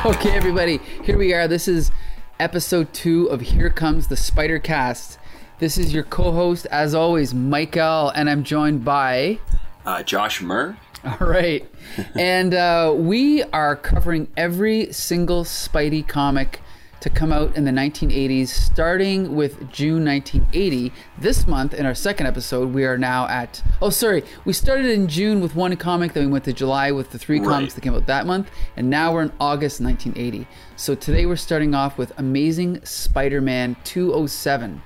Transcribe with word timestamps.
Okay, 0.06 0.30
everybody, 0.30 0.78
here 1.04 1.18
we 1.18 1.34
are. 1.34 1.46
This 1.46 1.68
is 1.68 1.90
episode 2.38 2.90
two 2.94 3.26
of 3.26 3.42
Here 3.42 3.68
Comes 3.68 4.08
the 4.08 4.16
Spider 4.16 4.58
Cast. 4.58 5.18
This 5.58 5.76
is 5.76 5.92
your 5.92 6.04
co 6.04 6.32
host, 6.32 6.66
as 6.70 6.94
always, 6.94 7.34
Michael, 7.34 8.08
and 8.08 8.30
I'm 8.30 8.42
joined 8.42 8.82
by. 8.82 9.40
Uh, 9.84 10.02
Josh 10.02 10.40
Murr. 10.40 10.78
All 11.04 11.26
right. 11.28 11.68
and 12.14 12.54
uh, 12.54 12.94
we 12.96 13.42
are 13.42 13.76
covering 13.76 14.28
every 14.38 14.90
single 14.90 15.44
Spidey 15.44 16.08
comic 16.08 16.62
to 17.00 17.08
come 17.10 17.32
out 17.32 17.56
in 17.56 17.64
the 17.64 17.70
1980s, 17.70 18.48
starting 18.48 19.34
with 19.34 19.70
June 19.72 20.04
1980. 20.04 20.92
This 21.18 21.46
month, 21.46 21.72
in 21.74 21.86
our 21.86 21.94
second 21.94 22.26
episode, 22.26 22.72
we 22.74 22.84
are 22.84 22.98
now 22.98 23.26
at. 23.28 23.62
Oh, 23.80 23.90
sorry. 23.90 24.22
We 24.44 24.52
started 24.52 24.86
in 24.86 25.08
June 25.08 25.40
with 25.40 25.54
one 25.54 25.74
comic, 25.76 26.12
then 26.12 26.26
we 26.26 26.32
went 26.32 26.44
to 26.44 26.52
July 26.52 26.90
with 26.92 27.10
the 27.10 27.18
three 27.18 27.38
Right. 27.40 27.48
comics 27.48 27.74
that 27.74 27.80
came 27.80 27.94
out 27.94 28.06
that 28.06 28.26
month, 28.26 28.50
and 28.76 28.90
now 28.90 29.12
we're 29.14 29.22
in 29.22 29.32
August 29.40 29.80
1980. 29.80 30.46
So 30.76 30.94
today 30.94 31.24
we're 31.26 31.36
starting 31.36 31.74
off 31.74 31.96
with 31.96 32.12
Amazing 32.18 32.84
Spider 32.84 33.40
Man 33.40 33.76
207. 33.84 34.82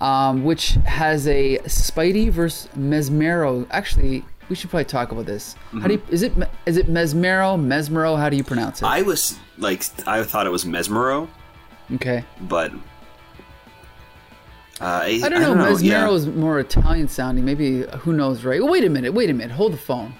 Um, 0.00 0.44
which 0.44 0.72
has 0.84 1.26
a 1.28 1.58
Spidey 1.64 2.28
versus 2.28 2.68
Mesmero. 2.76 3.66
Actually, 3.70 4.24
we 4.48 4.56
should 4.56 4.70
probably 4.70 4.84
talk 4.84 5.12
about 5.12 5.26
this. 5.26 5.56
How 5.72 5.86
do 5.86 5.94
you, 5.94 6.02
is 6.10 6.22
it 6.22 6.32
is 6.66 6.76
it 6.76 6.86
Mesmero? 6.86 7.58
Mesmero? 7.58 8.18
How 8.18 8.28
do 8.28 8.36
you 8.36 8.44
pronounce 8.44 8.82
it? 8.82 8.86
I 8.86 9.02
was 9.02 9.38
like, 9.58 9.84
I 10.06 10.22
thought 10.22 10.46
it 10.46 10.50
was 10.50 10.64
Mesmero, 10.64 11.28
okay. 11.94 12.24
but 12.42 12.72
uh, 14.80 15.02
I, 15.04 15.20
I 15.24 15.28
don't 15.28 15.40
know. 15.40 15.54
Mesmero 15.54 15.82
yeah. 15.82 16.10
is 16.10 16.26
more 16.26 16.60
Italian 16.60 17.08
sounding. 17.08 17.44
Maybe 17.44 17.82
who 17.98 18.12
knows, 18.12 18.44
right? 18.44 18.62
Wait 18.62 18.84
a 18.84 18.90
minute. 18.90 19.12
Wait 19.12 19.30
a 19.30 19.34
minute. 19.34 19.54
Hold 19.54 19.72
the 19.72 19.78
phone. 19.78 20.14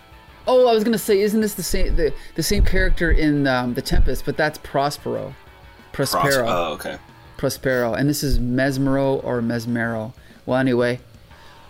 Oh, 0.46 0.68
I 0.68 0.74
was 0.74 0.84
gonna 0.84 0.98
say, 0.98 1.20
isn't 1.20 1.40
this 1.40 1.54
the 1.54 1.62
same 1.62 1.96
the, 1.96 2.12
the 2.34 2.42
same 2.42 2.64
character 2.64 3.10
in 3.10 3.46
um, 3.46 3.74
the 3.74 3.82
Tempest? 3.82 4.24
But 4.24 4.36
that's 4.36 4.58
Prospero. 4.58 5.34
Prospero. 5.92 6.46
Oh, 6.46 6.72
okay. 6.74 6.98
Prospero, 7.36 7.94
and 7.94 8.08
this 8.08 8.22
is 8.22 8.38
Mesmero 8.38 9.22
or 9.24 9.42
Mesmero. 9.42 10.12
Well, 10.46 10.58
anyway, 10.58 11.00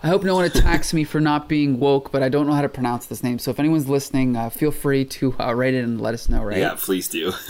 I 0.05 0.09
hope 0.09 0.23
no 0.23 0.35
one 0.35 0.45
attacks 0.45 0.93
me 0.93 1.03
for 1.03 1.19
not 1.19 1.49
being 1.49 1.81
woke, 1.81 2.13
but 2.13 2.23
I 2.23 2.29
don't 2.29 2.47
know 2.47 2.53
how 2.53 2.61
to 2.61 2.69
pronounce 2.69 3.07
this 3.07 3.23
name. 3.23 3.39
So 3.39 3.51
if 3.51 3.59
anyone's 3.59 3.89
listening, 3.89 4.37
uh, 4.37 4.51
feel 4.51 4.71
free 4.71 5.07
to 5.07 5.35
uh, 5.41 5.55
write 5.55 5.73
it 5.73 5.83
and 5.83 5.99
let 5.99 6.13
us 6.13 6.29
know. 6.29 6.45
Right? 6.45 6.59
Yeah, 6.59 6.77
please 6.79 7.09
do. 7.09 7.33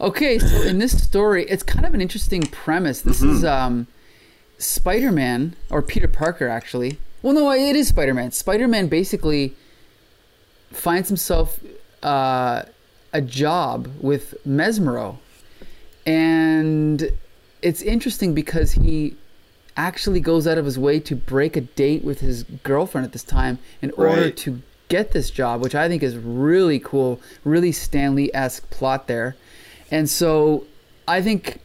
Okay, 0.00 0.38
so 0.40 0.62
in 0.62 0.80
this 0.80 1.02
story, 1.02 1.44
it's 1.44 1.62
kind 1.62 1.86
of 1.86 1.94
an 1.94 2.00
interesting 2.00 2.42
premise. 2.42 3.00
This 3.00 3.22
is 3.22 3.44
um, 3.44 3.86
Spider-Man 4.58 5.54
or 5.70 5.82
Peter 5.82 6.08
Parker, 6.08 6.48
actually. 6.48 6.98
Well, 7.22 7.32
no, 7.32 7.50
it 7.52 7.76
is 7.76 7.88
Spider-Man. 7.88 8.32
Spider-Man 8.32 8.88
basically 8.88 9.54
finds 10.72 11.08
himself 11.08 11.60
uh, 12.02 12.64
a 13.12 13.22
job 13.22 13.88
with 14.00 14.34
Mesmero, 14.46 15.18
and 16.04 17.10
it's 17.62 17.80
interesting 17.80 18.34
because 18.34 18.72
he 18.72 19.16
actually 19.76 20.20
goes 20.20 20.46
out 20.46 20.58
of 20.58 20.64
his 20.64 20.78
way 20.78 21.00
to 21.00 21.16
break 21.16 21.56
a 21.56 21.60
date 21.60 22.04
with 22.04 22.20
his 22.20 22.44
girlfriend 22.62 23.04
at 23.04 23.12
this 23.12 23.24
time 23.24 23.58
in 23.82 23.90
order 23.92 24.30
to 24.30 24.62
get 24.88 25.12
this 25.12 25.30
job, 25.30 25.60
which 25.60 25.74
I 25.74 25.88
think 25.88 26.02
is 26.02 26.16
really 26.16 26.78
cool, 26.78 27.20
really 27.42 27.72
Stan 27.72 28.14
Lee 28.14 28.30
esque 28.32 28.68
plot 28.70 29.08
there. 29.08 29.36
And 29.90 30.08
so 30.08 30.64
I 31.08 31.22
think 31.22 31.58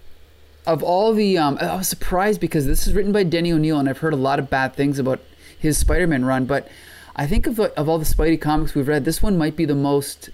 of 0.65 0.83
all 0.83 1.13
the, 1.13 1.37
um, 1.37 1.57
I 1.61 1.75
was 1.75 1.87
surprised 1.87 2.41
because 2.41 2.65
this 2.65 2.87
is 2.87 2.93
written 2.93 3.11
by 3.11 3.23
Denny 3.23 3.51
O'Neil, 3.51 3.79
and 3.79 3.87
I've 3.89 3.99
heard 3.99 4.13
a 4.13 4.17
lot 4.17 4.39
of 4.39 4.49
bad 4.49 4.75
things 4.75 4.99
about 4.99 5.19
his 5.57 5.77
Spider 5.77 6.07
Man 6.07 6.25
run, 6.25 6.45
but 6.45 6.67
I 7.15 7.27
think 7.27 7.47
of, 7.47 7.59
of 7.59 7.89
all 7.89 7.99
the 7.99 8.05
Spidey 8.05 8.39
comics 8.39 8.73
we've 8.75 8.87
read, 8.87 9.05
this 9.05 9.21
one 9.21 9.37
might 9.37 9.55
be 9.55 9.65
the 9.65 9.75
most 9.75 10.29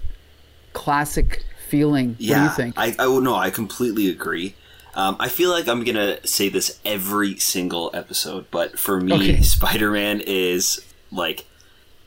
classic 0.72 1.44
feeling. 1.68 2.10
What 2.10 2.18
do 2.18 2.24
yeah, 2.24 2.44
you 2.44 2.50
think? 2.50 2.78
I, 2.78 2.94
I 2.98 3.08
well, 3.08 3.20
no, 3.20 3.34
I 3.34 3.50
completely 3.50 4.08
agree. 4.08 4.54
Um, 4.96 5.16
I 5.20 5.28
feel 5.28 5.50
like 5.50 5.68
I'm 5.68 5.84
gonna 5.84 6.26
say 6.26 6.48
this 6.48 6.80
every 6.84 7.38
single 7.38 7.90
episode, 7.94 8.46
but 8.50 8.78
for 8.78 9.00
me, 9.00 9.14
Okay. 9.14 9.42
Spider-Man 9.42 10.22
is 10.26 10.80
like 11.12 11.44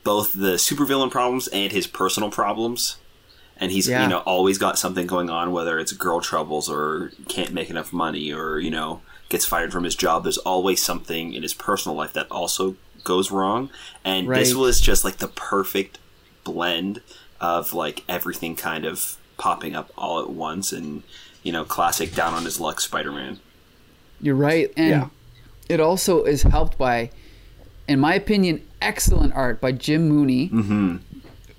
both 0.02 0.32
the 0.32 0.54
supervillain 0.56 1.10
problems 1.10 1.46
and 1.48 1.70
his 1.72 1.86
personal 1.86 2.30
problems. 2.30 2.96
And 3.56 3.70
he's 3.70 3.86
Yeah. 3.88 4.02
you 4.04 4.08
know 4.08 4.18
always 4.20 4.58
got 4.58 4.78
something 4.78 5.06
going 5.06 5.30
on, 5.30 5.52
whether 5.52 5.78
it's 5.78 5.92
girl 5.92 6.20
troubles 6.20 6.68
or 6.68 7.12
can't 7.28 7.52
make 7.52 7.70
enough 7.70 7.92
money 7.92 8.32
or 8.32 8.58
you 8.58 8.70
know 8.70 9.02
gets 9.28 9.44
fired 9.46 9.70
from 9.72 9.84
his 9.84 9.94
job. 9.94 10.24
There's 10.24 10.38
always 10.38 10.82
something 10.82 11.32
in 11.34 11.42
his 11.42 11.54
personal 11.54 11.94
life 11.96 12.12
that 12.14 12.26
also 12.30 12.74
goes 13.04 13.30
wrong. 13.30 13.70
And 14.04 14.26
this 14.28 14.54
was 14.54 14.80
just 14.80 15.04
like 15.04 15.18
the 15.18 15.28
perfect 15.28 15.98
blend 16.42 17.02
of 17.40 17.72
like 17.72 18.02
everything 18.08 18.56
kind 18.56 18.84
of 18.84 19.16
popping 19.38 19.76
up 19.76 19.90
all 19.96 20.20
at 20.20 20.30
once 20.30 20.72
and 20.72 21.02
you 21.42 21.52
know 21.52 21.64
classic 21.64 22.14
down 22.14 22.34
on 22.34 22.44
his 22.44 22.60
luck 22.60 22.80
spider-man 22.80 23.38
You're 24.20 24.34
right, 24.34 24.70
and 24.76 24.90
Yeah. 24.90 25.06
it 25.68 25.80
also 25.80 26.24
is 26.24 26.42
helped 26.42 26.76
by, 26.76 27.10
in 27.88 27.98
my 28.00 28.14
opinion, 28.14 28.62
excellent 28.82 29.32
art 29.34 29.60
by 29.60 29.72
Jim 29.72 30.08
Mooney, 30.08 30.50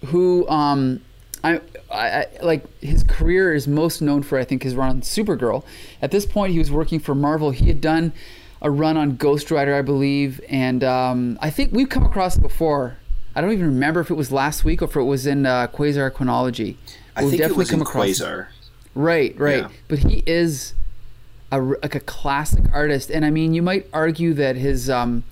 who 0.07 0.47
um, 0.47 1.01
I, 1.43 1.59
I, 1.91 2.27
like 2.43 2.63
his 2.81 3.03
career 3.03 3.53
is 3.53 3.67
most 3.67 4.01
known 4.01 4.21
for 4.23 4.37
I 4.37 4.43
think 4.43 4.63
his 4.63 4.75
run 4.75 4.89
on 4.89 5.01
Supergirl. 5.01 5.63
At 6.01 6.11
this 6.11 6.25
point, 6.25 6.53
he 6.53 6.59
was 6.59 6.71
working 6.71 6.99
for 6.99 7.15
Marvel. 7.15 7.49
He 7.51 7.65
had 7.67 7.81
done 7.81 8.13
a 8.61 8.69
run 8.69 8.95
on 8.97 9.15
Ghost 9.15 9.49
Rider, 9.49 9.73
I 9.75 9.81
believe, 9.81 10.39
and 10.47 10.83
um, 10.83 11.39
I 11.41 11.49
think 11.49 11.71
we've 11.73 11.89
come 11.89 12.05
across 12.05 12.37
it 12.37 12.41
before. 12.41 12.97
I 13.35 13.41
don't 13.41 13.53
even 13.53 13.65
remember 13.65 14.01
if 14.01 14.11
it 14.11 14.15
was 14.15 14.31
last 14.31 14.63
week 14.65 14.81
or 14.81 14.85
if 14.85 14.95
it 14.95 15.01
was 15.03 15.25
in 15.25 15.45
uh, 15.45 15.67
Quasar 15.67 16.13
Chronology. 16.13 16.77
i 17.15 17.23
We've 17.23 17.31
think 17.31 17.41
it 17.43 17.55
was 17.55 17.71
in 17.71 17.81
it. 17.81 18.47
Right, 18.95 19.37
right. 19.39 19.63
Yeah. 19.63 19.69
But 19.87 19.99
he 19.99 20.23
is 20.25 20.73
a 21.51 21.59
like 21.61 21.95
a 21.95 21.99
classic 21.99 22.65
artist, 22.73 23.09
and 23.09 23.25
I 23.25 23.29
mean, 23.29 23.53
you 23.53 23.61
might 23.61 23.87
argue 23.93 24.33
that 24.35 24.55
his 24.55 24.89
um, 24.89 25.23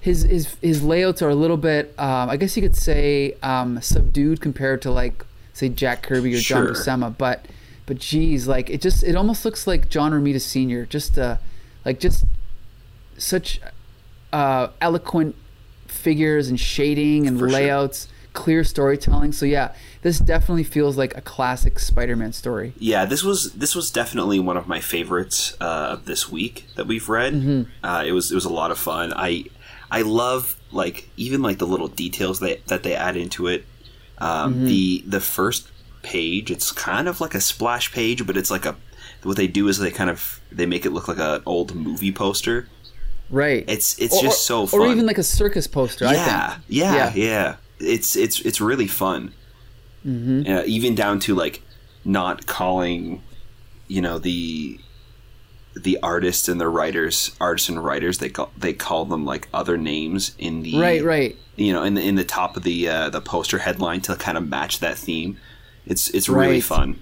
his 0.00 0.22
his 0.22 0.56
his 0.62 0.82
layouts 0.82 1.20
are 1.22 1.28
a 1.28 1.34
little 1.34 1.56
bit, 1.56 1.94
um, 1.98 2.30
I 2.30 2.36
guess 2.36 2.56
you 2.56 2.62
could 2.62 2.76
say, 2.76 3.34
um, 3.42 3.80
subdued 3.82 4.40
compared 4.40 4.80
to 4.82 4.90
like 4.90 5.24
say 5.52 5.68
Jack 5.68 6.02
Kirby 6.02 6.34
or 6.34 6.38
John 6.38 6.66
Sure. 6.66 6.74
Buscema. 6.74 7.16
But 7.16 7.46
but 7.86 7.98
geez, 7.98 8.48
like 8.48 8.70
it 8.70 8.80
just 8.80 9.02
it 9.02 9.14
almost 9.16 9.44
looks 9.44 9.66
like 9.66 9.90
John 9.90 10.12
Romita 10.12 10.40
Sr. 10.40 10.86
Just 10.86 11.18
uh, 11.18 11.36
like 11.84 12.00
just 12.00 12.24
such 13.18 13.60
uh, 14.32 14.68
eloquent 14.80 15.34
figures 15.86 16.48
and 16.48 16.58
shading 16.58 17.26
and 17.26 17.38
For 17.38 17.48
sure. 17.48 17.58
layouts, 17.58 18.08
clear 18.32 18.64
storytelling. 18.64 19.32
So 19.32 19.44
yeah, 19.44 19.74
this 20.02 20.18
definitely 20.18 20.64
feels 20.64 20.96
like 20.96 21.14
a 21.16 21.20
classic 21.20 21.78
Spider-Man 21.78 22.32
story. 22.32 22.72
yeah 22.78 23.04
this 23.04 23.22
was 23.22 23.52
this 23.52 23.74
was 23.74 23.90
definitely 23.90 24.38
one 24.40 24.56
of 24.56 24.66
my 24.66 24.80
favorites 24.80 25.54
uh, 25.60 25.88
of 25.94 26.04
this 26.06 26.30
week 26.30 26.66
that 26.76 26.86
we've 26.86 27.08
read 27.08 27.32
Mm-hmm. 27.34 27.62
uh, 27.84 28.02
it 28.06 28.12
was 28.12 28.30
it 28.32 28.34
was 28.34 28.44
a 28.44 28.52
lot 28.52 28.70
of 28.70 28.78
fun 28.78 29.12
i 29.16 29.44
i 29.90 30.02
love 30.02 30.56
like 30.72 31.08
even 31.16 31.42
like 31.42 31.58
the 31.58 31.66
little 31.66 31.88
details 31.88 32.40
that 32.40 32.66
that 32.68 32.82
they 32.82 32.94
add 32.94 33.16
into 33.16 33.46
it 33.46 33.64
um, 34.18 34.54
Mm-hmm. 34.54 34.64
the 34.66 35.04
the 35.06 35.20
first 35.20 35.68
page 36.02 36.50
it's 36.50 36.72
kind 36.72 37.08
of 37.08 37.20
like 37.20 37.34
a 37.34 37.40
splash 37.40 37.92
page 37.92 38.26
but 38.26 38.36
it's 38.36 38.50
like 38.50 38.64
a 38.64 38.74
what 39.22 39.36
they 39.36 39.46
do 39.46 39.68
is 39.68 39.76
they 39.78 39.90
kind 39.90 40.08
of 40.08 40.40
they 40.50 40.64
make 40.64 40.86
it 40.86 40.92
look 40.92 41.08
like 41.08 41.18
an 41.18 41.42
old 41.46 41.74
movie 41.74 42.12
poster 42.12 42.68
Right. 43.28 43.64
It's 43.68 43.96
it's 44.00 44.16
Or- 44.16 44.22
just 44.22 44.44
so 44.44 44.66
fun. 44.66 44.80
Or 44.80 44.86
even 44.90 45.06
like 45.06 45.16
a 45.18 45.22
circus 45.22 45.68
poster. 45.68 46.04
I 46.04 46.14
yeah, 46.14 46.56
yeah, 46.66 47.12
yeah, 47.14 47.56
It's 47.78 48.16
it's 48.16 48.40
it's 48.40 48.60
really 48.60 48.88
fun. 48.88 49.32
Mm-hmm. 50.06 50.50
Uh, 50.50 50.62
even 50.66 50.94
down 50.94 51.20
to 51.20 51.34
like 51.34 51.62
not 52.04 52.46
calling, 52.46 53.22
you 53.88 54.00
know 54.00 54.18
the 54.18 54.78
the 55.76 55.98
artists 56.02 56.48
and 56.48 56.60
the 56.60 56.68
writers, 56.68 57.36
artists 57.40 57.68
and 57.68 57.82
writers. 57.84 58.18
They 58.18 58.28
call 58.30 58.50
they 58.56 58.72
call 58.72 59.04
them 59.04 59.24
like 59.24 59.48
other 59.52 59.76
names 59.76 60.34
in 60.38 60.62
the 60.62 60.78
Right. 60.80 61.02
Right. 61.04 61.36
You 61.56 61.72
know, 61.72 61.82
in 61.84 61.94
the 61.94 62.02
in 62.02 62.14
the 62.14 62.24
top 62.24 62.56
of 62.56 62.62
the 62.62 62.88
uh, 62.88 63.10
the 63.10 63.20
poster 63.20 63.58
headline 63.58 64.00
to 64.02 64.16
kind 64.16 64.38
of 64.38 64.48
match 64.48 64.80
that 64.80 64.96
theme. 64.98 65.38
It's 65.86 66.08
it's 66.10 66.28
really 66.28 66.54
Right. 66.54 66.64
fun. 66.64 67.00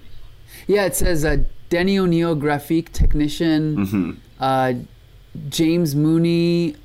Yeah. 0.67 0.85
It 0.85 0.95
says 0.95 1.23
uh, 1.25 1.43
Denny 1.69 1.97
O'Neil, 1.97 2.35
graphic 2.35 2.91
technician. 2.91 3.77
Mm-hmm. 3.77 4.11
Uh, 4.39 4.73
James 5.47 5.95
Mooney. 5.95 6.75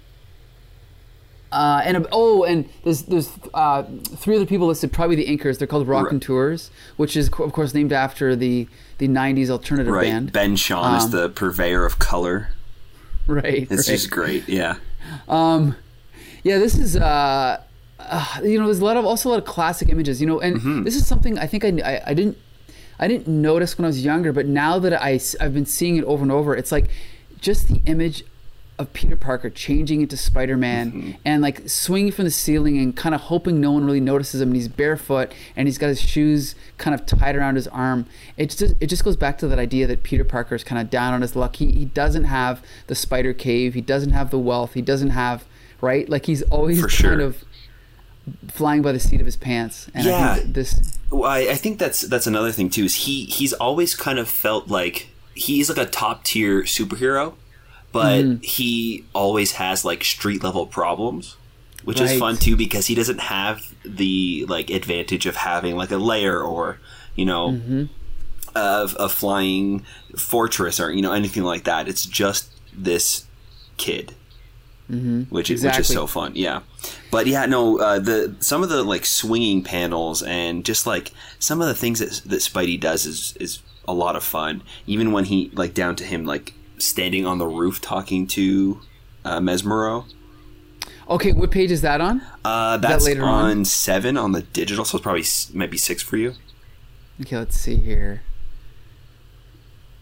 Uh, 1.54 1.80
and 1.84 2.06
oh, 2.10 2.42
and 2.44 2.68
there's 2.82 3.02
there's 3.02 3.30
uh, 3.54 3.84
three 4.16 4.34
other 4.36 4.44
people 4.46 4.66
listed. 4.66 4.92
Probably 4.92 5.16
the 5.16 5.26
inkers. 5.26 5.58
They're 5.58 5.68
called 5.68 5.86
Raconteurs, 5.86 6.70
which 6.96 7.16
is 7.16 7.28
of 7.28 7.52
course 7.52 7.72
named 7.74 7.92
after 7.92 8.34
the 8.34 8.66
the 8.98 9.06
'90s 9.08 9.50
alternative 9.50 9.92
Right. 9.94 10.10
band. 10.10 10.32
Ben 10.32 10.56
Sean 10.56 10.96
is 10.96 11.04
Um, 11.04 11.10
the 11.12 11.28
purveyor 11.28 11.84
of 11.86 11.98
color. 11.98 12.48
Right. 13.26 13.66
It's 13.70 13.88
right. 13.88 13.94
just 13.96 14.10
great. 14.10 14.48
Yeah. 14.48 14.74
Um, 15.28 15.76
Yeah, 16.42 16.58
this 16.58 16.74
is 16.76 16.96
uh, 16.96 17.60
uh, 17.98 18.26
you 18.42 18.58
know, 18.58 18.66
there's 18.66 18.80
a 18.80 18.84
lot 18.84 18.96
of 18.96 19.04
also 19.06 19.28
a 19.28 19.30
lot 19.30 19.38
of 19.38 19.44
classic 19.46 19.88
images, 19.88 20.20
you 20.20 20.26
know, 20.26 20.40
and 20.40 20.56
Mm-hmm. 20.56 20.82
this 20.82 20.96
is 20.96 21.06
something 21.06 21.38
I 21.38 21.46
think 21.46 21.64
I, 21.64 21.68
I 21.92 22.02
I 22.10 22.14
didn't 22.14 22.36
I 22.98 23.06
didn't 23.08 23.28
notice 23.28 23.78
when 23.78 23.84
I 23.84 23.88
was 23.88 24.04
younger, 24.04 24.32
but 24.32 24.46
now 24.46 24.78
that 24.80 24.92
I 24.92 25.20
I've 25.40 25.54
been 25.54 25.66
seeing 25.66 25.96
it 25.96 26.04
over 26.04 26.22
and 26.22 26.32
over, 26.32 26.54
it's 26.56 26.72
like 26.72 26.90
just 27.40 27.68
the 27.68 27.80
image 27.86 28.24
of 28.76 28.92
Peter 28.92 29.14
Parker 29.14 29.48
changing 29.50 30.00
into 30.00 30.16
Spider 30.16 30.56
Man 30.56 30.90
Mm-hmm. 30.90 31.10
and 31.24 31.40
like 31.42 31.68
swinging 31.68 32.10
from 32.10 32.24
the 32.24 32.30
ceiling 32.32 32.76
and 32.78 32.96
kind 32.96 33.14
of 33.14 33.20
hoping 33.22 33.60
no 33.60 33.70
one 33.70 33.84
really 33.84 34.00
notices 34.00 34.40
him. 34.40 34.48
And 34.48 34.56
he's 34.56 34.66
barefoot 34.66 35.32
and 35.54 35.68
he's 35.68 35.78
got 35.78 35.86
his 35.88 36.00
shoes 36.00 36.56
kind 36.76 36.92
of 36.92 37.06
tied 37.06 37.36
around 37.36 37.54
his 37.54 37.68
arm. 37.68 38.06
It 38.36 38.50
just 38.50 38.74
it 38.80 38.88
just 38.88 39.04
goes 39.04 39.16
back 39.16 39.38
to 39.38 39.46
that 39.48 39.60
idea 39.60 39.86
that 39.86 40.02
Peter 40.02 40.24
Parker 40.24 40.56
is 40.56 40.64
kind 40.64 40.80
of 40.82 40.90
down 40.90 41.14
on 41.14 41.22
his 41.22 41.36
luck. 41.36 41.54
He 41.56 41.70
he 41.70 41.84
doesn't 41.84 42.24
have 42.24 42.64
the 42.88 42.96
Spider 42.96 43.32
Cave. 43.32 43.74
He 43.74 43.80
doesn't 43.80 44.10
have 44.10 44.30
the 44.30 44.38
wealth. 44.40 44.74
He 44.74 44.82
doesn't 44.82 45.10
have 45.10 45.44
right. 45.80 46.08
Like 46.08 46.26
he's 46.26 46.42
always 46.42 46.78
For 46.80 46.88
kind 46.88 46.92
sure. 46.92 47.20
of 47.20 47.44
flying 48.48 48.82
by 48.82 48.90
the 48.92 49.00
seat 49.00 49.20
of 49.20 49.26
his 49.26 49.36
pants. 49.36 49.88
And 49.94 50.08
I 50.08 50.10
Yeah. 50.10 50.34
think 50.36 50.54
this 50.54 50.98
Well, 51.10 51.30
I, 51.30 51.40
I 51.40 51.54
think 51.54 51.78
that's 51.78 52.00
that's 52.00 52.26
another 52.26 52.50
thing 52.50 52.70
too. 52.70 52.84
Is 52.84 52.94
he 53.06 53.26
he's 53.26 53.52
always 53.52 53.94
kind 53.94 54.18
of 54.18 54.28
felt 54.28 54.68
like 54.68 55.08
he's 55.34 55.68
like 55.68 55.78
a 55.78 55.88
top 55.88 56.24
tier 56.24 56.62
superhero, 56.62 57.34
but 57.94 58.24
Mm-hmm. 58.24 58.42
he 58.42 59.04
always 59.14 59.52
has 59.52 59.84
like 59.86 60.04
street 60.04 60.42
level 60.44 60.66
problems, 60.66 61.36
which 61.84 62.00
is 62.00 62.10
fun 62.18 62.36
too 62.36 62.56
because 62.56 62.86
he 62.88 62.94
doesn't 62.94 63.20
have 63.20 63.62
the 63.84 64.44
like 64.48 64.68
advantage 64.68 65.24
of 65.26 65.36
having 65.36 65.76
like 65.76 65.90
a 65.90 65.96
lair 66.10 66.42
or 66.42 66.78
you 67.16 67.24
know 67.24 67.50
Mm-hmm. 67.52 67.84
of 68.54 68.96
a 68.98 69.08
flying 69.08 69.84
fortress 70.16 70.78
or 70.80 70.92
you 70.92 71.00
know 71.02 71.12
anything 71.12 71.44
like 71.44 71.64
that. 71.64 71.88
It's 71.88 72.04
just 72.04 72.50
this 72.76 73.24
kid. 73.78 74.12
Which 75.30 75.50
is 75.50 75.64
which 75.64 75.78
is 75.80 75.88
so 75.88 76.06
fun, 76.06 76.32
yeah. 76.34 76.60
But 77.10 77.26
yeah, 77.26 77.46
no, 77.46 77.78
uh, 77.80 77.98
the 78.00 78.34
some 78.40 78.62
of 78.62 78.68
the 78.68 78.82
like 78.84 79.06
swinging 79.06 79.62
panels 79.62 80.22
and 80.22 80.62
just 80.62 80.86
like 80.86 81.10
some 81.38 81.62
of 81.62 81.68
the 81.68 81.74
things 81.74 82.00
that 82.00 82.20
that 82.30 82.40
Spidey 82.42 82.78
does 82.78 83.06
is 83.06 83.34
is 83.40 83.62
a 83.88 83.94
lot 83.94 84.14
of 84.14 84.22
fun. 84.22 84.62
Even 84.86 85.10
when 85.12 85.24
he 85.24 85.50
like 85.54 85.72
down 85.72 85.96
to 85.96 86.04
him 86.04 86.26
like 86.26 86.52
standing 86.78 87.26
on 87.26 87.38
the 87.38 87.46
roof 87.46 87.80
talking 87.80 88.26
to 88.28 88.80
uh, 89.24 89.38
Mesmero. 89.40 90.04
okay. 91.08 91.32
What 91.32 91.50
page 91.50 91.70
is 91.70 91.80
that 91.82 92.00
on? 92.00 92.22
Uh, 92.44 92.76
that's 92.78 93.04
later 93.06 93.24
on, 93.24 93.44
on? 93.58 93.64
seven 93.64 94.16
on 94.16 94.32
the 94.32 94.42
digital, 94.42 94.84
so 94.84 94.98
it's 94.98 95.02
probably 95.02 95.24
might 95.58 95.70
be 95.70 95.78
six 95.78 96.02
for 96.02 96.16
you. 96.16 96.34
Okay, 97.20 97.36
let's 97.36 97.56
see 97.58 97.76
here. 97.76 98.22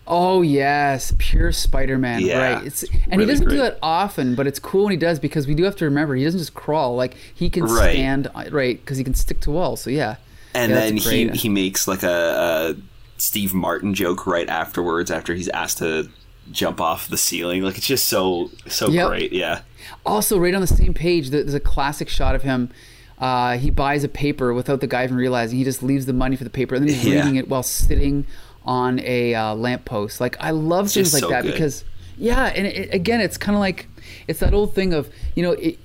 Oh 0.07 0.43
yes, 0.43 1.15
pure 1.19 1.53
Spider-Man. 1.53 2.23
Yeah, 2.23 2.55
right. 2.55 2.67
It's 2.67 2.85
and 3.09 3.21
he 3.21 3.27
doesn't 3.27 3.49
do 3.49 3.59
that 3.59 3.79
often, 3.83 4.35
but 4.35 4.47
it's 4.49 4.59
cool 4.59 4.85
when 4.85 4.91
he 4.91 4.97
does 4.97 5.21
because 5.21 5.47
we 5.47 5.55
do 5.55 5.63
have 5.63 5.77
to 5.77 5.85
remember 5.85 6.17
he 6.17 6.25
doesn't 6.25 6.41
just 6.41 6.55
crawl. 6.55 6.97
Like 6.97 7.15
he 7.35 7.49
can 7.49 7.65
Right. 7.65 7.93
stand 7.93 8.27
uh, 8.35 8.45
right 8.51 8.81
because 8.81 8.99
he 8.99 9.05
can 9.05 9.15
stick 9.15 9.41
to 9.41 9.51
walls. 9.53 9.81
So 9.81 9.91
yeah. 9.91 10.17
And 10.55 10.71
Yeah, 10.73 10.81
then 10.81 10.97
he 10.97 11.29
he 11.29 11.49
makes 11.49 11.87
like 11.87 12.03
a, 12.03 12.75
a 12.77 12.77
Steve 13.17 13.55
Martin 13.55 13.95
joke 13.95 14.27
right 14.27 14.49
afterwards 14.49 15.11
after 15.11 15.35
he's 15.35 15.49
asked 15.49 15.79
to 15.79 16.09
jump 16.51 16.81
off 16.81 17.09
the 17.09 17.17
ceiling. 17.17 17.63
Like 17.63 17.77
it's 17.79 17.87
just 17.87 18.07
so 18.09 18.51
so 18.69 18.89
Yep. 18.89 19.09
great. 19.09 19.33
Yeah. 19.33 19.61
Also, 20.07 20.39
right 20.39 20.55
on 20.55 20.61
the 20.61 20.67
same 20.67 20.95
page, 20.95 21.31
there's 21.31 21.55
a 21.55 21.61
classic 21.61 22.09
shot 22.09 22.35
of 22.35 22.43
him. 22.43 22.71
Uh, 23.19 23.57
he 23.57 23.71
buys 23.71 24.03
a 24.03 24.09
paper 24.09 24.53
without 24.53 24.81
the 24.81 24.87
guy 24.87 25.05
even 25.05 25.17
realizing. 25.17 25.59
He 25.59 25.65
just 25.65 25.83
leaves 25.83 26.07
the 26.07 26.13
money 26.13 26.35
for 26.37 26.45
the 26.45 26.51
paper, 26.51 26.75
and 26.75 26.87
then 26.87 26.95
he's 26.95 27.05
Yeah. 27.07 27.21
reading 27.21 27.37
it 27.37 27.49
while 27.49 27.63
sitting 27.63 28.27
on 28.65 28.99
a 29.01 29.35
uh, 29.35 29.55
lamppost. 29.55 30.21
Like 30.21 30.37
I 30.41 30.51
love 30.51 30.91
things 30.91 31.13
like 31.13 31.21
so 31.21 31.29
that 31.31 31.43
good. 31.43 31.53
because, 31.53 31.85
yeah, 32.17 32.47
and 32.47 32.67
it, 32.67 32.93
again, 32.93 33.21
it's 33.21 33.37
kind 33.37 33.55
of 33.55 33.61
like 33.61 33.87
it's 34.29 34.41
that 34.41 34.55
old 34.55 34.75
thing 34.75 34.93
of 34.93 35.09
you 35.37 35.43
know, 35.43 35.53
it, 35.53 35.79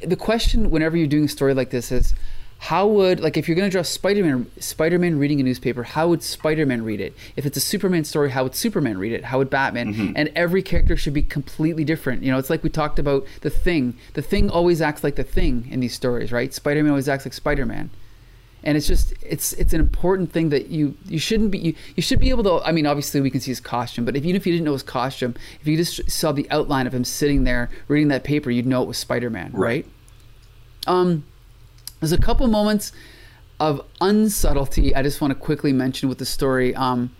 the 0.00 0.16
question 0.16 0.70
whenever 0.70 0.96
you're 0.96 1.06
doing 1.06 1.24
a 1.24 1.28
story 1.28 1.54
like 1.54 1.70
this 1.70 1.92
is. 1.92 2.14
How 2.64 2.86
would 2.86 3.20
like 3.20 3.36
if 3.36 3.46
you're 3.46 3.56
gonna 3.56 3.68
draw 3.68 3.82
Spider-Man 3.82 4.50
Spider-Man 4.58 5.18
reading 5.18 5.38
a 5.38 5.42
newspaper, 5.42 5.82
how 5.82 6.08
would 6.08 6.22
Spider-Man 6.22 6.82
read 6.82 6.98
it? 6.98 7.14
If 7.36 7.44
it's 7.44 7.58
a 7.58 7.60
Superman 7.60 8.04
story, 8.04 8.30
how 8.30 8.44
would 8.44 8.54
Superman 8.54 8.96
read 8.96 9.12
it? 9.12 9.22
How 9.22 9.36
would 9.36 9.50
Batman? 9.50 9.92
Mm-hmm. 9.92 10.12
And 10.16 10.32
every 10.34 10.62
character 10.62 10.96
should 10.96 11.12
be 11.12 11.20
completely 11.20 11.84
different. 11.84 12.22
You 12.22 12.32
know, 12.32 12.38
it's 12.38 12.48
like 12.48 12.62
we 12.62 12.70
talked 12.70 12.98
about 12.98 13.26
the 13.42 13.50
thing. 13.50 13.98
The 14.14 14.22
thing 14.22 14.48
always 14.48 14.80
acts 14.80 15.04
like 15.04 15.16
the 15.16 15.24
thing 15.24 15.68
in 15.70 15.80
these 15.80 15.92
stories, 15.92 16.32
right? 16.32 16.54
Spider-Man 16.54 16.88
always 16.88 17.06
acts 17.06 17.26
like 17.26 17.34
Spider-Man. 17.34 17.90
And 18.62 18.78
it's 18.78 18.86
just 18.86 19.12
it's 19.20 19.52
it's 19.52 19.74
an 19.74 19.80
important 19.80 20.32
thing 20.32 20.48
that 20.48 20.68
you 20.68 20.96
you 21.04 21.18
shouldn't 21.18 21.50
be 21.50 21.58
you, 21.58 21.74
you 21.96 22.02
should 22.02 22.18
be 22.18 22.30
able 22.30 22.44
to 22.44 22.66
I 22.66 22.72
mean 22.72 22.86
obviously 22.86 23.20
we 23.20 23.28
can 23.28 23.42
see 23.42 23.50
his 23.50 23.60
costume, 23.60 24.06
but 24.06 24.16
if 24.16 24.24
even 24.24 24.36
if 24.36 24.46
you 24.46 24.54
didn't 24.54 24.64
know 24.64 24.72
his 24.72 24.82
costume, 24.82 25.34
if 25.60 25.66
you 25.68 25.76
just 25.76 26.10
saw 26.10 26.32
the 26.32 26.50
outline 26.50 26.86
of 26.86 26.94
him 26.94 27.04
sitting 27.04 27.44
there 27.44 27.68
reading 27.88 28.08
that 28.08 28.24
paper, 28.24 28.50
you'd 28.50 28.64
know 28.64 28.80
it 28.80 28.88
was 28.88 28.96
Spider-Man, 28.96 29.52
right? 29.52 29.86
Um 30.86 31.24
there's 32.04 32.18
a 32.18 32.22
couple 32.22 32.46
moments 32.46 32.92
of 33.60 33.80
unsubtlety 34.00 34.92
I 34.94 35.02
just 35.02 35.20
want 35.20 35.30
to 35.32 35.34
quickly 35.34 35.72
mention 35.72 36.08
with 36.08 36.18
the 36.18 36.26
story. 36.26 36.74
Um, 36.74 37.14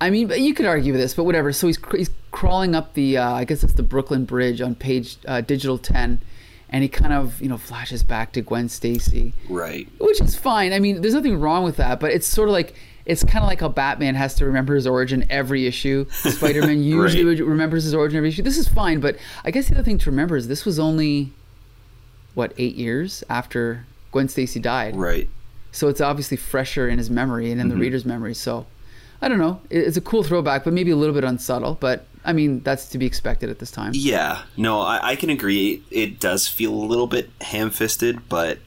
I 0.00 0.10
mean, 0.10 0.30
you 0.30 0.54
could 0.54 0.66
argue 0.66 0.92
with 0.92 1.00
this, 1.00 1.14
but 1.14 1.24
whatever. 1.24 1.52
So 1.52 1.66
he's, 1.66 1.78
he's 1.94 2.10
crawling 2.30 2.74
up 2.74 2.94
the, 2.94 3.18
uh, 3.18 3.32
I 3.32 3.44
guess 3.44 3.62
it's 3.64 3.72
the 3.74 3.82
Brooklyn 3.82 4.24
Bridge 4.24 4.60
on 4.60 4.74
page 4.74 5.16
uh, 5.26 5.40
digital 5.40 5.78
10, 5.78 6.20
and 6.70 6.82
he 6.82 6.88
kind 6.88 7.12
of, 7.12 7.40
you 7.42 7.48
know, 7.48 7.56
flashes 7.58 8.02
back 8.02 8.32
to 8.32 8.40
Gwen 8.42 8.68
Stacy, 8.68 9.32
Right. 9.48 9.88
which 9.98 10.20
is 10.20 10.36
fine. 10.36 10.72
I 10.72 10.78
mean, 10.80 11.00
there's 11.00 11.14
nothing 11.14 11.40
wrong 11.40 11.64
with 11.64 11.76
that, 11.76 11.98
but 12.00 12.12
it's 12.12 12.26
sort 12.26 12.48
of 12.48 12.52
like, 12.52 12.74
it's 13.06 13.22
kind 13.24 13.42
of 13.42 13.48
like 13.48 13.60
how 13.60 13.68
Batman 13.68 14.14
has 14.16 14.34
to 14.36 14.44
remember 14.46 14.74
his 14.74 14.86
origin 14.86 15.24
every 15.30 15.66
issue. 15.66 16.06
Spider-Man 16.10 16.82
usually 16.82 17.24
Right. 17.24 17.40
remembers 17.46 17.84
his 17.84 17.94
origin 17.94 18.18
every 18.18 18.28
issue. 18.30 18.42
This 18.42 18.58
is 18.58 18.68
fine, 18.68 19.00
but 19.00 19.16
I 19.44 19.50
guess 19.50 19.68
the 19.68 19.74
other 19.76 19.84
thing 19.84 19.98
to 19.98 20.10
remember 20.10 20.36
is 20.36 20.48
this 20.48 20.64
was 20.66 20.78
only, 20.78 21.32
what, 22.34 22.52
eight 22.58 22.74
years 22.76 23.24
after 23.30 23.86
Gwen 24.12 24.28
Stacy 24.28 24.60
died. 24.60 24.96
Right. 24.96 25.28
So 25.72 25.88
it's 25.88 26.00
obviously 26.00 26.36
fresher 26.36 26.88
in 26.88 26.98
his 26.98 27.10
memory 27.10 27.50
and 27.50 27.60
in 27.60 27.66
Mm-hmm. 27.68 27.76
the 27.78 27.82
reader's 27.82 28.04
memory. 28.04 28.34
So 28.34 28.66
I 29.20 29.28
don't 29.28 29.38
know. 29.38 29.60
It's 29.70 29.96
a 29.96 30.00
cool 30.00 30.22
throwback, 30.22 30.64
but 30.64 30.72
maybe 30.72 30.90
a 30.90 30.96
little 30.96 31.14
bit 31.14 31.24
unsubtle. 31.24 31.76
But 31.80 32.06
I 32.24 32.32
mean, 32.32 32.60
that's 32.62 32.88
to 32.90 32.98
be 32.98 33.06
expected 33.06 33.50
at 33.50 33.58
this 33.60 33.70
time. 33.70 33.92
Yeah, 33.94 34.42
no, 34.56 34.80
I, 34.80 35.10
I 35.12 35.16
can 35.16 35.30
agree. 35.30 35.82
It, 35.90 36.18
does 36.18 36.48
feel 36.48 36.72
a 36.72 36.84
little 36.84 37.06
bit 37.06 37.30
ham-fisted, 37.40 38.28
but 38.28 38.58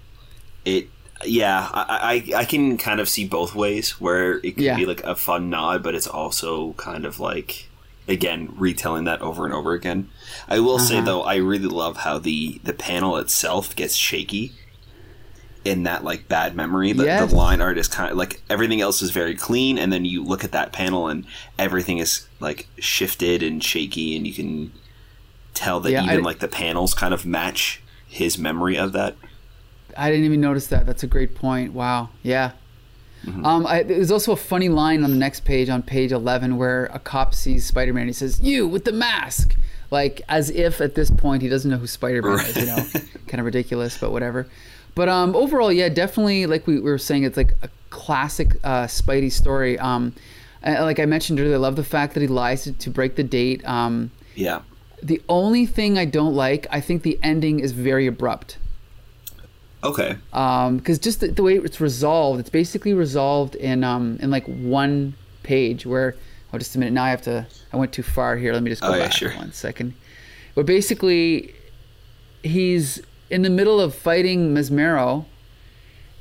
it, 0.65 0.87
yeah, 1.25 1.69
I, 1.73 2.23
I, 2.33 2.39
I 2.39 2.45
can 2.45 2.77
kind 2.77 2.99
of 3.01 3.09
see 3.09 3.27
both 3.27 3.53
ways 3.55 3.99
where 3.99 4.37
it 4.37 4.53
could 4.55 4.63
Yeah. 4.63 4.75
be 4.77 4.85
like 4.85 5.03
a 5.03 5.15
fun 5.15 5.49
nod, 5.49 5.83
but 5.83 5.93
it's 5.93 6.07
also 6.07 6.71
kind 6.73 7.05
of 7.05 7.19
like, 7.19 7.67
again, 8.07 8.53
retelling 8.55 9.03
that 9.03 9.21
over 9.21 9.43
and 9.45 9.53
over 9.53 9.73
again. 9.73 10.09
I 10.47 10.59
will 10.61 10.79
say 10.79 10.97
Uh-huh. 10.97 11.05
though, 11.05 11.21
I 11.23 11.35
really 11.35 11.67
love 11.67 11.97
how 11.97 12.17
the 12.17 12.61
the 12.63 12.73
panel 12.73 13.17
itself 13.17 13.75
gets 13.75 13.95
shaky 13.95 14.53
in 15.69 15.83
that 15.83 16.03
like 16.03 16.27
bad 16.27 16.55
memory. 16.55 16.91
The, 16.93 17.05
Yes. 17.05 17.29
the 17.29 17.35
line 17.35 17.61
art 17.61 17.77
is 17.77 17.87
kind 17.87 18.11
of 18.11 18.17
like 18.17 18.41
everything 18.49 18.81
else 18.81 19.01
is 19.01 19.11
very 19.11 19.35
clean, 19.35 19.77
and 19.77 19.91
then 19.93 20.03
you 20.05 20.23
look 20.23 20.43
at 20.43 20.51
that 20.51 20.71
panel 20.71 21.07
and 21.07 21.25
everything 21.57 21.99
is 21.99 22.27
like 22.39 22.67
shifted 22.79 23.43
and 23.43 23.63
shaky, 23.63 24.15
and 24.15 24.25
you 24.27 24.33
can 24.33 24.71
tell 25.53 25.79
that 25.81 25.91
Yeah, 25.91 26.03
even 26.03 26.17
I- 26.19 26.21
like 26.21 26.39
the 26.39 26.47
panels 26.47 26.93
kind 26.93 27.13
of 27.13 27.25
match 27.25 27.81
his 28.07 28.37
memory 28.37 28.77
of 28.77 28.91
that. 28.93 29.15
I 29.97 30.09
didn't 30.09 30.25
even 30.25 30.41
notice 30.41 30.67
that. 30.67 30.85
That's 30.85 31.03
a 31.03 31.07
great 31.07 31.35
point. 31.35 31.73
Wow. 31.73 32.09
Yeah. 32.23 32.51
Mm-hmm. 33.25 33.45
Um, 33.45 33.67
I, 33.67 33.83
there's 33.83 34.11
also 34.11 34.31
a 34.31 34.37
funny 34.37 34.69
line 34.69 35.03
on 35.03 35.11
the 35.11 35.17
next 35.17 35.43
page, 35.43 35.67
on 35.69 35.83
page 35.83 36.11
11, 36.13 36.55
where 36.57 36.85
a 36.85 36.99
cop 36.99 37.35
sees 37.35 37.65
Spider-Man. 37.65 38.03
and 38.03 38.09
He 38.09 38.13
says, 38.13 38.39
"You 38.39 38.65
with 38.65 38.85
the 38.85 38.93
mask," 38.93 39.57
like 39.91 40.21
as 40.29 40.49
if 40.51 40.79
at 40.79 40.95
this 40.95 41.11
point 41.11 41.41
he 41.41 41.49
doesn't 41.49 41.69
know 41.69 41.77
who 41.77 41.87
Spider-Man 41.87 42.39
is. 42.45 42.55
You 42.55 42.65
know, 42.67 42.85
kind 43.27 43.39
of 43.41 43.45
ridiculous, 43.45 43.97
but 43.97 44.11
whatever. 44.13 44.47
But 44.95 45.09
um, 45.09 45.35
overall, 45.35 45.71
yeah, 45.71 45.89
definitely, 45.89 46.45
like 46.45 46.67
we, 46.67 46.75
we 46.75 46.89
were 46.91 46.97
saying, 46.97 47.23
it's 47.23 47.37
like 47.37 47.53
a 47.61 47.69
classic 47.89 48.55
uh, 48.63 48.83
Spidey 48.85 49.31
story. 49.31 49.79
Um, 49.79 50.13
like 50.63 50.99
I 50.99 51.05
mentioned 51.05 51.39
earlier, 51.39 51.55
I 51.55 51.57
love 51.57 51.75
the 51.75 51.83
fact 51.83 52.13
that 52.15 52.21
he 52.21 52.27
lies 52.27 52.63
to, 52.63 52.73
to 52.73 52.89
break 52.89 53.15
the 53.15 53.23
date. 53.23 53.65
Um, 53.67 54.11
Yeah, 54.35 54.61
the 55.01 55.21
only 55.29 55.65
thing 55.65 55.97
I 55.97 56.05
don't 56.05 56.33
like, 56.35 56.67
I 56.69 56.81
think 56.81 57.03
the 57.03 57.17
ending 57.23 57.61
is 57.61 57.71
very 57.71 58.07
abrupt. 58.07 58.57
okay, 59.83 60.17
because 60.31 60.99
just 60.99 61.21
the, 61.21 61.27
the 61.29 61.43
way 61.43 61.55
it's 61.55 61.79
resolved, 61.79 62.39
it's 62.41 62.49
basically 62.49 62.93
resolved 62.93 63.55
in 63.55 63.83
um 63.83 64.17
in 64.21 64.29
like 64.29 64.45
one 64.45 65.13
page. 65.43 65.85
Where 65.85 66.15
oh, 66.53 66.57
just 66.57 66.75
a 66.75 66.79
minute. 66.79 66.93
Now 66.93 67.05
I 67.05 67.11
have 67.11 67.21
to. 67.23 67.47
I 67.71 67.77
went 67.77 67.93
too 67.93 68.03
far 68.03 68.35
here. 68.35 68.51
Let 68.51 68.63
me 68.63 68.69
just 68.69 68.81
go 68.81 68.89
Oh, 68.89 68.95
yeah, 68.95 69.03
back 69.03 69.13
sure. 69.13 69.31
one 69.37 69.53
second. 69.53 69.93
But 70.55 70.65
basically, 70.65 71.53
he's 72.43 73.01
in 73.29 73.41
the 73.43 73.49
middle 73.49 73.79
of 73.79 73.93
fighting 73.95 74.53
Mesmero, 74.53 75.25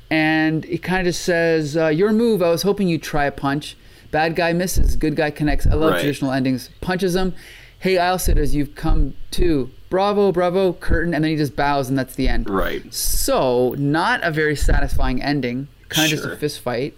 and 0.09 0.63
he 0.65 0.77
kind 0.77 0.99
of 1.07 1.13
just 1.13 1.23
says, 1.23 1.77
uh, 1.77 1.87
"Your 1.87 2.11
move. 2.11 2.41
I 2.41 2.49
was 2.49 2.63
hoping 2.63 2.87
you'd 2.87 3.03
try 3.03 3.25
a 3.25 3.31
punch. 3.31 3.75
Bad 4.11 4.35
guy 4.35 4.53
misses. 4.53 4.95
Good 4.95 5.15
guy 5.15 5.29
connects. 5.29 5.67
I 5.67 5.75
love 5.75 5.91
Right. 5.93 5.99
traditional 6.01 6.31
endings. 6.31 6.69
Punches 6.81 7.15
him. 7.15 7.33
Hey, 7.79 7.95
Islesiders, 7.95 8.53
you've 8.53 8.75
come 8.75 9.13
too. 9.31 9.69
Bravo, 9.89 10.31
bravo, 10.31 10.73
curtain, 10.73 11.13
and 11.13 11.23
then 11.23 11.31
he 11.31 11.37
just 11.37 11.55
bows, 11.55 11.89
and 11.89 11.97
that's 11.97 12.15
the 12.15 12.27
end. 12.27 12.49
right, 12.49 12.83
So, 12.93 13.75
not 13.77 14.19
a 14.23 14.31
very 14.31 14.55
satisfying 14.55 15.21
ending. 15.21 15.67
Kind 15.89 16.11
of 16.11 16.19
just 16.19 16.29
a 16.31 16.35
fist 16.35 16.59
fight. 16.59 16.95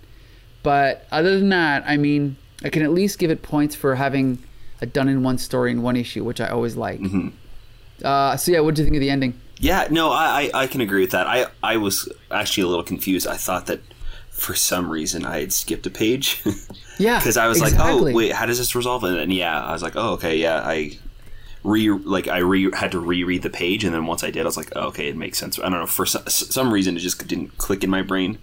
But 0.64 1.06
other 1.12 1.38
than 1.40 1.50
that, 1.50 1.84
I 1.88 1.98
mean, 1.98 2.36
I 2.64 2.70
can 2.70 2.82
at 2.82 2.92
least 2.92 3.20
give 3.20 3.30
it 3.32 3.42
points 3.44 3.76
for 3.76 3.96
having 3.96 4.40
a 4.82 4.86
done 4.86 5.08
in 5.08 5.22
one 5.24 5.38
story 5.38 5.72
in 5.72 5.82
one 5.84 5.96
issue, 5.96 6.24
which 6.24 6.42
I 6.42 6.48
always 6.48 6.76
like. 6.76 7.00
Mm-hmm. 7.00 7.28
Uh, 8.04 8.36
so, 8.38 8.52
yeah, 8.52 8.60
what 8.62 8.76
do 8.76 8.82
you 8.82 8.86
think 8.86 8.96
of 8.98 9.02
the 9.02 9.10
ending? 9.10 9.36
Yeah. 9.62 9.88
No, 9.90 10.12
I, 10.12 10.50
I 10.54 10.64
I 10.64 10.68
can 10.68 10.82
agree 10.82 11.02
with 11.02 11.12
that. 11.12 11.28
I 11.28 11.46
I 11.64 11.78
was 11.78 12.12
actually 12.30 12.64
a 12.64 12.68
little 12.68 12.84
confused. 12.84 13.28
I 13.28 13.38
thought 13.38 13.68
that 13.68 13.80
for 14.30 14.56
some 14.56 14.90
reason 14.90 15.26
I 15.26 15.40
had 15.40 15.54
skipped 15.54 15.86
a 15.86 15.92
page. 15.92 16.44
Yeah. 16.98 17.20
because 17.20 17.38
I 17.38 17.48
was 17.48 17.62
exactly. 17.62 17.94
like, 17.94 18.14
oh 18.14 18.16
wait, 18.16 18.32
how 18.34 18.46
does 18.46 18.58
this 18.58 18.76
resolve? 18.76 19.04
And 19.04 19.16
then 19.16 19.32
yeah, 19.32 19.64
I 19.64 19.72
was 19.72 19.84
like, 19.84 19.96
oh 19.96 20.14
okay, 20.14 20.36
yeah, 20.38 20.62
I 20.66 20.98
re 21.64 21.90
like 21.90 22.28
I 22.28 22.40
re 22.40 22.72
had 22.74 22.92
to 22.92 23.00
reread 23.00 23.44
the 23.44 23.50
page, 23.50 23.84
and 23.84 23.94
then 23.94 24.06
once 24.06 24.24
I 24.24 24.32
did, 24.32 24.42
I 24.42 24.46
was 24.46 24.58
like, 24.58 24.72
oh, 24.76 24.88
okay, 24.88 25.08
it 25.08 25.16
makes 25.16 25.38
sense. 25.38 25.60
I 25.60 25.64
don't 25.64 25.74
know 25.74 25.86
for 25.86 26.06
some, 26.06 26.28
some 26.28 26.74
reason 26.74 26.96
it 26.98 27.00
just 27.00 27.26
didn't 27.28 27.58
click 27.58 27.84
in 27.84 27.90
my 27.90 28.02
brain. 28.02 28.38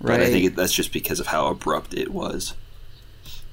Right. 0.00 0.18
But 0.18 0.20
I 0.26 0.30
think 0.30 0.46
it, 0.46 0.56
that's 0.56 0.72
just 0.72 0.92
because 0.92 1.20
of 1.20 1.26
how 1.26 1.48
abrupt 1.48 1.92
it 1.92 2.10
was. 2.10 2.54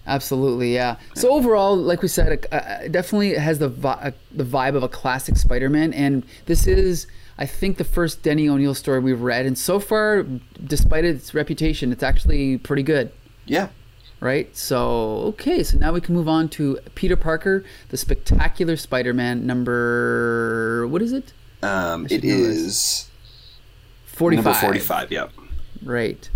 Absolutely, 0.07 0.73
yeah. 0.73 0.95
So 1.15 1.31
overall, 1.31 1.75
like 1.75 2.01
we 2.01 2.07
said, 2.07 2.31
it, 2.31 2.45
uh, 2.51 2.87
definitely 2.87 3.35
has 3.35 3.59
the 3.59 3.67
vi- 3.67 3.91
uh, 3.91 4.11
the 4.31 4.45
vibe 4.45 4.75
of 4.75 4.81
a 4.81 4.87
classic 4.87 5.35
Spider-Man, 5.35 5.93
and 5.93 6.23
this 6.45 6.65
is, 6.65 7.07
I 7.37 7.45
think, 7.45 7.77
the 7.77 7.83
first 7.83 8.23
Denny 8.23 8.47
O'Neil 8.47 8.73
story 8.73 9.01
we've 9.01 9.21
read, 9.21 9.45
and 9.45 9.57
so 9.57 9.79
far, 9.79 10.23
despite 10.65 11.03
its 11.03 11.33
reputation, 11.33 11.91
it's 11.91 12.03
actually 12.03 12.57
pretty 12.57 12.83
good. 12.83 13.11
Yeah. 13.45 13.67
Right. 14.19 14.55
So 14.55 15.33
okay, 15.33 15.61
so 15.61 15.77
now 15.77 15.91
we 15.91 16.01
can 16.01 16.15
move 16.15 16.27
on 16.29 16.49
to 16.49 16.79
Peter 16.95 17.15
Parker, 17.15 17.63
the 17.89 17.97
Spectacular 17.97 18.77
Spider-Man 18.77 19.45
number. 19.45 20.87
What 20.87 21.01
is 21.01 21.11
it? 21.11 21.33
Um, 21.61 22.07
it 22.09 22.23
is 22.23 23.09
forty-five. 24.05 24.45
Number 24.45 24.59
forty-five. 24.59 25.11
Yep. 25.11 25.31
Right. 25.83 26.29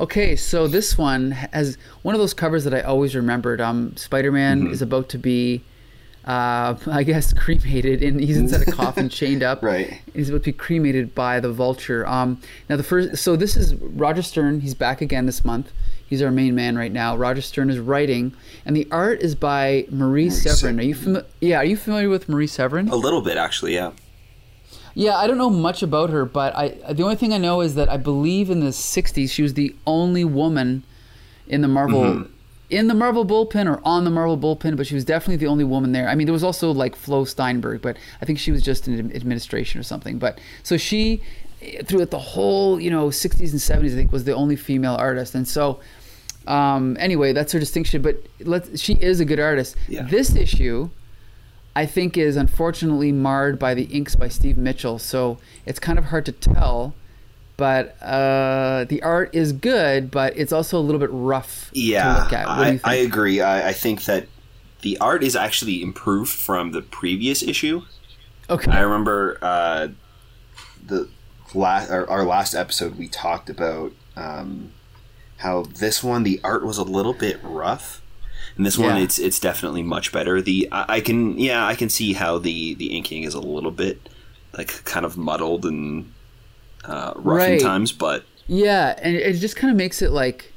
Okay, 0.00 0.36
so 0.36 0.68
this 0.68 0.96
one 0.96 1.32
has 1.32 1.76
one 2.02 2.14
of 2.14 2.20
those 2.20 2.34
covers 2.34 2.64
that 2.64 2.74
I 2.74 2.82
always 2.82 3.16
remembered. 3.16 3.60
Um, 3.60 3.96
Spider-Man 3.96 4.62
mm-hmm. 4.62 4.72
is 4.72 4.80
about 4.80 5.08
to 5.10 5.18
be, 5.18 5.64
uh, 6.24 6.76
I 6.86 7.02
guess, 7.02 7.32
cremated, 7.32 8.02
and 8.02 8.20
he's 8.20 8.36
inside 8.36 8.68
a 8.68 8.72
coffin, 8.72 9.08
chained 9.08 9.42
up. 9.42 9.62
Right. 9.62 10.00
He's 10.14 10.30
about 10.30 10.44
to 10.44 10.52
be 10.52 10.52
cremated 10.52 11.16
by 11.16 11.40
the 11.40 11.50
Vulture. 11.50 12.06
Um, 12.06 12.40
now 12.68 12.76
the 12.76 12.84
first, 12.84 13.16
so 13.16 13.34
this 13.34 13.56
is 13.56 13.74
Roger 13.74 14.22
Stern. 14.22 14.60
He's 14.60 14.74
back 14.74 15.00
again 15.00 15.26
this 15.26 15.44
month. 15.44 15.72
He's 16.06 16.22
our 16.22 16.30
main 16.30 16.54
man 16.54 16.78
right 16.78 16.92
now. 16.92 17.16
Roger 17.16 17.42
Stern 17.42 17.68
is 17.68 17.80
writing, 17.80 18.34
and 18.64 18.76
the 18.76 18.86
art 18.92 19.20
is 19.20 19.34
by 19.34 19.84
Marie, 19.90 20.26
Marie 20.26 20.30
Severin. 20.30 20.78
Are 20.78 20.84
you 20.84 20.94
familiar? 20.94 21.26
Yeah, 21.40 21.56
are 21.58 21.64
you 21.64 21.76
familiar 21.76 22.08
with 22.08 22.28
Marie 22.28 22.46
Severin? 22.46 22.88
A 22.88 22.96
little 22.96 23.20
bit, 23.20 23.36
actually. 23.36 23.74
Yeah. 23.74 23.90
Yeah, 24.98 25.16
I 25.16 25.28
don't 25.28 25.38
know 25.38 25.48
much 25.48 25.84
about 25.84 26.10
her, 26.10 26.24
but 26.24 26.56
I 26.56 26.70
the 26.92 27.04
only 27.04 27.14
thing 27.14 27.32
I 27.32 27.38
know 27.38 27.60
is 27.60 27.76
that 27.76 27.88
I 27.88 27.96
believe 27.96 28.50
in 28.50 28.58
the 28.58 28.70
'60s 28.70 29.30
she 29.30 29.42
was 29.42 29.54
the 29.54 29.76
only 29.86 30.24
woman 30.24 30.82
in 31.46 31.60
the 31.60 31.68
Marvel 31.68 32.02
mm-hmm. 32.02 32.32
in 32.68 32.88
the 32.88 32.94
Marvel 32.94 33.24
bullpen 33.24 33.70
or 33.72 33.80
on 33.84 34.02
the 34.02 34.10
Marvel 34.10 34.36
bullpen, 34.36 34.76
but 34.76 34.88
she 34.88 34.96
was 34.96 35.04
definitely 35.04 35.36
the 35.36 35.46
only 35.46 35.62
woman 35.62 35.92
there. 35.92 36.08
I 36.08 36.16
mean, 36.16 36.26
there 36.26 36.32
was 36.32 36.42
also 36.42 36.72
like 36.72 36.96
Flo 36.96 37.24
Steinberg, 37.24 37.80
but 37.80 37.96
I 38.20 38.24
think 38.24 38.40
she 38.40 38.50
was 38.50 38.60
just 38.60 38.88
in 38.88 39.14
administration 39.14 39.78
or 39.78 39.84
something. 39.84 40.18
But 40.18 40.40
so 40.64 40.76
she 40.76 41.22
throughout 41.84 42.10
the 42.10 42.18
whole 42.18 42.80
you 42.80 42.90
know 42.90 43.06
60s 43.06 43.52
and 43.52 43.60
70s, 43.60 43.92
I 43.92 43.94
think 43.94 44.10
was 44.10 44.24
the 44.24 44.34
only 44.34 44.56
female 44.56 44.96
artist, 44.96 45.34
and 45.36 45.46
so. 45.46 45.78
Um, 46.48 46.96
anyway, 46.98 47.34
that's 47.34 47.52
her 47.52 47.58
distinction, 47.58 48.00
but 48.00 48.24
she 48.74 48.94
is 48.94 49.20
a 49.20 49.26
good 49.26 49.38
artist. 49.38 49.76
Yeah. 49.86 50.04
This 50.04 50.34
issue, 50.34 50.88
I 51.74 51.86
think 51.86 52.16
is 52.16 52.36
unfortunately 52.36 53.12
marred 53.12 53.58
by 53.58 53.74
the 53.74 53.84
inks 53.84 54.16
by 54.16 54.28
Steve 54.28 54.58
Mitchell. 54.58 54.98
So 54.98 55.38
it's 55.64 55.78
kind 55.78 55.98
of 55.98 56.06
hard 56.06 56.26
to 56.26 56.32
tell. 56.32 56.94
But 57.56 58.00
uh, 58.00 58.84
the 58.84 59.02
art 59.02 59.34
is 59.34 59.52
good, 59.52 60.12
but 60.12 60.36
it's 60.36 60.52
also 60.52 60.78
a 60.78 60.80
little 60.80 61.00
bit 61.00 61.10
rough 61.10 61.70
yeah, 61.74 62.14
to 62.14 62.22
look 62.22 62.32
at. 62.32 62.48
I, 62.48 62.80
I, 62.84 62.94
agree. 62.94 63.40
I, 63.40 63.70
I, 63.70 63.72
think 63.72 64.04
that 64.04 64.28
the 64.82 64.96
art 64.98 65.24
is 65.24 65.34
actually 65.34 65.82
improved 65.82 66.30
from 66.30 66.70
the 66.70 66.82
previous 66.82 67.42
issue. 67.42 67.82
Okay. 68.48 68.70
I 68.70 68.80
remember 68.80 69.38
uh, 69.42 69.88
the 70.86 71.08
last 71.54 71.90
our, 71.90 72.08
our, 72.08 72.24
last 72.24 72.54
episode 72.54 72.96
we 72.96 73.08
talked 73.08 73.50
about 73.50 73.92
um, 74.16 74.72
how 75.38 75.62
this 75.64 76.02
one 76.02 76.22
the 76.22 76.40
art 76.44 76.64
was 76.64 76.78
a 76.78 76.84
little 76.84 77.12
bit 77.12 77.38
rough 77.42 78.00
in 78.56 78.64
this 78.64 78.78
one, 78.78 78.96
it's 78.96 79.18
it's 79.18 79.38
definitely 79.38 79.82
much 79.82 80.12
better. 80.12 80.40
The 80.40 80.68
I, 80.72 80.84
I, 80.88 81.00
can 81.00 81.38
yeah 81.38 81.66
I 81.66 81.74
can 81.74 81.88
see 81.88 82.12
how 82.12 82.38
the 82.38 82.74
the 82.74 82.96
inking 82.96 83.24
is 83.24 83.34
a 83.34 83.40
little 83.40 83.70
bit 83.70 84.08
like 84.56 84.84
kind 84.84 85.04
of 85.04 85.16
muddled 85.16 85.64
and 85.64 86.12
uh, 86.84 87.12
rough 87.16 87.38
right. 87.38 87.52
in 87.52 87.60
times, 87.60 87.92
but 87.92 88.24
yeah, 88.46 88.98
and 89.02 89.14
it 89.14 89.34
just 89.34 89.56
kind 89.56 89.70
of 89.70 89.76
makes 89.76 90.02
it 90.02 90.10
like 90.10 90.52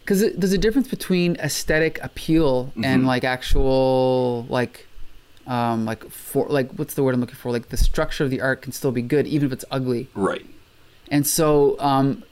because 0.00 0.20
there's 0.34 0.52
a 0.52 0.58
difference 0.58 0.88
between 0.88 1.36
aesthetic 1.36 2.02
appeal 2.02 2.66
mm-hmm. 2.66 2.84
and 2.84 3.06
like 3.06 3.24
actual 3.24 4.46
like 4.48 4.86
um 5.46 5.84
like 5.84 6.08
for 6.10 6.46
like 6.48 6.70
what's 6.72 6.94
the 6.94 7.02
word 7.02 7.14
I'm 7.14 7.20
looking 7.20 7.36
for 7.36 7.50
like 7.50 7.68
the 7.68 7.76
structure 7.76 8.24
of 8.24 8.30
the 8.30 8.40
art 8.40 8.62
can 8.62 8.72
still 8.72 8.92
be 8.92 9.02
good 9.02 9.26
even 9.26 9.46
if 9.46 9.52
it's 9.52 9.64
ugly 9.70 10.08
right 10.14 10.46
and 11.10 11.26
so 11.26 11.78
um 11.80 12.22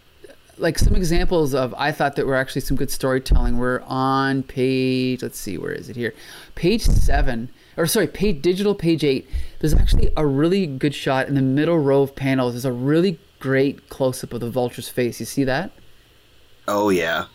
like 0.60 0.78
some 0.78 0.94
examples 0.94 1.54
of 1.54 1.74
I 1.76 1.92
thought 1.92 2.16
that 2.16 2.26
were 2.26 2.36
actually 2.36 2.60
some 2.60 2.76
good 2.76 2.90
storytelling 2.90 3.58
were 3.58 3.82
on 3.86 4.42
page 4.42 5.22
let's 5.22 5.38
see 5.38 5.58
where 5.58 5.72
is 5.72 5.88
it 5.88 5.96
here? 5.96 6.14
Page 6.54 6.82
seven 6.82 7.50
or 7.76 7.86
sorry 7.86 8.06
page 8.06 8.42
digital 8.42 8.74
page 8.74 9.02
eight. 9.04 9.28
There's 9.58 9.74
actually 9.74 10.10
a 10.16 10.26
really 10.26 10.66
good 10.66 10.94
shot 10.94 11.28
in 11.28 11.34
the 11.34 11.42
middle 11.42 11.78
row 11.78 12.02
of 12.02 12.14
panels. 12.14 12.54
There's 12.54 12.64
a 12.64 12.72
really 12.72 13.18
great 13.38 13.88
close-up 13.88 14.32
of 14.34 14.40
the 14.40 14.50
vulture's 14.50 14.88
face. 14.88 15.18
You 15.18 15.26
see 15.26 15.44
that? 15.44 15.72
Oh 16.68 16.90
yeah. 16.90 17.26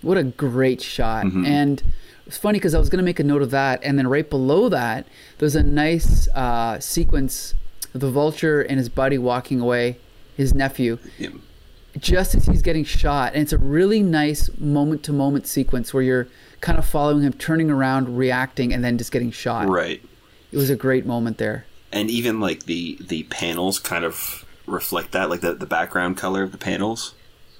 What 0.00 0.16
a 0.16 0.24
great 0.24 0.80
shot. 0.80 1.26
Mm-hmm. 1.26 1.46
and 1.46 1.82
it's 2.26 2.38
funny 2.38 2.58
because 2.58 2.74
I 2.74 2.78
was 2.78 2.88
going 2.88 2.98
to 2.98 3.04
make 3.04 3.20
a 3.20 3.24
note 3.24 3.42
of 3.42 3.50
that 3.50 3.80
and 3.82 3.98
then 3.98 4.06
right 4.06 4.28
below 4.28 4.68
that 4.68 5.06
there's 5.38 5.56
a 5.56 5.62
nice 5.62 6.28
uh, 6.28 6.78
sequence 6.80 7.54
of 7.94 8.00
the 8.00 8.10
vulture 8.10 8.62
and 8.62 8.78
his 8.78 8.88
buddy 8.88 9.18
walking 9.18 9.60
away 9.60 9.98
his 10.36 10.54
nephew. 10.54 10.98
Yeah 11.18 11.30
just 11.98 12.34
as 12.34 12.46
he's 12.46 12.62
getting 12.62 12.84
shot. 12.84 13.34
And 13.34 13.42
it's 13.42 13.52
a 13.52 13.58
really 13.58 14.02
nice 14.02 14.50
moment 14.58 15.02
to 15.04 15.12
moment 15.12 15.46
sequence 15.46 15.92
where 15.92 16.02
you're 16.02 16.28
kind 16.60 16.78
of 16.78 16.86
following 16.86 17.22
him, 17.22 17.32
turning 17.32 17.70
around, 17.70 18.16
reacting, 18.16 18.72
and 18.72 18.84
then 18.84 18.98
just 18.98 19.12
getting 19.12 19.30
shot. 19.30 19.68
Right. 19.68 20.02
It 20.50 20.56
was 20.56 20.70
a 20.70 20.76
great 20.76 21.06
moment 21.06 21.38
there. 21.38 21.66
And 21.92 22.10
even 22.10 22.40
like 22.40 22.64
the 22.64 22.98
the 23.00 23.24
panels 23.24 23.78
kind 23.78 24.04
of 24.04 24.46
reflect 24.66 25.12
that, 25.12 25.28
like 25.28 25.40
the, 25.40 25.54
the 25.54 25.66
background 25.66 26.16
color 26.16 26.42
of 26.42 26.52
the 26.52 26.58
panels. 26.58 27.14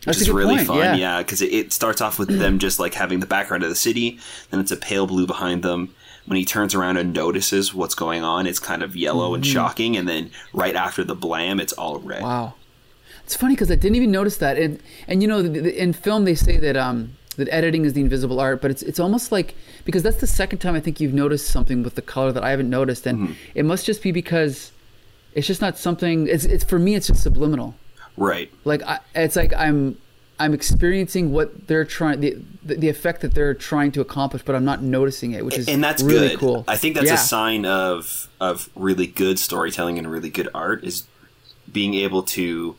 Which 0.04 0.16
That's 0.16 0.22
is 0.22 0.30
really 0.30 0.56
point. 0.56 0.66
fun, 0.66 0.98
yeah, 0.98 1.18
because 1.18 1.40
yeah, 1.40 1.48
it, 1.48 1.54
it 1.66 1.72
starts 1.72 2.00
off 2.00 2.18
with 2.18 2.36
them 2.36 2.58
just 2.58 2.80
like 2.80 2.94
having 2.94 3.20
the 3.20 3.26
background 3.26 3.62
of 3.62 3.68
the 3.68 3.76
city, 3.76 4.18
then 4.50 4.58
it's 4.58 4.72
a 4.72 4.76
pale 4.76 5.06
blue 5.06 5.28
behind 5.28 5.62
them. 5.62 5.94
When 6.26 6.36
he 6.36 6.44
turns 6.44 6.74
around 6.74 6.96
and 6.96 7.12
notices 7.12 7.72
what's 7.72 7.94
going 7.94 8.24
on, 8.24 8.46
it's 8.46 8.58
kind 8.58 8.82
of 8.82 8.96
yellow 8.96 9.28
mm-hmm. 9.28 9.34
and 9.36 9.46
shocking, 9.46 9.96
and 9.96 10.08
then 10.08 10.32
right 10.52 10.74
after 10.74 11.04
the 11.04 11.14
blam, 11.14 11.60
it's 11.60 11.72
all 11.72 12.00
red. 12.00 12.22
Wow. 12.22 12.54
It's 13.32 13.40
funny 13.40 13.54
because 13.54 13.70
I 13.70 13.76
didn't 13.76 13.96
even 13.96 14.10
notice 14.10 14.36
that. 14.38 14.58
And 14.58 14.78
and 15.08 15.22
you 15.22 15.28
know, 15.28 15.40
the, 15.40 15.60
the, 15.60 15.82
in 15.82 15.94
film 15.94 16.26
they 16.26 16.34
say 16.34 16.58
that 16.58 16.76
um, 16.76 17.16
that 17.36 17.48
editing 17.48 17.86
is 17.86 17.94
the 17.94 18.02
invisible 18.02 18.40
art, 18.40 18.60
but 18.60 18.70
it's 18.70 18.82
it's 18.82 19.00
almost 19.00 19.32
like 19.32 19.54
because 19.86 20.02
that's 20.02 20.20
the 20.20 20.26
second 20.26 20.58
time 20.58 20.74
I 20.74 20.80
think 20.80 21.00
you've 21.00 21.14
noticed 21.14 21.46
something 21.46 21.82
with 21.82 21.94
the 21.94 22.02
color 22.02 22.30
that 22.30 22.44
I 22.44 22.50
haven't 22.50 22.68
noticed, 22.68 23.06
and 23.06 23.18
mm-hmm. 23.18 23.32
it 23.54 23.64
must 23.64 23.86
just 23.86 24.02
be 24.02 24.12
because 24.12 24.70
it's 25.32 25.46
just 25.46 25.62
not 25.62 25.78
something. 25.78 26.26
It's 26.26 26.44
it's 26.44 26.62
for 26.62 26.78
me, 26.78 26.94
it's 26.94 27.06
just 27.06 27.22
subliminal. 27.22 27.74
Right. 28.18 28.52
Like 28.66 28.82
I, 28.82 29.00
it's 29.14 29.36
like 29.36 29.54
I'm 29.54 29.96
I'm 30.38 30.52
experiencing 30.52 31.32
what 31.32 31.68
they're 31.68 31.86
trying 31.86 32.20
the, 32.20 32.36
the, 32.62 32.74
the 32.74 32.88
effect 32.90 33.22
that 33.22 33.32
they're 33.32 33.54
trying 33.54 33.92
to 33.92 34.02
accomplish, 34.02 34.42
but 34.42 34.54
I'm 34.54 34.66
not 34.66 34.82
noticing 34.82 35.32
it, 35.32 35.42
which 35.42 35.56
is 35.56 35.68
and 35.68 35.82
that's 35.82 36.02
really 36.02 36.28
good. 36.28 36.38
cool. 36.38 36.64
I 36.68 36.76
think 36.76 36.96
that's 36.96 37.06
yeah. 37.06 37.14
a 37.14 37.16
sign 37.16 37.64
of 37.64 38.28
of 38.42 38.68
really 38.74 39.06
good 39.06 39.38
storytelling 39.38 39.98
and 39.98 40.10
really 40.10 40.28
good 40.28 40.50
art 40.54 40.84
is 40.84 41.04
being 41.72 41.94
able 41.94 42.22
to 42.24 42.76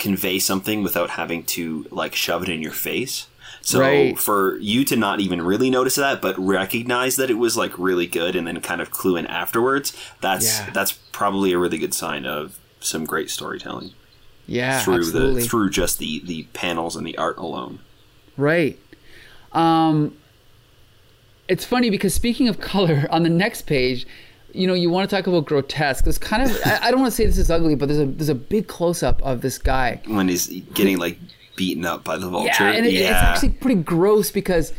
convey 0.00 0.38
something 0.38 0.82
without 0.82 1.10
having 1.10 1.44
to 1.44 1.86
like 1.90 2.14
shove 2.14 2.42
it 2.42 2.48
in 2.48 2.62
your 2.62 2.72
face. 2.72 3.28
So 3.62 3.80
right. 3.80 4.18
for 4.18 4.58
you 4.58 4.84
to 4.86 4.96
not 4.96 5.20
even 5.20 5.42
really 5.42 5.68
notice 5.68 5.96
that, 5.96 6.22
but 6.22 6.36
recognize 6.38 7.16
that 7.16 7.30
it 7.30 7.34
was 7.34 7.56
like 7.56 7.78
really 7.78 8.06
good, 8.06 8.34
and 8.34 8.46
then 8.46 8.60
kind 8.62 8.80
of 8.80 8.90
clue 8.90 9.16
in 9.16 9.26
afterwards, 9.26 9.96
that's 10.20 10.58
yeah. 10.58 10.70
that's 10.70 10.92
probably 10.92 11.52
a 11.52 11.58
really 11.58 11.78
good 11.78 11.92
sign 11.92 12.24
of 12.24 12.58
some 12.80 13.04
great 13.04 13.30
storytelling. 13.30 13.92
Yeah, 14.46 14.80
through 14.80 14.96
absolutely. 14.96 15.42
the 15.42 15.48
through 15.48 15.70
just 15.70 15.98
the 15.98 16.22
the 16.24 16.44
panels 16.54 16.96
and 16.96 17.06
the 17.06 17.16
art 17.18 17.36
alone. 17.36 17.80
Right. 18.36 18.78
Um, 19.52 20.16
it's 21.46 21.64
funny 21.64 21.90
because 21.90 22.14
speaking 22.14 22.48
of 22.48 22.60
color, 22.72 23.06
on 23.10 23.22
the 23.22 23.28
next 23.28 23.62
page, 23.62 24.06
you 24.54 24.66
know, 24.66 24.74
you 24.74 24.90
want 24.90 25.08
to 25.08 25.16
talk 25.16 25.26
about 25.26 25.46
grotesque. 25.46 26.04
There's 26.04 26.18
kind 26.18 26.42
of 26.42 26.56
I, 26.64 26.78
I 26.84 26.90
don't 26.90 27.00
want 27.00 27.12
to 27.12 27.16
say 27.16 27.26
this 27.26 27.38
is 27.38 27.50
ugly, 27.50 27.74
but 27.74 27.88
there's 27.88 28.00
a 28.00 28.06
there's 28.06 28.28
a 28.28 28.34
big 28.34 28.68
close 28.68 29.02
up 29.02 29.22
of 29.22 29.40
this 29.40 29.58
guy 29.58 30.00
when 30.06 30.28
he's 30.28 30.48
getting 30.74 30.98
like 30.98 31.18
beaten 31.56 31.84
up 31.84 32.04
by 32.04 32.16
the 32.16 32.28
vulture. 32.28 32.64
Yeah, 32.64 32.72
and 32.72 32.86
it, 32.86 32.92
yeah. 32.92 33.00
it's 33.00 33.10
actually 33.10 33.50
pretty 33.50 33.82
gross 33.82 34.30
because 34.30 34.72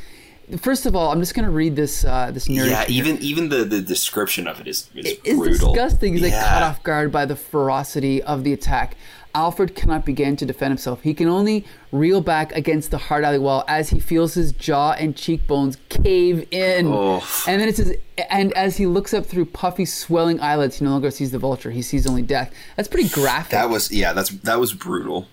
first 0.57 0.85
of 0.85 0.95
all, 0.95 1.11
I'm 1.11 1.19
just 1.19 1.33
gonna 1.33 1.51
read 1.51 1.75
this 1.75 2.03
uh, 2.05 2.31
this 2.31 2.49
narrative. 2.49 2.71
Yeah, 2.71 2.85
even 2.87 3.17
even 3.19 3.49
the, 3.49 3.63
the 3.63 3.81
description 3.81 4.47
of 4.47 4.59
it 4.59 4.67
is, 4.67 4.89
is 4.95 5.05
it, 5.05 5.21
it's 5.23 5.37
brutal. 5.37 5.73
disgusting. 5.73 6.13
He's 6.13 6.23
yeah. 6.23 6.37
like 6.37 6.45
caught 6.45 6.63
off 6.63 6.83
guard 6.83 7.11
by 7.11 7.25
the 7.25 7.35
ferocity 7.35 8.21
of 8.23 8.43
the 8.43 8.53
attack. 8.53 8.95
Alfred 9.33 9.75
cannot 9.75 10.05
begin 10.05 10.35
to 10.37 10.45
defend 10.45 10.71
himself. 10.71 11.01
He 11.03 11.13
can 11.13 11.27
only 11.27 11.65
reel 11.91 12.21
back 12.21 12.51
against 12.53 12.91
the 12.91 12.97
hard 12.97 13.23
alley 13.23 13.39
wall 13.39 13.63
as 13.67 13.89
he 13.89 13.99
feels 13.99 14.33
his 14.33 14.51
jaw 14.51 14.91
and 14.93 15.15
cheekbones 15.15 15.77
cave 15.89 16.47
in. 16.51 16.87
Oh. 16.87 17.23
And 17.47 17.61
then 17.61 17.69
it 17.69 17.75
says, 17.77 17.95
and 18.29 18.53
as 18.53 18.77
he 18.77 18.85
looks 18.85 19.13
up 19.13 19.25
through 19.25 19.45
puffy, 19.45 19.85
swelling 19.85 20.39
eyelids, 20.41 20.77
he 20.79 20.85
no 20.85 20.91
longer 20.91 21.11
sees 21.11 21.31
the 21.31 21.39
vulture. 21.39 21.71
He 21.71 21.81
sees 21.81 22.05
only 22.07 22.21
death. 22.21 22.53
That's 22.75 22.87
pretty 22.89 23.09
graphic. 23.09 23.51
That 23.51 23.69
was 23.69 23.91
yeah. 23.91 24.13
That's 24.13 24.29
that 24.29 24.59
was 24.59 24.73
brutal. 24.73 25.27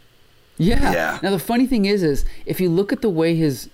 Yeah. 0.58 0.92
Yeah. 0.92 1.18
Now 1.22 1.30
the 1.30 1.38
funny 1.38 1.66
thing 1.66 1.84
is, 1.84 2.02
is 2.02 2.24
if 2.46 2.60
you 2.60 2.68
look 2.68 2.92
at 2.92 3.02
the 3.02 3.10
way 3.10 3.34
his 3.36 3.70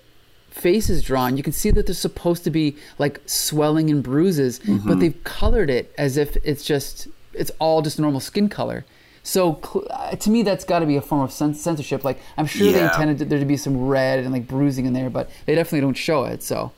face 0.50 0.88
is 0.88 1.02
drawn, 1.02 1.36
you 1.36 1.42
can 1.42 1.52
see 1.52 1.70
that 1.70 1.86
they're 1.86 1.94
supposed 1.94 2.44
to 2.44 2.50
be 2.50 2.76
like 2.98 3.20
swelling 3.26 3.90
and 3.90 4.02
bruises, 4.02 4.60
Mm-hmm. 4.60 4.88
but 4.88 5.00
they've 5.00 5.22
colored 5.24 5.68
it 5.70 5.92
as 5.98 6.16
if 6.16 6.36
it's 6.44 6.64
just 6.64 7.08
it's 7.32 7.50
all 7.58 7.82
just 7.82 7.98
normal 7.98 8.20
skin 8.20 8.48
color. 8.48 8.84
So 9.26 9.58
uh, 9.90 10.14
to 10.16 10.30
me, 10.30 10.42
that's 10.42 10.64
got 10.64 10.80
to 10.80 10.86
be 10.86 10.96
a 10.96 11.00
form 11.00 11.22
of 11.22 11.30
cens- 11.30 11.56
censorship. 11.56 12.04
Like 12.04 12.20
I'm 12.36 12.46
sure 12.46 12.70
they 12.70 12.82
intended 12.82 13.18
there 13.30 13.38
to 13.40 13.44
be 13.46 13.56
some 13.56 13.86
red 13.88 14.20
and 14.20 14.32
like 14.32 14.46
bruising 14.46 14.84
in 14.86 14.92
there, 14.92 15.08
but 15.10 15.30
they 15.46 15.54
definitely 15.54 15.80
don't 15.80 15.96
show 15.96 16.24
it. 16.24 16.42
So, 16.42 16.72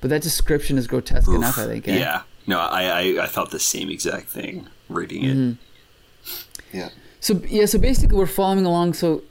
but 0.00 0.08
that 0.10 0.22
description 0.22 0.78
is 0.78 0.86
grotesque 0.86 1.28
enough, 1.28 1.58
I 1.58 1.66
think. 1.66 1.88
eh? 1.88 1.98
Yeah. 1.98 2.22
No, 2.46 2.58
I, 2.58 2.84
I 2.84 3.22
I 3.24 3.26
felt 3.26 3.50
the 3.50 3.60
same 3.60 3.88
exact 3.90 4.28
thing 4.30 4.66
reading 4.88 5.24
it. 5.24 5.36
Mm-hmm. 5.36 6.76
Yeah. 6.76 6.88
So 7.20 7.40
yeah, 7.46 7.66
so 7.66 7.78
basically 7.78 8.16
we're 8.16 8.26
following 8.26 8.64
along. 8.64 8.94
So, 8.94 9.22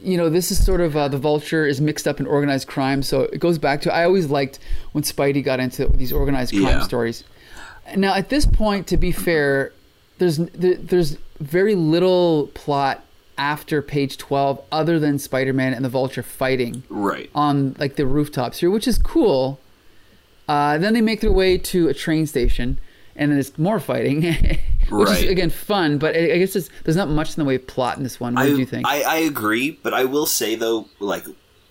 you 0.00 0.16
know, 0.16 0.28
this 0.28 0.50
is 0.50 0.62
sort 0.64 0.80
of 0.80 0.96
uh, 0.96 1.06
the 1.08 1.18
Vulture 1.18 1.64
is 1.66 1.80
mixed 1.80 2.06
up 2.08 2.18
in 2.20 2.26
organized 2.26 2.66
crime. 2.68 3.02
So 3.02 3.22
it 3.22 3.38
goes 3.38 3.58
back 3.58 3.80
to 3.82 3.94
I 3.94 4.04
always 4.04 4.26
liked 4.26 4.58
when 4.92 5.04
Spidey 5.04 5.42
got 5.44 5.60
into 5.60 5.86
these 5.86 6.12
organized 6.12 6.50
crime 6.52 6.64
Yeah. 6.64 6.82
stories. 6.82 7.22
Now 7.96 8.14
at 8.14 8.28
this 8.28 8.44
point, 8.44 8.88
to 8.88 8.96
be 8.96 9.12
fair, 9.12 9.72
there's 10.18 10.36
there, 10.36 10.74
there's 10.74 11.16
very 11.40 11.74
little 11.74 12.48
plot 12.54 13.04
after 13.36 13.80
page 13.82 14.18
twelve 14.18 14.60
other 14.72 14.98
than 14.98 15.18
Spider-Man 15.18 15.72
and 15.72 15.84
the 15.84 15.88
Vulture 15.88 16.22
fighting 16.22 16.82
Right. 16.88 17.30
on 17.34 17.76
like 17.78 17.96
the 17.96 18.06
rooftops 18.06 18.58
here, 18.58 18.70
which 18.70 18.88
is 18.88 18.98
cool. 18.98 19.60
Uh, 20.48 20.78
then 20.78 20.94
they 20.94 21.00
make 21.02 21.20
their 21.20 21.32
way 21.32 21.58
to 21.58 21.88
a 21.88 21.94
train 21.94 22.26
station, 22.26 22.78
and 23.14 23.30
then 23.30 23.38
it's 23.38 23.56
more 23.58 23.78
fighting, 23.78 24.22
which 24.90 25.10
is 25.10 25.22
again 25.24 25.50
fun. 25.50 25.98
But 25.98 26.16
I 26.16 26.32
I 26.32 26.38
guess 26.38 26.56
it's, 26.56 26.70
there's 26.84 26.96
not 26.96 27.08
much 27.08 27.30
in 27.30 27.34
the 27.36 27.44
way 27.44 27.56
of 27.56 27.66
plot 27.66 27.96
in 27.98 28.02
this 28.02 28.18
one. 28.18 28.34
What 28.34 28.42
I, 28.42 28.46
did 28.46 28.58
you 28.58 28.66
think? 28.66 28.86
I, 28.86 29.02
I 29.02 29.16
agree, 29.18 29.78
but 29.82 29.92
I 29.94 30.04
will 30.04 30.26
say 30.26 30.54
though, 30.54 30.88
like 30.98 31.24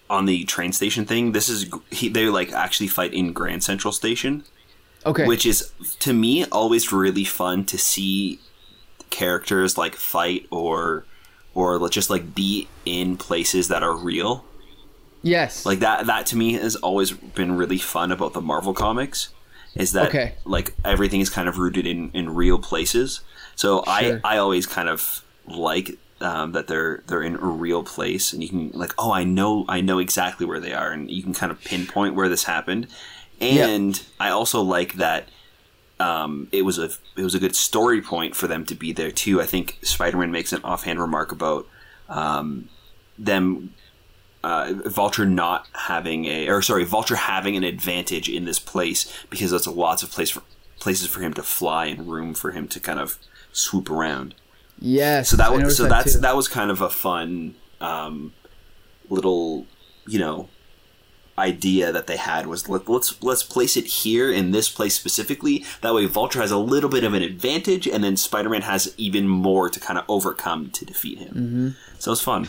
on 0.09 0.25
the 0.25 0.45
train 0.45 0.71
station 0.71 1.05
thing, 1.05 1.31
this 1.33 1.49
is 1.49 1.69
he, 1.91 2.07
they 2.07 2.27
like 2.29 2.53
actually 2.53 2.87
fight 2.87 3.13
in 3.13 3.33
Grand 3.33 3.63
Central 3.63 3.91
Station, 3.91 4.43
okay, 5.05 5.25
which 5.25 5.45
is 5.45 5.71
to 5.99 6.13
me 6.13 6.45
always 6.45 6.93
really 6.93 7.25
fun 7.25 7.65
to 7.65 7.77
see 7.77 8.39
characters 9.09 9.77
like 9.77 9.95
fight 9.95 10.45
or 10.51 11.05
or 11.53 11.79
let's 11.79 11.95
just 11.95 12.09
like 12.09 12.35
be 12.35 12.67
in 12.85 13.17
places 13.17 13.67
that 13.69 13.81
are 13.83 13.95
real. 13.95 14.45
yes, 15.23 15.65
Like 15.65 15.79
that 15.79 16.05
that 16.07 16.25
to 16.27 16.35
me 16.35 16.53
has 16.53 16.75
always 16.77 17.11
been 17.11 17.57
really 17.57 17.77
fun 17.77 18.11
about 18.11 18.33
the 18.33 18.41
Marvel 18.41 18.73
comics 18.73 19.29
is 19.75 19.91
that 19.93 20.09
Okay. 20.09 20.33
like 20.45 20.73
everything 20.85 21.21
is 21.21 21.29
kind 21.29 21.47
of 21.47 21.57
rooted 21.57 21.85
in 21.85 22.11
in 22.13 22.33
real 22.33 22.59
places. 22.59 23.21
So 23.55 23.77
Sure. 23.83 23.83
I 23.87 24.19
I 24.23 24.37
always 24.37 24.65
kind 24.65 24.89
of 24.89 25.23
like 25.47 25.97
um, 26.19 26.51
that 26.53 26.67
they're 26.67 27.03
they're 27.07 27.21
in 27.21 27.35
a 27.35 27.45
real 27.45 27.83
place 27.83 28.33
and 28.33 28.41
you 28.41 28.49
can 28.49 28.71
like 28.73 28.93
oh 28.97 29.11
I 29.11 29.23
know 29.23 29.65
I 29.67 29.81
know 29.81 29.99
exactly 29.99 30.45
where 30.45 30.59
they 30.59 30.73
are 30.73 30.91
and 30.91 31.09
you 31.11 31.21
can 31.23 31.33
kind 31.33 31.51
of 31.51 31.63
pinpoint 31.63 32.15
where 32.15 32.29
this 32.29 32.43
happened. 32.45 32.87
And 33.39 34.01
I 34.19 34.29
also 34.29 34.61
like 34.61 34.93
that 34.95 35.29
um, 35.99 36.47
it 36.51 36.63
was 36.63 36.77
a 36.77 36.89
it 37.15 37.23
was 37.23 37.35
a 37.35 37.39
good 37.39 37.55
story 37.55 38.01
point 38.01 38.35
for 38.35 38.47
them 38.47 38.65
to 38.65 38.75
be 38.75 38.91
there 38.91 39.11
too. 39.11 39.41
I 39.41 39.45
think 39.45 39.79
Spider-Man 39.81 40.31
makes 40.31 40.53
an 40.53 40.61
offhand 40.63 40.99
remark 40.99 41.31
about 41.31 41.67
um, 42.09 42.69
them 43.17 43.73
uh, 44.43 44.73
Vulture 44.85 45.25
not 45.25 45.67
having 45.73 46.25
a 46.25 46.47
or 46.47 46.61
sorry 46.61 46.83
Vulture 46.83 47.15
having 47.15 47.55
an 47.55 47.63
advantage 47.63 48.29
in 48.29 48.45
this 48.45 48.59
place 48.59 49.11
because 49.29 49.51
there's 49.51 49.67
lots 49.67 50.03
of 50.03 50.11
place 50.11 50.29
for, 50.29 50.43
places 50.79 51.07
for 51.07 51.21
him 51.21 51.33
to 51.33 51.43
fly 51.43 51.87
and 51.87 52.07
room 52.07 52.33
for 52.33 52.51
him 52.51 52.67
to 52.67 52.79
kind 52.79 52.99
of 52.99 53.17
swoop 53.51 53.89
around. 53.89 54.35
yes. 54.79 55.29
So 55.29 55.37
that 55.37 55.51
was 55.51 55.75
so 55.75 55.87
that's 55.87 56.13
too. 56.13 56.19
that 56.19 56.35
was 56.35 56.47
kind 56.47 56.69
of 56.69 56.81
a 56.81 56.89
fun 56.89 57.55
um, 57.81 58.33
little 59.09 59.65
you 60.07 60.19
know 60.19 60.47
idea 61.39 61.91
that 61.91 62.07
they 62.07 62.17
had 62.17 62.47
was 62.47 62.67
let, 62.67 62.89
let's 62.89 63.21
let's 63.21 63.43
place 63.43 63.77
it 63.77 63.85
here 63.85 64.31
in 64.31 64.51
this 64.51 64.69
place 64.69 64.95
specifically 64.95 65.63
that 65.81 65.93
way 65.93 66.05
vulture 66.05 66.41
has 66.41 66.51
a 66.51 66.57
little 66.57 66.89
bit 66.89 67.03
of 67.03 67.13
an 67.13 67.21
advantage 67.21 67.87
and 67.87 68.03
then 68.03 68.17
spider-man 68.17 68.63
has 68.63 68.93
even 68.97 69.27
more 69.27 69.69
to 69.69 69.79
kind 69.79 69.99
of 69.99 70.05
overcome 70.09 70.69
to 70.71 70.83
defeat 70.85 71.19
him 71.19 71.27
Mm-hmm. 71.27 71.69
so 71.99 72.11
it's 72.11 72.21
fun 72.21 72.47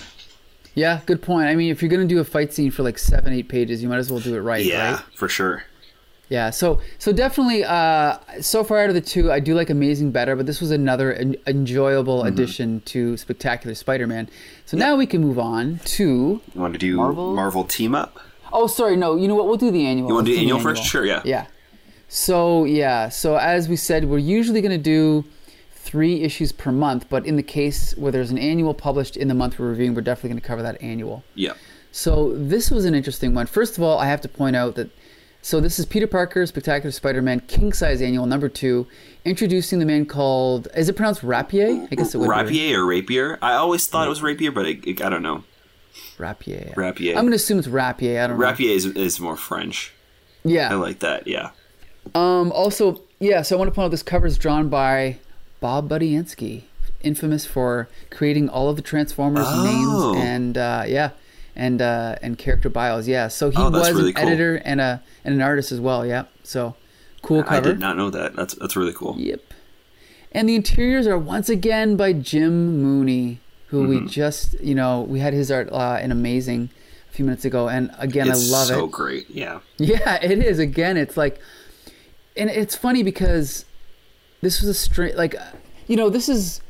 Yeah, 0.75 1.01
good 1.07 1.21
point. 1.23 1.49
I 1.49 1.55
mean, 1.57 1.71
if 1.73 1.83
you're 1.83 1.91
gonna 1.91 2.07
do 2.07 2.21
a 2.21 2.25
fight 2.25 2.53
scene 2.55 2.71
for 2.71 2.83
like 2.83 2.99
seven, 2.99 3.33
eight 3.33 3.49
pages, 3.49 3.83
you 3.83 3.89
might 3.89 3.99
as 3.99 4.11
well 4.11 4.21
do 4.21 4.35
it 4.37 4.41
right. 4.41 4.65
yeah 4.65 4.93
right? 4.95 5.01
for 5.17 5.29
sure 5.29 5.65
Yeah, 6.31 6.51
so 6.51 6.81
so 6.99 7.11
definitely, 7.13 7.65
uh, 7.65 8.19
so 8.41 8.63
far 8.63 8.79
out 8.83 8.89
of 8.91 8.95
the 8.95 9.01
two, 9.01 9.33
I 9.33 9.41
do 9.41 9.55
like 9.55 9.71
Amazing 9.71 10.13
better, 10.13 10.37
but 10.37 10.45
this 10.47 10.61
was 10.61 10.71
another 10.71 11.13
en- 11.15 11.37
enjoyable 11.47 12.19
Mm-hmm. 12.19 12.29
addition 12.29 12.81
to 12.93 13.17
Spectacular 13.17 13.75
Spider-Man. 13.75 14.29
So 14.67 14.77
now 14.77 14.95
we 14.97 15.07
can 15.07 15.21
move 15.23 15.39
on 15.39 15.81
to. 15.97 16.05
you 16.55 16.61
want 16.61 16.75
to 16.75 16.79
do 16.79 16.97
Marvel? 16.97 17.35
marvel, 17.35 17.65
team 17.65 17.95
up 17.95 18.19
Oh, 18.53 18.67
sorry, 18.67 18.97
no. 18.97 19.17
You 19.17 19.29
know 19.29 19.35
what? 19.35 19.47
We'll 19.47 19.57
do 19.57 19.71
the 19.71 19.87
annual. 19.87 20.09
you 20.09 20.15
want 20.15 20.27
to 20.27 20.33
do 20.33 20.37
the 20.37 20.43
annual 20.43 20.61
first 20.61 20.85
sure 20.85 21.05
yeah 21.05 21.23
Yeah. 21.25 21.47
So 22.09 22.65
yeah, 22.65 23.09
so 23.11 23.37
as 23.37 23.69
we 23.69 23.77
said, 23.77 24.07
we're 24.07 24.19
usually 24.19 24.61
going 24.63 24.73
to 24.73 24.83
do 24.83 25.25
three 25.73 26.23
issues 26.23 26.53
per 26.53 26.73
month, 26.73 27.07
but 27.09 27.27
in 27.27 27.37
the 27.37 27.43
case 27.43 27.95
where 27.97 28.11
there's 28.13 28.31
an 28.31 28.39
annual 28.39 28.75
published 28.75 29.17
in 29.17 29.29
the 29.29 29.35
month 29.35 29.59
we're 29.59 29.69
reviewing, 29.69 29.95
we're 29.95 30.01
definitely 30.03 30.31
going 30.31 30.41
to 30.41 30.47
cover 30.47 30.63
that 30.63 30.81
annual. 30.83 31.23
yeah 31.35 31.53
So 31.93 32.33
this 32.35 32.71
was 32.71 32.85
an 32.85 32.95
interesting 32.95 33.35
one. 33.35 33.47
First 33.47 33.77
of 33.77 33.83
all, 33.83 33.99
I 33.99 34.07
have 34.07 34.21
to 34.23 34.29
point 34.29 34.57
out 34.57 34.75
that 34.77 34.91
so 35.41 35.61
this 35.61 35.79
is 35.79 35.87
Peter 35.87 36.07
Parker, 36.07 36.45
Spectacular 36.47 36.91
Spider-Man, 36.91 37.41
King 37.41 37.73
Size 37.73 38.03
Annual 38.03 38.27
number 38.27 38.49
two, 38.49 38.87
introducing 39.25 39.79
the 39.79 39.87
man 39.87 40.05
called 40.05 40.67
is 40.77 40.89
it 40.89 40.95
pronounced 40.97 41.23
Rapier? 41.23 41.87
I 41.91 41.95
guess 41.95 42.15
it 42.15 42.19
would 42.19 42.25
be 42.25 42.31
rapier 42.31 42.83
or 42.83 42.87
rapier 42.87 43.39
i 43.43 43.53
always 43.53 43.87
thought 43.87 44.07
it 44.07 44.11
was 44.11 44.23
rapier 44.23 44.51
but 44.51 44.67
it, 44.67 44.87
it- 44.87 45.03
i 45.03 45.09
don't 45.11 45.23
know 45.23 45.45
Rapier. 46.19 46.73
Rapier. 46.77 47.17
I'm 47.17 47.25
gonna 47.25 47.37
assume 47.37 47.59
it's 47.59 47.69
Rapier. 47.69 48.21
I 48.23 48.27
don't 48.27 48.37
know. 48.39 48.43
rapier 48.45 48.71
is, 48.75 48.87
is 48.87 49.21
more 49.21 49.37
french 49.37 49.93
Yeah. 50.45 50.71
i 50.71 50.75
like 50.75 50.99
that 51.01 51.27
yeah 51.27 51.51
Um. 52.15 52.53
Also, 52.53 53.03
yeah. 53.21 53.43
So 53.43 53.55
I 53.57 53.59
want 53.59 53.69
to 53.71 53.75
point 53.75 53.85
out 53.87 53.91
this 53.91 54.03
cover 54.03 54.27
is 54.27 54.39
drawn 54.39 54.69
by 54.71 55.19
Bob 55.61 55.91
Budiansky, 55.91 56.63
infamous 57.03 57.45
for 57.45 57.87
creating 58.11 58.49
all 58.49 58.71
of 58.71 58.77
the 58.77 58.83
Transformers 58.83 59.45
Oh. 59.47 60.13
names 60.15 60.25
and 60.25 60.57
uh, 60.57 60.85
yeah, 60.87 61.11
and 61.55 61.83
uh, 61.83 62.17
and 62.23 62.39
character 62.39 62.71
bios. 62.71 63.07
Yeah. 63.09 63.29
So 63.29 63.51
he 63.51 63.57
Oh, 63.59 63.69
was 63.71 63.93
really 63.93 64.09
an 64.11 64.15
cool. 64.15 64.27
editor 64.27 64.57
and 64.65 64.81
a 64.81 65.03
and 65.25 65.35
an 65.35 65.43
artist 65.43 65.71
as 65.71 65.81
well. 65.81 66.07
Yeah. 66.07 66.25
So 66.45 66.77
cool 67.21 67.43
i 67.49 67.59
did 67.61 67.79
not 67.81 67.97
know 67.97 68.09
that 68.11 68.35
that's 68.37 68.55
that's 68.55 68.77
really 68.77 68.93
cool 68.95 69.17
Yep. 69.19 69.43
And 70.33 70.49
the 70.49 70.55
interiors 70.55 71.07
are 71.07 71.19
once 71.19 71.49
again 71.51 71.97
by 71.97 72.13
Jim 72.15 72.81
Mooney, 72.81 73.41
who 73.69 73.87
we 73.87 73.97
Mm-hmm. 73.97 74.07
just, 74.09 74.59
you 74.61 74.75
know, 74.75 75.03
we 75.03 75.21
had 75.21 75.33
his 75.33 75.51
art 75.51 75.69
uh, 75.73 75.99
in 76.03 76.11
Amazing 76.11 76.71
a 77.09 77.13
few 77.13 77.25
minutes 77.25 77.45
ago. 77.45 77.69
And 77.69 77.91
again, 77.99 78.29
it's 78.29 78.51
I 78.51 78.57
love 78.57 78.67
so 78.69 78.75
it. 78.75 78.79
So 78.79 78.87
great 78.87 79.31
yeah 79.31 79.61
Yeah, 79.79 80.19
it 80.23 80.39
is. 80.39 80.59
Again, 80.59 80.97
it's 80.97 81.17
like, 81.17 81.39
and 82.37 82.49
it's 82.51 82.75
funny 82.77 83.03
because 83.03 83.65
this 84.41 84.61
was 84.61 84.69
a 84.69 84.75
straight, 84.75 85.17
like, 85.17 85.35
you 85.87 85.97
know, 85.97 86.09
this 86.09 86.29
is, 86.29 86.61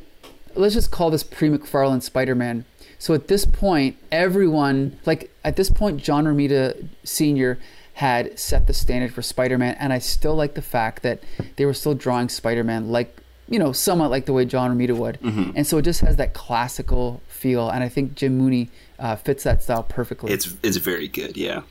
let's 0.55 0.75
just 0.75 0.91
call 0.91 1.11
this 1.11 1.23
pre 1.23 1.49
McFarlane 1.49 2.03
Spider 2.03 2.35
Man. 2.35 2.65
So 2.99 3.15
at 3.15 3.29
this 3.29 3.45
point, 3.45 3.97
everyone, 4.11 4.99
like, 5.07 5.33
at 5.45 5.55
this 5.57 5.71
point, 5.71 6.03
John 6.03 6.25
Romita 6.25 6.89
Sr. 7.05 7.59
had 7.95 8.37
set 8.39 8.67
the 8.67 8.75
standard 8.75 9.15
for 9.15 9.23
Spider 9.23 9.57
Man. 9.57 9.77
And 9.79 9.93
I 9.93 10.01
still 10.01 10.35
like 10.35 10.55
the 10.55 10.63
fact 10.63 11.03
that 11.05 11.23
they 11.57 11.65
were 11.65 11.75
still 11.75 11.95
drawing 11.95 12.29
Spider 12.29 12.65
Man 12.65 12.89
like, 12.89 13.17
you 13.49 13.59
know, 13.59 13.73
somewhat 13.73 14.11
like 14.11 14.27
the 14.27 14.33
way 14.33 14.45
John 14.45 14.77
Romita 14.77 14.97
would. 14.97 15.19
And 15.23 15.67
so 15.67 15.79
it 15.79 15.83
just 15.83 16.01
has 16.01 16.17
that 16.17 16.35
classical 16.35 17.21
feel. 17.29 17.69
And 17.71 17.83
I 17.83 17.89
think 17.89 18.15
Jim 18.15 18.37
Mooney 18.39 18.71
uh, 18.99 19.17
fits 19.17 19.45
that 19.45 19.63
style 19.63 19.83
perfectly. 19.85 20.33
it's 20.33 20.55
it's 20.63 20.77
very 20.77 21.09
good 21.09 21.37
yeah 21.37 21.63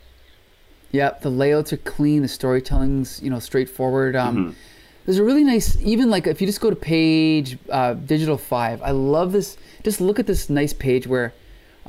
Yep, 0.91 1.21
the 1.21 1.29
layouts 1.29 1.73
are 1.73 1.77
clean. 1.77 2.21
The 2.21 2.27
storytelling's 2.29 3.21
you 3.21 3.29
know 3.29 3.39
straightforward. 3.39 4.15
Um, 4.15 4.55
There's 5.05 5.19
a 5.19 5.23
really 5.23 5.43
nice, 5.43 5.77
even 5.81 6.09
like 6.09 6.27
if 6.27 6.39
you 6.41 6.47
just 6.47 6.61
go 6.61 6.69
to 6.69 6.75
page 6.75 7.57
uh, 7.69 7.93
digital 7.93 8.37
five. 8.37 8.81
I 8.81 8.91
love 8.91 9.31
this. 9.33 9.57
Just 9.83 9.99
look 10.01 10.17
at 10.19 10.27
this 10.27 10.49
nice 10.49 10.71
page 10.73 11.05
where 11.05 11.33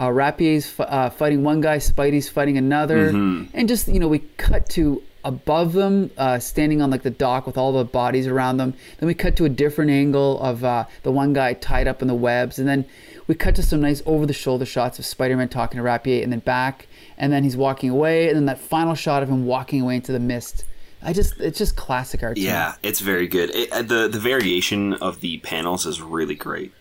uh, 0.01 0.11
Rapier's 0.11 0.67
f- 0.67 0.81
uh, 0.89 1.11
fighting 1.11 1.43
one 1.45 1.61
guy, 1.61 1.79
Spidey's 1.79 2.29
fighting 2.29 2.59
another, 2.59 3.09
and 3.55 3.69
just 3.69 3.87
you 3.89 4.01
know 4.01 4.09
we 4.09 4.21
cut 4.37 4.69
to 4.71 5.03
above 5.25 5.73
them, 5.73 6.11
uh, 6.17 6.39
standing 6.39 6.81
on 6.81 6.91
like 6.91 7.03
the 7.03 7.11
dock 7.11 7.47
with 7.47 7.59
all 7.59 7.73
the 7.73 7.85
bodies 7.85 8.27
around 8.27 8.57
them. 8.59 8.75
Then 8.99 9.07
we 9.07 9.15
cut 9.15 9.37
to 9.37 9.45
a 9.45 9.49
different 9.49 9.91
angle 9.91 10.41
of 10.41 10.65
uh, 10.65 10.85
the 11.03 11.13
one 11.13 11.33
guy 11.33 11.53
tied 11.55 11.89
up 11.89 12.03
in 12.03 12.09
the 12.09 12.15
webs, 12.15 12.59
and 12.59 12.69
then 12.69 12.85
we 13.27 13.35
cut 13.35 13.55
to 13.57 13.63
some 13.63 13.81
nice 13.81 14.03
over-the-shoulder 14.07 14.65
shots 14.65 14.99
of 14.99 15.05
Spider-Man 15.05 15.49
talking 15.49 15.77
to 15.79 15.83
Rapier, 15.83 16.23
and 16.23 16.33
then 16.33 16.41
back, 16.41 16.87
and 17.19 17.33
then 17.33 17.45
he's 17.45 17.57
walking 17.57 17.91
away, 17.91 18.29
and 18.29 18.37
then 18.37 18.47
that 18.47 18.59
final 18.59 18.95
shot 18.95 19.23
of 19.23 19.29
him 19.29 19.45
walking 19.45 19.83
away 19.83 19.97
into 19.97 20.13
the 20.13 20.21
mist. 20.21 20.65
I 21.03 21.13
just, 21.13 21.39
it's 21.39 21.59
just 21.59 21.77
classic 21.77 22.23
art. 22.23 22.39
Yeah, 22.39 22.75
it's 22.83 23.01
very 23.01 23.29
good. 23.29 23.51
It, 23.55 23.71
uh, 23.71 23.83
the 23.83 24.09
the 24.09 24.19
variation 24.19 24.95
of 24.95 25.21
the 25.21 25.39
panels 25.39 25.87
is 25.87 26.01
really 26.01 26.35
great. 26.35 26.73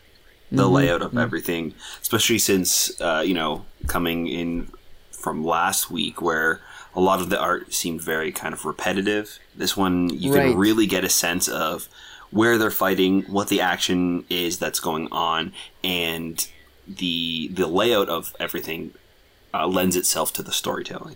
The 0.50 0.64
Mm-hmm. 0.64 0.74
layout 0.74 1.02
of 1.02 1.18
everything, 1.18 1.74
especially 2.02 2.40
since 2.40 3.00
uh, 3.02 3.22
you 3.26 3.34
know 3.34 3.66
coming 3.88 4.28
in 4.28 4.72
from 5.12 5.44
last 5.44 5.92
week, 5.92 6.22
where 6.22 6.62
a 6.98 7.02
lot 7.02 7.22
of 7.22 7.30
the 7.30 7.40
art 7.40 7.74
seemed 7.74 8.02
very 8.02 8.32
kind 8.32 8.54
of 8.56 8.66
repetitive. 8.66 9.38
This 9.56 9.78
one, 9.78 10.10
you 10.10 10.34
Right. 10.34 10.50
can 10.50 10.58
really 10.58 10.88
get 10.88 11.04
a 11.04 11.10
sense 11.10 11.48
of 11.48 11.88
where 12.32 12.58
they're 12.58 12.72
fighting, 12.72 13.22
what 13.24 13.48
the 13.50 13.62
action 13.62 14.26
is 14.30 14.58
that's 14.58 14.80
going 14.80 15.08
on, 15.12 15.54
and 15.84 16.46
the 16.88 17.50
the 17.54 17.68
layout 17.68 18.10
of 18.10 18.34
everything 18.40 18.92
uh, 19.54 19.68
lends 19.68 19.96
itself 19.96 20.34
to 20.34 20.42
the 20.44 20.52
storytelling. 20.52 21.16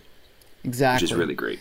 exactly. 0.64 1.04
which 1.04 1.10
is 1.12 1.18
really 1.18 1.34
great. 1.34 1.58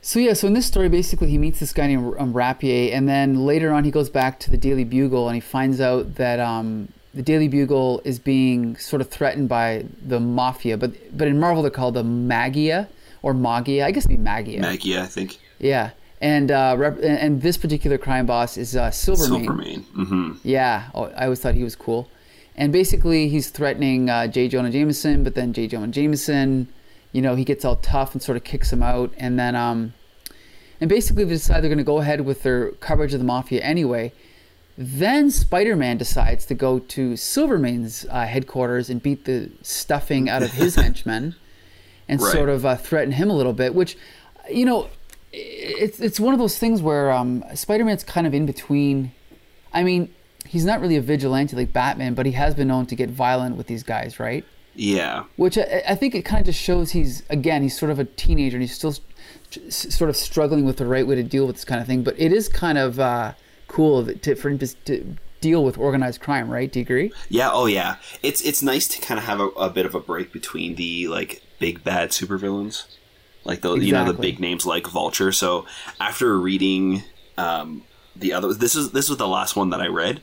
So 0.00 0.18
yeah, 0.18 0.32
so 0.32 0.48
in 0.48 0.54
this 0.54 0.66
story, 0.66 0.88
basically, 0.88 1.28
he 1.28 1.38
meets 1.38 1.60
this 1.60 1.72
guy 1.72 1.86
named 1.86 2.14
um, 2.18 2.32
Rapier, 2.32 2.92
and 2.92 3.08
then 3.08 3.46
later 3.46 3.72
on, 3.72 3.84
he 3.84 3.92
goes 3.92 4.10
back 4.10 4.40
to 4.40 4.50
the 4.50 4.56
Daily 4.56 4.82
Bugle, 4.82 5.28
and 5.28 5.36
he 5.36 5.40
finds 5.40 5.80
out 5.80 6.16
that 6.16 6.40
um, 6.40 6.88
the 7.14 7.22
Daily 7.22 7.46
Bugle 7.46 8.02
is 8.04 8.18
being 8.18 8.76
sort 8.78 9.00
of 9.00 9.08
threatened 9.08 9.48
by 9.48 9.84
the 10.04 10.18
mafia, 10.18 10.76
but 10.76 10.90
but 11.16 11.28
in 11.28 11.38
Marvel 11.38 11.62
they're 11.62 11.70
called 11.70 11.94
the 11.94 12.02
Maggia 12.02 12.88
or 13.22 13.34
Maggia. 13.34 13.84
I 13.84 13.90
guess 13.90 14.04
it'd 14.06 14.16
be 14.16 14.22
Maggia. 14.30 14.60
Maggia, 14.60 15.00
I 15.02 15.06
think. 15.06 15.38
yeah, 15.58 15.90
and 16.20 16.50
uh, 16.50 16.74
rep- 16.78 17.02
and- 17.02 17.40
this 17.42 17.56
particular 17.56 17.98
crime 17.98 18.26
boss 18.26 18.56
is 18.56 18.76
uh, 18.76 18.90
Silvermane. 18.90 19.44
Silvermane. 19.44 19.82
hmm 19.94 20.32
Yeah, 20.42 20.88
oh, 20.94 21.04
I 21.16 21.24
always 21.24 21.40
thought 21.40 21.54
he 21.54 21.64
was 21.64 21.76
cool. 21.76 22.08
And 22.54 22.70
basically, 22.72 23.28
he's 23.28 23.48
threatening 23.50 24.10
uh, 24.10 24.26
J. 24.26 24.46
Jonah 24.48 24.70
Jameson, 24.70 25.24
but 25.24 25.34
then 25.34 25.52
J. 25.54 25.66
Jonah 25.68 25.88
Jameson, 25.88 26.68
you 27.12 27.22
know, 27.22 27.34
he 27.34 27.44
gets 27.44 27.64
all 27.64 27.76
tough 27.76 28.12
and 28.12 28.22
sort 28.22 28.36
of 28.36 28.44
kicks 28.44 28.70
him 28.72 28.82
out. 28.82 29.10
And 29.16 29.38
then, 29.38 29.56
um, 29.56 29.94
and 30.80 30.90
basically, 30.90 31.24
they 31.24 31.30
decide 31.32 31.62
they're 31.62 31.68
going 31.70 31.78
to 31.78 31.84
go 31.84 31.98
ahead 32.00 32.20
with 32.22 32.42
their 32.42 32.72
coverage 32.72 33.14
of 33.14 33.20
the 33.20 33.24
mafia 33.26 33.62
anyway. 33.62 34.12
Then 34.76 35.30
Spider 35.30 35.76
Man 35.76 35.96
decides 35.98 36.44
to 36.46 36.54
go 36.54 36.78
to 36.78 37.16
Silvermane's 37.16 38.04
uh, 38.10 38.26
headquarters 38.26 38.90
and 38.90 39.02
beat 39.02 39.24
the 39.24 39.50
stuffing 39.62 40.28
out 40.28 40.42
of 40.42 40.52
his 40.52 40.74
henchmen 40.84 41.34
and 42.12 42.20
Right. 42.22 42.32
sort 42.32 42.48
of 42.48 42.64
uh, 42.64 42.76
threaten 42.76 43.12
him 43.12 43.30
a 43.30 43.34
little 43.34 43.52
bit, 43.52 43.74
which, 43.74 43.96
you 44.50 44.64
know, 44.64 44.88
it's, 45.32 45.98
it's 46.00 46.20
one 46.20 46.34
of 46.34 46.38
those 46.38 46.58
things 46.58 46.82
where 46.82 47.10
um, 47.10 47.42
Spider 47.54 47.84
Man's 47.84 48.04
kind 48.04 48.26
of 48.26 48.34
in 48.34 48.46
between. 48.46 49.12
I 49.72 49.82
mean, 49.82 50.12
he's 50.46 50.64
not 50.64 50.80
really 50.80 50.96
a 50.96 51.00
vigilante 51.00 51.56
like 51.56 51.72
Batman, 51.72 52.14
but 52.14 52.26
he 52.26 52.32
has 52.32 52.54
been 52.54 52.68
known 52.68 52.86
to 52.86 52.94
get 52.94 53.08
violent 53.10 53.56
with 53.56 53.66
these 53.66 53.82
guys, 53.82 54.20
right? 54.20 54.44
Yeah. 54.74 55.24
Which 55.36 55.56
I, 55.58 55.82
I 55.88 55.94
think 55.94 56.14
it 56.14 56.22
kind 56.24 56.40
of 56.40 56.46
just 56.46 56.60
shows 56.60 56.92
he's 56.92 57.22
again 57.28 57.62
he's 57.62 57.78
sort 57.78 57.90
of 57.90 57.98
a 57.98 58.04
teenager 58.04 58.56
and 58.56 58.62
he's 58.62 58.74
still 58.74 58.94
sort 59.68 60.08
of 60.08 60.16
struggling 60.16 60.64
with 60.64 60.78
the 60.78 60.86
right 60.86 61.06
way 61.06 61.14
to 61.14 61.22
deal 61.22 61.46
with 61.46 61.56
this 61.56 61.64
kind 61.64 61.80
of 61.80 61.86
thing. 61.86 62.02
But 62.02 62.18
it 62.18 62.32
is 62.32 62.48
kind 62.48 62.78
of 62.78 62.98
uh, 62.98 63.32
cool 63.68 64.04
to, 64.06 64.34
for 64.34 64.48
him 64.50 64.58
to, 64.58 64.66
to 64.66 65.16
deal 65.40 65.64
with 65.64 65.76
organized 65.78 66.20
crime, 66.20 66.48
right? 66.50 66.70
Do 66.72 66.78
you 66.78 66.84
agree? 66.84 67.12
Yeah, 67.28 67.50
oh 67.52 67.66
yeah. 67.66 67.96
It's 68.22 68.40
it's 68.42 68.62
nice 68.62 68.88
to 68.88 69.00
kind 69.00 69.18
of 69.18 69.24
have 69.24 69.40
a, 69.40 69.48
a 69.48 69.70
bit 69.70 69.86
of 69.86 69.94
a 69.94 70.00
break 70.00 70.32
between 70.32 70.74
the 70.76 71.08
like 71.08 71.42
big 71.62 71.82
bad 71.84 72.10
supervillains, 72.10 72.84
like 73.44 73.60
the 73.62 73.74
you 73.76 73.92
know 73.92 74.04
the 74.12 74.18
big 74.26 74.38
names 74.40 74.66
like 74.66 74.86
Vulture. 74.88 75.32
So 75.32 75.64
after 76.00 76.38
reading 76.38 77.02
um, 77.38 77.82
the 78.16 78.32
other, 78.34 78.52
this 78.52 78.74
is 78.74 78.90
this 78.92 79.08
was 79.08 79.16
the 79.18 79.28
last 79.28 79.56
one 79.56 79.70
that 79.70 79.80
I 79.80 79.86
read. 79.86 80.20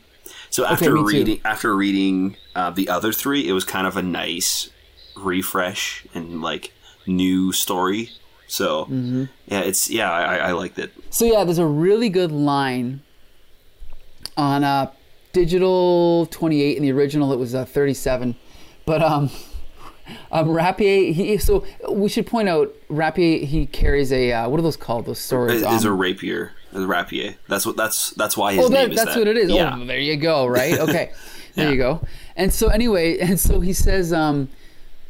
So 0.52 0.65
after 0.65 0.91
too. 0.95 1.06
reading 1.06 1.41
after 1.45 1.75
reading 1.75 2.36
uh, 2.56 2.69
the 2.71 2.89
other 2.89 3.12
three, 3.13 3.47
it 3.47 3.54
was 3.54 3.63
kind 3.63 3.88
of 3.88 3.95
a 3.97 4.02
nice 4.04 4.69
refresh 5.15 6.06
and 6.13 6.41
like 6.41 6.71
new 7.08 7.52
story. 7.52 8.10
So 8.47 8.86
Mm-hmm. 8.86 9.23
yeah, 9.47 9.62
it's 9.62 9.89
yeah, 9.89 10.12
I, 10.12 10.21
I- 10.36 10.49
I 10.49 10.52
liked 10.54 10.78
it. 10.80 10.91
So 11.10 11.25
yeah, 11.25 11.43
there's 11.45 11.58
a 11.60 11.65
really 11.86 12.10
good 12.10 12.32
line 12.32 13.02
on 14.38 14.63
uh, 14.63 14.91
digital 15.34 16.25
28. 16.28 16.78
In 16.78 16.84
the 16.84 16.91
original, 16.91 17.32
it 17.34 17.38
was 17.39 17.54
uh, 17.56 17.65
37. 17.65 18.36
But 18.86 19.02
um, 19.04 19.30
um, 20.32 20.50
Rapier, 20.50 21.12
he 21.13 21.38
so 21.38 21.65
we 21.89 22.10
should 22.10 22.28
point 22.28 22.50
out 22.50 22.74
Rapier. 22.89 23.45
He 23.45 23.65
carries 23.65 24.12
a 24.12 24.32
uh, 24.34 24.50
what 24.50 24.60
are 24.60 24.63
those 24.63 24.78
called? 24.78 25.06
Those 25.06 25.19
swords. 25.19 25.54
Is, 25.54 25.62
is 25.63 25.86
a 25.86 25.89
Um, 25.91 25.98
rapier, 25.98 26.52
a 26.74 26.86
rapier. 26.86 27.36
That's 27.48 27.65
what 27.65 27.76
that's 27.78 28.12
that's 28.12 28.36
why 28.38 28.54
his 28.54 28.65
Oh, 28.65 28.67
name 28.69 28.89
that, 28.89 28.91
is 28.91 28.98
that's 28.98 29.13
that. 29.13 29.19
what 29.19 29.28
it 29.28 29.38
is. 29.38 29.50
Yeah. 29.52 29.78
Oh, 29.80 29.86
there 29.86 30.00
you 30.00 30.15
go. 30.17 30.45
Right. 30.48 30.78
Okay. 30.80 31.12
there 31.56 31.65
Yeah. 31.65 31.72
you 31.72 31.78
go. 31.78 32.02
And 32.36 32.54
so 32.54 32.67
anyway, 32.69 33.17
and 33.19 33.39
so 33.39 33.60
he 33.60 33.74
says, 33.74 34.13
um, 34.13 34.50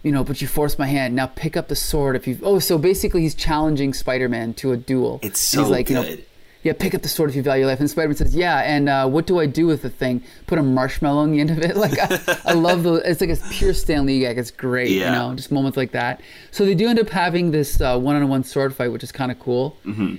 you 0.04 0.12
know, 0.12 0.24
but 0.24 0.42
you 0.42 0.48
forced 0.48 0.80
my 0.80 0.88
hand. 0.88 1.16
Now 1.16 1.28
pick 1.28 1.58
up 1.58 1.68
the 1.68 1.76
sword 1.76 2.16
if 2.16 2.26
you. 2.28 2.40
Oh, 2.42 2.60
so 2.60 2.78
basically 2.78 3.22
he's 3.22 3.36
challenging 3.36 3.94
Spider-Man 3.94 4.54
to 4.56 4.72
a 4.72 4.78
duel. 4.78 5.20
It's 5.22 5.40
so 5.40 5.66
he's 5.74 5.90
You 5.90 5.96
know, 5.96 6.04
good. 6.04 6.26
Yeah, 6.62 6.74
pick 6.74 6.94
up 6.94 7.02
the 7.04 7.08
sword 7.08 7.30
if 7.30 7.38
you 7.38 7.42
value 7.42 7.66
life. 7.66 7.80
And 7.80 7.90
Spider-Man 7.90 8.18
says, 8.18 8.36
yeah. 8.36 8.58
And 8.60 8.90
uh, 8.90 9.08
what 9.08 9.26
do 9.26 9.40
I 9.40 9.46
do 9.46 9.66
with 9.66 9.82
the 9.82 9.90
thing? 9.90 10.22
Put 10.46 10.60
a 10.60 10.64
marshmallow 10.64 11.22
on 11.22 11.32
the 11.32 11.40
end 11.40 11.52
of 11.52 11.60
it. 11.60 11.76
Like 11.78 11.98
I, 11.98 12.38
I 12.46 12.54
love 12.54 12.84
the. 12.84 12.96
It's 12.96 13.22
like 13.22 13.30
a 13.30 13.38
pure 13.50 13.74
Stan 13.74 14.06
Lee 14.06 14.20
gag. 14.20 14.38
It's 14.38 14.52
great. 14.52 14.92
yeah. 14.92 15.06
You 15.06 15.12
know, 15.30 15.36
just 15.36 15.52
moments 15.54 15.78
like 15.78 15.92
that. 15.92 16.20
So 16.52 16.66
they 16.66 16.76
do 16.76 16.90
end 16.90 17.00
up 17.00 17.08
having 17.10 17.52
this 17.52 17.80
uh, 17.80 17.98
one-on-one 17.98 18.44
sword 18.44 18.76
fight, 18.76 18.92
which 18.92 19.04
is 19.04 19.12
kind 19.14 19.32
of 19.32 19.40
cool. 19.40 19.78
Mm-hmm. 19.86 20.16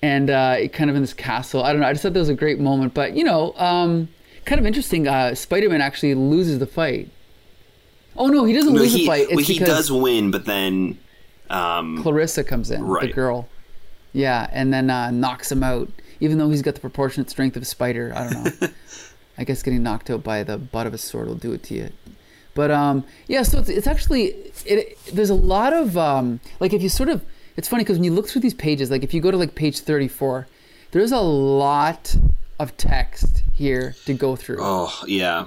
And 0.00 0.30
uh, 0.30 0.56
it 0.58 0.72
kind 0.72 0.88
of 0.88 0.96
in 0.96 1.02
this 1.02 1.12
castle. 1.12 1.62
I 1.62 1.72
don't 1.72 1.80
know. 1.82 1.86
I 1.88 1.92
just 1.92 2.02
thought 2.02 2.14
that 2.14 2.18
was 2.20 2.30
a 2.30 2.34
great 2.34 2.58
moment. 2.58 2.94
But 2.94 3.14
you 3.14 3.24
know, 3.24 3.52
um, 3.56 4.08
kind 4.46 4.58
of 4.58 4.66
interesting. 4.66 5.06
Uh, 5.06 5.34
Spider-Man 5.34 5.82
actually 5.82 6.14
loses 6.14 6.58
the 6.58 6.66
fight. 6.66 7.10
Oh 8.16 8.28
no, 8.28 8.44
he 8.44 8.54
doesn't 8.54 8.72
No, 8.72 8.80
lose 8.80 8.92
he, 8.94 9.00
the 9.00 9.06
fight. 9.06 9.26
It's 9.28 9.36
well, 9.36 9.44
he 9.44 9.58
does 9.58 9.92
win, 9.92 10.30
but 10.30 10.46
then 10.46 10.98
um, 11.50 12.02
Clarissa 12.02 12.44
comes 12.44 12.70
in, 12.70 12.80
the 12.80 12.86
Right. 12.86 13.14
girl. 13.14 13.48
Yeah, 14.12 14.46
and 14.52 14.72
then 14.72 14.90
uh, 14.90 15.10
knocks 15.10 15.50
him 15.50 15.62
out, 15.62 15.88
even 16.20 16.38
though 16.38 16.50
he's 16.50 16.62
got 16.62 16.74
the 16.74 16.80
proportionate 16.80 17.30
strength 17.30 17.56
of 17.56 17.62
a 17.62 17.66
spider. 17.66 18.12
I 18.14 18.30
don't 18.30 18.62
know. 18.62 18.68
I 19.38 19.44
guess 19.44 19.62
getting 19.62 19.82
knocked 19.82 20.10
out 20.10 20.22
by 20.22 20.42
the 20.42 20.58
butt 20.58 20.86
of 20.86 20.94
a 20.94 20.98
sword 20.98 21.28
will 21.28 21.34
do 21.34 21.52
it 21.52 21.62
to 21.64 21.74
you. 21.74 21.90
But 22.54 22.70
um, 22.70 23.04
yeah, 23.28 23.42
so 23.42 23.58
it's, 23.58 23.68
it's 23.68 23.86
actually 23.86 24.34
it, 24.66 24.98
there's 25.12 25.30
a 25.30 25.34
lot 25.34 25.72
of 25.72 25.96
um, 25.96 26.40
like 26.60 26.72
if 26.72 26.82
you 26.82 26.88
sort 26.88 27.08
of 27.08 27.24
it's 27.56 27.68
funny 27.68 27.82
because 27.82 27.96
when 27.96 28.04
you 28.04 28.12
look 28.12 28.28
through 28.28 28.42
these 28.42 28.54
pages, 28.54 28.90
like 28.90 29.02
if 29.02 29.14
you 29.14 29.20
go 29.20 29.30
to 29.30 29.36
like 29.36 29.54
page 29.54 29.80
34, 29.80 30.46
there's 30.90 31.12
a 31.12 31.20
lot 31.20 32.14
of 32.58 32.76
text 32.76 33.42
here 33.52 33.94
to 34.04 34.14
go 34.14 34.36
through 34.36 34.58
oh 34.60 35.02
yeah, 35.06 35.46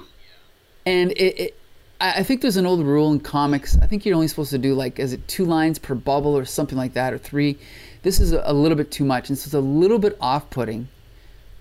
and 0.84 1.12
it, 1.12 1.40
it 1.40 1.58
I 2.00 2.14
I 2.14 2.22
think 2.24 2.40
there's 2.40 2.56
an 2.56 2.66
old 2.66 2.84
rule 2.84 3.12
in 3.12 3.20
comics. 3.20 3.78
I 3.78 3.86
think 3.86 4.04
you're 4.04 4.16
only 4.16 4.28
supposed 4.28 4.50
to 4.50 4.58
do 4.58 4.74
like 4.74 4.98
is 4.98 5.12
it 5.12 5.26
two 5.28 5.44
lines 5.44 5.78
per 5.78 5.94
bubble 5.94 6.36
or 6.36 6.44
something 6.44 6.76
like 6.76 6.94
that, 6.94 7.12
or 7.12 7.18
three. 7.18 7.58
This 8.06 8.20
is 8.20 8.30
a, 8.30 8.52
little 8.52 8.76
bit 8.76 8.92
too 8.92 9.04
much, 9.04 9.30
and 9.30 9.36
so 9.36 9.48
it's 9.48 9.54
a 9.54 9.60
little 9.60 9.98
bit 9.98 10.16
off-putting. 10.20 10.86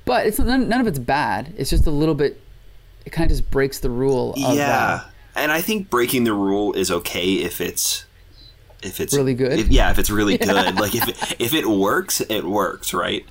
But 0.06 0.28
it's 0.28 0.38
none, 0.38 0.70
none 0.70 0.80
of 0.80 0.86
it's 0.86 1.00
bad. 1.00 1.52
It's 1.58 1.72
just 1.72 1.88
a 1.88 1.90
little 1.90 2.14
bit. 2.14 2.40
It 3.04 3.10
kind 3.10 3.26
of 3.32 3.36
just 3.36 3.50
breaks 3.50 3.80
the 3.80 3.90
rule. 3.90 4.34
Of, 4.34 4.56
yeah. 4.56 5.02
uh, 5.02 5.10
and 5.36 5.52
I 5.52 5.62
think 5.62 5.90
breaking 5.90 6.24
the 6.24 6.34
rule 6.34 6.72
is 6.74 6.92
okay 6.92 7.34
if 7.34 7.60
it's 7.60 8.06
if 8.84 9.02
it's 9.02 9.16
Really 9.16 9.34
good? 9.34 9.58
if- 9.58 9.70
yeah, 9.70 9.90
if 9.90 9.98
it's 9.98 10.12
really 10.12 10.38
good. 10.50 10.80
Like 10.80 10.94
if 10.94 11.08
it, 11.08 11.42
if 11.42 11.56
it 11.56 11.66
works, 11.66 12.22
it 12.22 12.44
works, 12.44 12.94
right? 12.94 13.26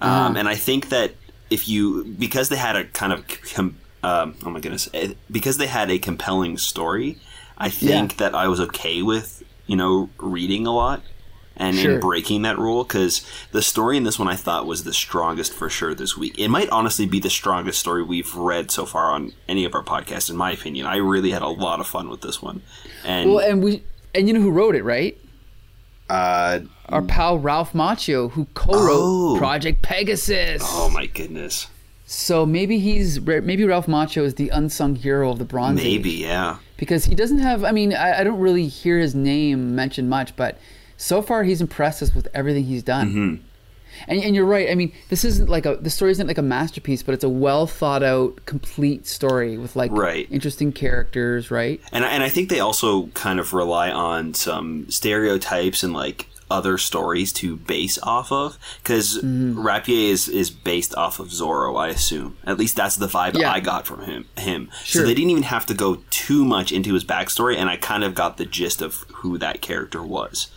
Uh-huh. 0.00 0.26
Um, 0.26 0.36
and 0.36 0.48
I 0.48 0.56
think 0.56 0.88
that 0.88 1.12
if 1.50 1.68
you 1.68 2.02
because 2.18 2.48
they 2.48 2.56
had 2.56 2.74
a 2.74 2.82
kind 2.82 3.12
of 3.12 3.24
com, 3.54 3.76
um, 4.02 4.34
oh 4.44 4.50
my 4.50 4.58
goodness, 4.58 4.88
eh, 4.92 5.12
because 5.30 5.58
they 5.58 5.68
had 5.68 5.88
a 5.88 6.00
compelling 6.00 6.58
story, 6.58 7.20
I 7.56 7.70
think 7.70 8.14
Yeah. 8.14 8.16
that 8.30 8.34
I 8.34 8.48
was 8.48 8.58
okay 8.58 9.02
with 9.02 9.44
you 9.68 9.76
know 9.76 10.10
reading 10.18 10.66
a 10.66 10.72
lot 10.72 11.02
and 11.56 11.76
Sure. 11.76 11.94
in 11.94 12.00
breaking 12.00 12.42
that 12.42 12.58
rule 12.58 12.84
because 12.84 13.22
the 13.52 13.62
story 13.62 13.96
in 13.96 14.04
this 14.04 14.18
one 14.18 14.28
I 14.28 14.36
thought 14.36 14.66
was 14.66 14.84
the 14.84 14.92
strongest 14.92 15.52
for 15.54 15.68
sure 15.70 15.94
this 15.94 16.16
week. 16.16 16.38
It 16.38 16.48
might 16.48 16.68
honestly 16.70 17.06
be 17.06 17.18
the 17.20 17.30
strongest 17.30 17.78
story 17.80 18.02
we've 18.02 18.34
read 18.34 18.70
so 18.70 18.84
far 18.86 19.10
on 19.12 19.32
any 19.48 19.64
of 19.64 19.74
our 19.74 19.82
podcasts, 19.82 20.28
in 20.30 20.36
my 20.36 20.52
opinion. 20.52 20.86
I 20.86 20.96
really 20.96 21.30
had 21.30 21.42
a 21.42 21.48
lot 21.48 21.80
of 21.80 21.86
fun 21.86 22.08
with 22.10 22.20
this 22.20 22.42
one, 22.42 22.62
and 23.04 23.30
well, 23.32 23.38
and 23.50 23.62
we 23.62 23.82
and 24.14 24.28
you 24.28 24.34
know 24.34 24.40
who 24.40 24.50
wrote 24.50 24.74
it, 24.76 24.84
right? 24.84 25.16
uh, 26.08 26.60
Our 26.88 27.02
pal 27.02 27.38
Ralph 27.38 27.72
Macchio, 27.72 28.30
who 28.30 28.46
co-wrote 28.54 29.00
Oh. 29.00 29.34
Project 29.38 29.82
Pegasus. 29.82 30.62
oh 30.64 30.88
my 30.90 31.06
goodness, 31.06 31.66
So 32.06 32.46
maybe 32.46 32.78
he's 32.78 33.20
maybe 33.20 33.64
Ralph 33.64 33.86
Macchio 33.88 34.22
is 34.22 34.34
the 34.34 34.48
unsung 34.50 34.94
hero 34.94 35.30
of 35.32 35.38
the 35.38 35.44
Bronze 35.44 35.80
Age. 35.80 35.84
maybe 35.86 36.10
yeah. 36.12 36.58
because 36.76 37.06
he 37.06 37.14
doesn't 37.16 37.38
have. 37.38 37.64
I 37.64 37.72
mean, 37.72 37.92
I, 37.94 38.20
I 38.20 38.24
don't 38.24 38.38
really 38.38 38.68
hear 38.68 38.98
his 39.00 39.14
name 39.16 39.74
mentioned 39.74 40.08
much, 40.08 40.36
but 40.36 40.58
so 40.96 41.22
far 41.22 41.44
he's 41.44 41.60
impressed 41.60 42.02
us 42.02 42.14
with 42.14 42.28
everything 42.34 42.64
he's 42.64 42.82
done. 42.82 43.08
Mm-hmm. 43.10 43.42
And, 44.08 44.22
and 44.22 44.34
you're 44.36 44.44
right. 44.44 44.70
I 44.70 44.74
mean, 44.74 44.92
this 45.08 45.24
isn't 45.24 45.48
like 45.48 45.64
a 45.64 45.76
the 45.76 45.88
story 45.88 46.10
isn't 46.10 46.26
like 46.26 46.36
a 46.36 46.42
masterpiece, 46.42 47.02
but 47.02 47.14
it's 47.14 47.24
a 47.24 47.28
well 47.30 47.66
thought 47.66 48.02
out, 48.02 48.44
complete 48.44 49.06
story 49.06 49.56
with 49.56 49.74
like 49.74 49.90
Right. 49.90 50.28
interesting 50.30 50.70
characters, 50.72 51.50
right? 51.50 51.80
And 51.92 52.04
I- 52.04 52.08
and 52.10 52.22
I 52.22 52.28
think 52.28 52.50
they 52.50 52.60
also 52.60 53.06
kind 53.14 53.40
of 53.40 53.54
rely 53.54 53.90
on 53.90 54.34
some 54.34 54.90
stereotypes 54.90 55.82
and 55.82 55.94
like 55.94 56.28
other 56.48 56.78
stories 56.78 57.32
to 57.32 57.56
base 57.56 57.98
off 58.02 58.30
of 58.30 58.58
because 58.82 59.16
Mm-hmm. 59.18 59.66
Rapier 59.66 60.12
is 60.12 60.28
is 60.28 60.50
based 60.50 60.94
off 60.94 61.18
of 61.18 61.28
Zorro, 61.28 61.80
I 61.80 61.88
assume. 61.88 62.36
At 62.44 62.58
least 62.58 62.76
that's 62.76 62.96
the 62.96 63.06
vibe 63.08 63.38
Yeah. 63.38 63.50
I 63.50 63.60
got 63.60 63.86
from 63.86 64.02
him. 64.04 64.26
Him. 64.36 64.70
Sure. 64.84 65.02
So 65.02 65.06
they 65.08 65.14
didn't 65.14 65.30
even 65.30 65.42
have 65.44 65.64
to 65.66 65.74
go 65.74 66.02
too 66.10 66.44
much 66.44 66.70
into 66.70 66.92
his 66.92 67.04
backstory, 67.04 67.56
and 67.56 67.70
I 67.70 67.76
kind 67.78 68.04
of 68.04 68.14
got 68.14 68.36
the 68.36 68.44
gist 68.44 68.82
of 68.82 69.06
who 69.14 69.38
that 69.38 69.62
character 69.62 70.02
was. 70.02 70.48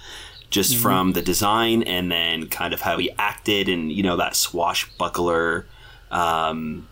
Just 0.50 0.74
Mm-hmm. 0.74 0.82
from 0.82 1.14
the 1.14 1.22
design 1.22 1.84
and 1.84 2.12
then 2.12 2.48
kind 2.48 2.74
of 2.74 2.82
how 2.82 2.98
he 2.98 3.12
acted 3.20 3.70
and 3.70 3.92
you 3.92 4.02
know 4.04 4.18
that 4.18 4.36
swashbuckler 4.36 5.66
um, 6.12 6.88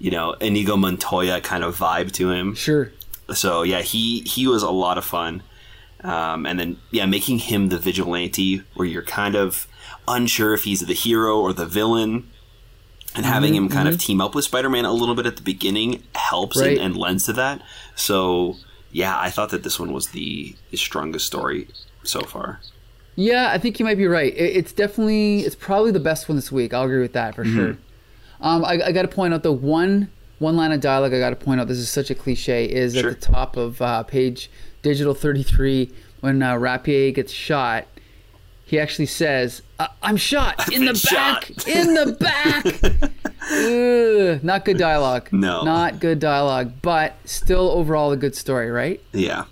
you 0.00 0.10
know, 0.10 0.32
Inigo 0.40 0.76
Montoya 0.76 1.40
kind 1.40 1.62
of 1.64 1.76
vibe 1.78 2.12
to 2.12 2.30
him 2.30 2.54
Sure. 2.54 2.90
so 3.34 3.62
yeah, 3.62 3.82
he 3.82 4.20
he 4.22 4.46
was 4.48 4.62
a 4.62 4.70
lot 4.70 4.98
of 4.98 5.04
fun. 5.04 5.42
Um, 6.02 6.46
and 6.46 6.58
then 6.60 6.76
yeah, 6.92 7.06
making 7.06 7.38
him 7.40 7.68
the 7.70 7.78
vigilante, 7.78 8.62
where 8.74 8.86
you're 8.86 9.02
kind 9.02 9.34
of 9.34 9.66
unsure 10.06 10.54
if 10.54 10.62
he's 10.64 10.80
the 10.80 10.94
hero 10.94 11.38
or 11.40 11.52
the 11.52 11.66
villain, 11.66 12.30
and 13.16 13.26
having 13.26 13.54
him 13.54 13.68
kind 13.68 13.88
of 13.88 13.98
team 13.98 14.20
up 14.20 14.32
with 14.34 14.44
Spider-Man 14.44 14.84
a 14.84 14.92
little 14.92 15.16
bit 15.16 15.26
at 15.26 15.36
the 15.36 15.42
beginning 15.42 16.04
helps 16.14 16.56
Right. 16.56 16.72
and, 16.78 16.80
and 16.80 16.96
lends 16.96 17.26
to 17.26 17.32
that. 17.32 17.60
So 17.96 18.56
yeah, 18.92 19.18
I 19.18 19.30
thought 19.30 19.50
that 19.50 19.64
this 19.64 19.78
one 19.80 19.92
was 19.92 20.08
the, 20.08 20.54
the 20.70 20.76
strongest 20.76 21.26
story 21.26 21.66
so 22.04 22.20
far. 22.20 22.60
Yeah, 23.20 23.50
I 23.50 23.58
think 23.58 23.80
you 23.80 23.84
might 23.84 23.96
be 23.98 24.06
right. 24.06 24.32
It, 24.32 24.56
it's 24.56 24.72
definitely, 24.72 25.40
it's 25.40 25.56
probably 25.56 25.90
the 25.90 25.98
best 25.98 26.28
one 26.28 26.36
this 26.36 26.52
week. 26.52 26.72
I'll 26.72 26.84
agree 26.84 27.00
with 27.00 27.14
that 27.14 27.34
for 27.34 27.44
sure. 27.44 27.76
Um, 28.40 28.64
I, 28.64 28.80
I 28.86 28.92
got 28.92 29.02
to 29.02 29.08
point 29.08 29.34
out 29.34 29.42
the 29.42 29.50
one 29.52 30.08
one 30.38 30.56
line 30.56 30.70
of 30.70 30.80
dialogue. 30.80 31.12
I 31.12 31.18
got 31.18 31.30
to 31.30 31.36
point 31.36 31.60
out. 31.60 31.66
This 31.66 31.78
is 31.78 31.90
such 31.90 32.10
a 32.10 32.14
cliche. 32.14 32.64
Is 32.66 32.94
Sure. 32.94 33.10
at 33.10 33.20
the 33.20 33.26
top 33.26 33.56
of 33.56 33.82
uh, 33.82 34.04
page 34.04 34.48
digital 34.82 35.14
thirty 35.14 35.42
three 35.42 35.92
when 36.20 36.40
uh, 36.44 36.56
Rapier 36.56 37.10
gets 37.10 37.32
shot. 37.32 37.86
He 38.64 38.78
actually 38.78 39.06
says, 39.06 39.62
"I- 39.80 39.88
"I'm 40.00 40.16
shot 40.16 40.72
in 40.72 40.84
the 40.84 40.92
back, 41.12 41.46
shot." 41.46 41.66
in 41.66 41.94
the 41.94 42.12
back." 43.02 43.12
Ugh, 43.50 44.44
not 44.44 44.64
good 44.64 44.78
dialogue. 44.78 45.28
No. 45.32 45.64
not 45.64 45.98
good 45.98 46.20
dialogue, 46.20 46.74
but 46.82 47.14
still 47.24 47.70
overall 47.70 48.12
a 48.12 48.16
good 48.16 48.36
story, 48.36 48.70
right? 48.70 49.02
Yeah. 49.12 49.46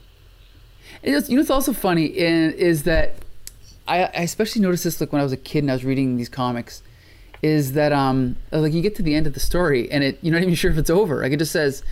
It's, 1.03 1.29
you 1.29 1.35
know 1.35 1.41
what's 1.41 1.51
also 1.51 1.73
funny 1.73 2.05
in, 2.05 2.53
is 2.53 2.85
that 2.85 3.17
I, 3.89 4.05
I 4.05 4.23
especially 4.23 4.63
noticed 4.63 4.85
this 4.85 5.01
like 5.01 5.13
when 5.13 5.21
I 5.21 5.25
was 5.25 5.33
a 5.33 5.37
kid 5.37 5.61
and 5.61 5.71
I 5.71 5.75
was 5.75 5.85
reading 5.85 6.17
these 6.17 6.29
comics, 6.29 6.83
is 7.43 7.73
that 7.73 7.93
um 7.93 8.37
like 8.51 8.73
you 8.73 8.83
get 8.83 8.97
to 8.97 9.03
the 9.03 9.15
end 9.15 9.27
of 9.27 9.35
the 9.35 9.41
story 9.41 9.91
and 9.91 10.03
it 10.03 10.19
you're 10.23 10.33
not 10.33 10.43
even 10.43 10.55
sure 10.55 10.71
if 10.71 10.79
it's 10.79 10.91
over. 10.91 11.23
Like 11.23 11.33
it 11.33 11.39
just 11.39 11.53
says, 11.53 11.83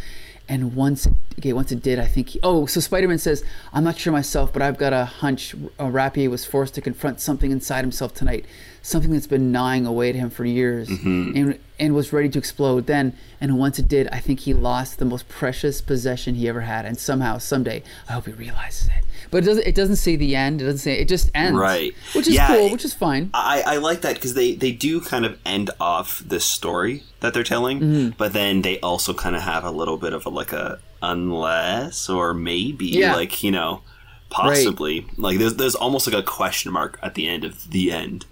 and 0.49 0.75
once 0.75 1.09
okay 1.39 1.53
once 1.53 1.73
it 1.73 1.83
did 1.83 1.99
I 1.99 2.07
think 2.07 2.31
he, 2.31 2.41
oh 2.43 2.67
so 2.67 2.81
Spider-Man 2.81 3.19
says 3.19 3.43
I'm 3.73 3.85
not 3.85 3.97
sure 3.97 4.13
myself 4.13 4.53
but 4.53 4.63
I've 4.63 4.77
got 4.77 4.93
a 4.93 5.05
hunch 5.05 5.55
uh, 5.79 5.87
was 6.29 6.45
forced 6.45 6.75
to 6.75 6.81
confront 6.81 7.21
something 7.21 7.51
inside 7.51 7.81
himself 7.81 8.13
tonight, 8.15 8.45
something 8.83 9.11
that's 9.11 9.27
been 9.27 9.53
gnawing 9.53 9.87
away 9.87 10.11
at 10.11 10.15
him 10.15 10.31
for 10.31 10.45
years 10.45 10.89
and 10.89 11.59
and 11.79 11.95
was 11.95 12.13
ready 12.13 12.29
to 12.29 12.39
explode. 12.39 12.87
Then 12.87 13.17
and 13.41 13.59
once 13.59 13.79
it 13.79 13.89
did 13.89 14.09
I 14.09 14.19
think 14.19 14.41
he 14.41 14.53
lost 14.55 14.99
the 14.99 15.05
most 15.05 15.29
precious 15.29 15.81
possession 15.81 16.35
he 16.35 16.49
ever 16.49 16.63
had 16.63 16.85
and 16.85 16.99
somehow 16.99 17.39
someday 17.39 17.83
I 18.09 18.13
hope 18.13 18.27
he 18.27 18.33
realizes 18.33 18.89
it. 18.89 19.04
But 19.35 19.43
it 19.43 19.47
doesn't 19.47 19.67
it 19.67 19.75
doesn't 19.75 19.97
say 19.97 20.15
the 20.15 20.37
end. 20.37 20.63
It 20.63 20.67
doesn't 20.67 20.79
say 20.79 20.95
it 21.01 21.09
just 21.09 21.29
ends. 21.35 21.59
Right. 21.59 21.93
Which 22.15 22.29
is 22.29 22.35
Yeah, 22.37 22.47
cool. 22.47 22.71
Which 22.71 22.85
is 22.85 22.95
fine. 22.95 23.31
I, 23.35 23.65
I 23.67 23.77
like 23.79 24.03
that 24.03 24.15
because 24.15 24.35
they, 24.35 24.55
they 24.55 24.71
do 24.71 25.01
kind 25.01 25.25
of 25.27 25.37
end 25.45 25.71
off 25.81 26.21
this 26.21 26.45
story 26.45 27.03
that 27.19 27.35
they're 27.35 27.43
telling, 27.43 27.81
Mm-hmm. 27.81 28.11
but 28.17 28.33
then 28.33 28.63
they 28.63 28.79
also 28.79 29.13
kind 29.13 29.35
of 29.35 29.43
have 29.43 29.65
a 29.65 29.73
little 29.73 29.97
bit 29.97 30.13
of 30.13 30.25
a 30.25 30.29
like 30.29 30.53
a 30.53 30.79
unless 31.03 32.09
or 32.09 32.33
maybe 32.33 32.87
Yeah. 32.87 33.17
like 33.17 33.43
you 33.43 33.51
know 33.51 33.83
possibly 34.31 35.07
like 35.17 35.39
there's 35.39 35.55
there's 35.57 35.75
almost 35.75 36.07
like 36.07 36.17
a 36.17 36.23
question 36.23 36.73
mark 36.73 36.99
at 37.03 37.15
the 37.15 37.27
end 37.29 37.45
of 37.45 37.71
the 37.71 37.91
end 37.93 38.27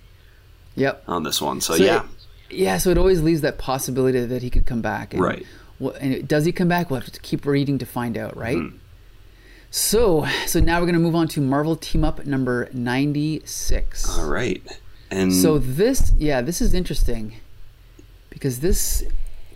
Yep. 0.77 1.05
on 1.09 1.23
this 1.25 1.43
one. 1.43 1.61
So, 1.61 1.75
So 1.77 1.83
yeah, 1.85 2.05
it- 2.49 2.57
yeah, 2.59 2.79
so 2.79 2.91
it 2.91 2.97
always 2.99 3.21
leaves 3.23 3.41
that 3.43 3.59
possibility 3.59 4.25
that 4.25 4.43
he 4.43 4.51
could 4.51 4.67
come 4.67 4.83
back. 4.83 5.15
And 5.15 5.23
Right. 5.23 5.45
and 6.01 6.29
does 6.29 6.45
he 6.45 6.53
come 6.53 6.69
back? 6.69 6.91
We'll 6.91 7.01
have 7.01 7.13
to 7.13 7.21
keep 7.21 7.45
reading 7.45 7.79
to 7.79 7.87
find 7.87 8.17
out, 8.17 8.37
right? 8.37 8.57
Mm-hmm. 8.57 8.77
So, 9.75 10.27
so 10.47 10.61
now 10.61 10.81
we're 10.81 10.85
going 10.85 10.97
to 10.97 11.01
move 11.01 11.15
on 11.15 11.29
to 11.29 11.41
Marvel 11.41 11.77
Team 11.77 12.05
Up 12.05 12.27
number 12.27 12.69
96. 12.75 14.19
all 14.19 14.29
right, 14.29 14.63
and 15.11 15.33
So 15.33 15.57
this, 15.57 16.13
yeah, 16.19 16.43
this 16.43 16.61
is 16.61 16.75
interesting 16.75 17.37
because 18.29 18.61
this 18.61 19.03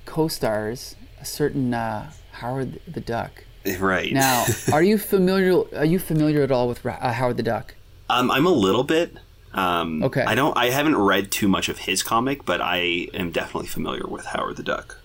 co-stars 0.07 0.97
a 1.21 1.27
certain 1.27 1.75
uh, 1.75 2.11
Howard 2.33 2.81
the 2.89 3.03
Duck. 3.03 3.45
right 3.79 4.11
Now, 4.11 4.47
are 4.73 4.83
you 4.83 4.97
familiar? 4.97 5.63
Are 5.77 5.85
you 5.85 5.99
familiar 5.99 6.43
at 6.43 6.51
all 6.51 6.67
with 6.67 6.87
uh, 6.87 7.13
Howard 7.13 7.37
the 7.37 7.43
Duck? 7.43 7.75
Um, 8.09 8.31
I'm 8.31 8.47
a 8.47 8.53
little 8.53 8.85
bit. 8.85 9.19
Um, 9.53 10.03
Okay. 10.03 10.23
I 10.23 10.35
don't. 10.35 10.57
I 10.57 10.71
haven't 10.71 10.97
read 10.97 11.31
too 11.31 11.47
much 11.47 11.69
of 11.69 11.81
his 11.81 12.03
comic, 12.03 12.47
but 12.47 12.63
I 12.63 13.09
am 13.13 13.33
definitely 13.33 13.69
familiar 13.69 14.07
with 14.07 14.25
Howard 14.25 14.57
the 14.57 14.63
Duck. 14.63 14.99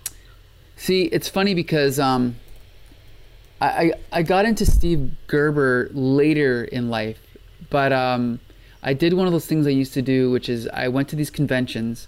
See, 0.78 1.04
it's 1.08 1.28
funny 1.28 1.54
because 1.54 2.00
um, 2.00 2.38
I, 3.62 3.94
I 4.12 4.24
got 4.24 4.46
into 4.46 4.66
Steve 4.66 5.12
Gerber 5.28 5.90
later 5.94 6.64
in 6.64 6.90
life, 6.90 7.20
but 7.70 7.94
um, 7.94 8.40
I 8.82 8.94
did 8.94 9.14
one 9.14 9.28
of 9.28 9.34
those 9.34 9.46
things 9.46 9.68
I 9.68 9.70
used 9.70 9.94
to 9.94 10.02
do, 10.02 10.32
which 10.32 10.50
is 10.50 10.68
I 10.70 10.88
went 10.88 11.10
to 11.10 11.16
these 11.16 11.30
conventions 11.30 12.08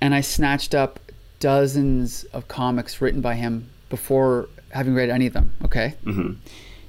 and 0.00 0.14
I 0.14 0.20
snatched 0.20 0.74
up 0.74 1.00
dozens 1.40 2.24
of 2.24 2.48
comics 2.48 3.00
written 3.00 3.20
by 3.20 3.34
him 3.34 3.68
before 3.90 4.48
having 4.70 4.94
read 4.94 5.10
any 5.10 5.26
of 5.26 5.32
them. 5.32 5.52
Okay. 5.64 5.94
Mm-hmm. 6.04 6.34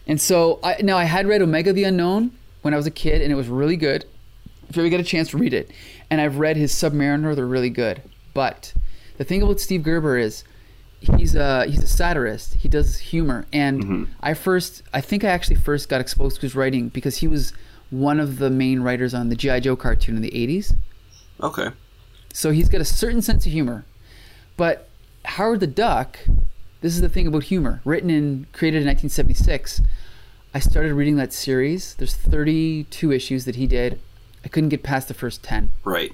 And 0.06 0.22
so 0.22 0.60
I 0.64 0.78
now 0.82 0.98
I 0.98 1.04
had 1.04 1.28
read 1.28 1.42
Omega 1.42 1.74
the 1.74 1.84
Unknown 1.84 2.32
when 2.62 2.74
I 2.74 2.78
was 2.78 2.88
a 2.88 2.92
kid, 2.92 3.22
and 3.22 3.32
it 3.32 3.36
was 3.36 3.48
really 3.48 3.78
good. 3.78 4.06
If 4.70 4.76
you 4.76 4.84
ever 4.84 4.90
get 4.90 5.00
a 5.00 5.04
chance 5.04 5.30
to 5.30 5.38
read 5.38 5.54
it, 5.54 5.72
and 6.10 6.22
I've 6.22 6.38
read 6.38 6.58
his 6.58 6.72
Submariner, 6.72 7.36
they're 7.36 7.46
really 7.46 7.70
good. 7.70 8.02
But 8.34 8.74
the 9.18 9.24
thing 9.24 9.42
about 9.42 9.60
Steve 9.60 9.84
Gerber 9.84 10.18
is 10.18 10.44
he's 11.00 11.36
a 11.36 11.66
he's 11.66 11.84
a 11.84 11.88
satirist. 11.88 12.56
He 12.56 12.68
does 12.68 12.98
humor, 12.98 13.46
and 13.54 13.84
mm-hmm. 13.84 14.04
I 14.22 14.34
first 14.34 14.84
I 14.94 15.02
think 15.02 15.24
I 15.24 15.30
actually 15.30 15.58
first 15.58 15.90
got 15.90 16.02
exposed 16.02 16.38
to 16.38 16.42
his 16.42 16.56
writing 16.56 16.90
because 16.90 17.18
he 17.18 17.28
was 17.28 17.54
one 17.90 18.20
of 18.20 18.40
the 18.40 18.50
main 18.50 18.82
writers 18.82 19.14
on 19.14 19.30
the 19.30 19.36
GI 19.36 19.62
Joe 19.62 19.76
cartoon 19.76 20.16
in 20.16 20.22
the 20.22 20.32
'80s. 20.32 20.76
Okay. 21.42 21.70
So 22.34 22.52
he's 22.52 22.70
got 22.70 22.82
a 22.82 22.86
certain 22.86 23.22
sense 23.22 23.46
of 23.46 23.52
humor. 23.52 23.86
But 24.58 24.90
Howard 25.26 25.60
the 25.60 25.68
Duck, 25.68 26.20
this 26.82 26.94
is 26.96 27.02
the 27.02 27.10
thing 27.10 27.28
about 27.28 27.44
humor, 27.44 27.82
written 27.86 28.10
and 28.10 28.52
created 28.54 28.82
in 28.82 28.88
1976. 28.88 29.82
I 30.54 30.60
started 30.60 30.94
reading 30.94 31.18
that 31.18 31.34
series. 31.34 31.94
There's 31.96 32.16
32 32.16 33.12
issues 33.12 33.46
that 33.46 33.56
he 33.56 33.68
did. 33.68 34.00
I 34.44 34.48
couldn't 34.48 34.70
get 34.70 34.82
past 34.82 35.08
the 35.08 35.14
first 35.14 35.44
10 35.44 35.72
Right. 35.84 36.12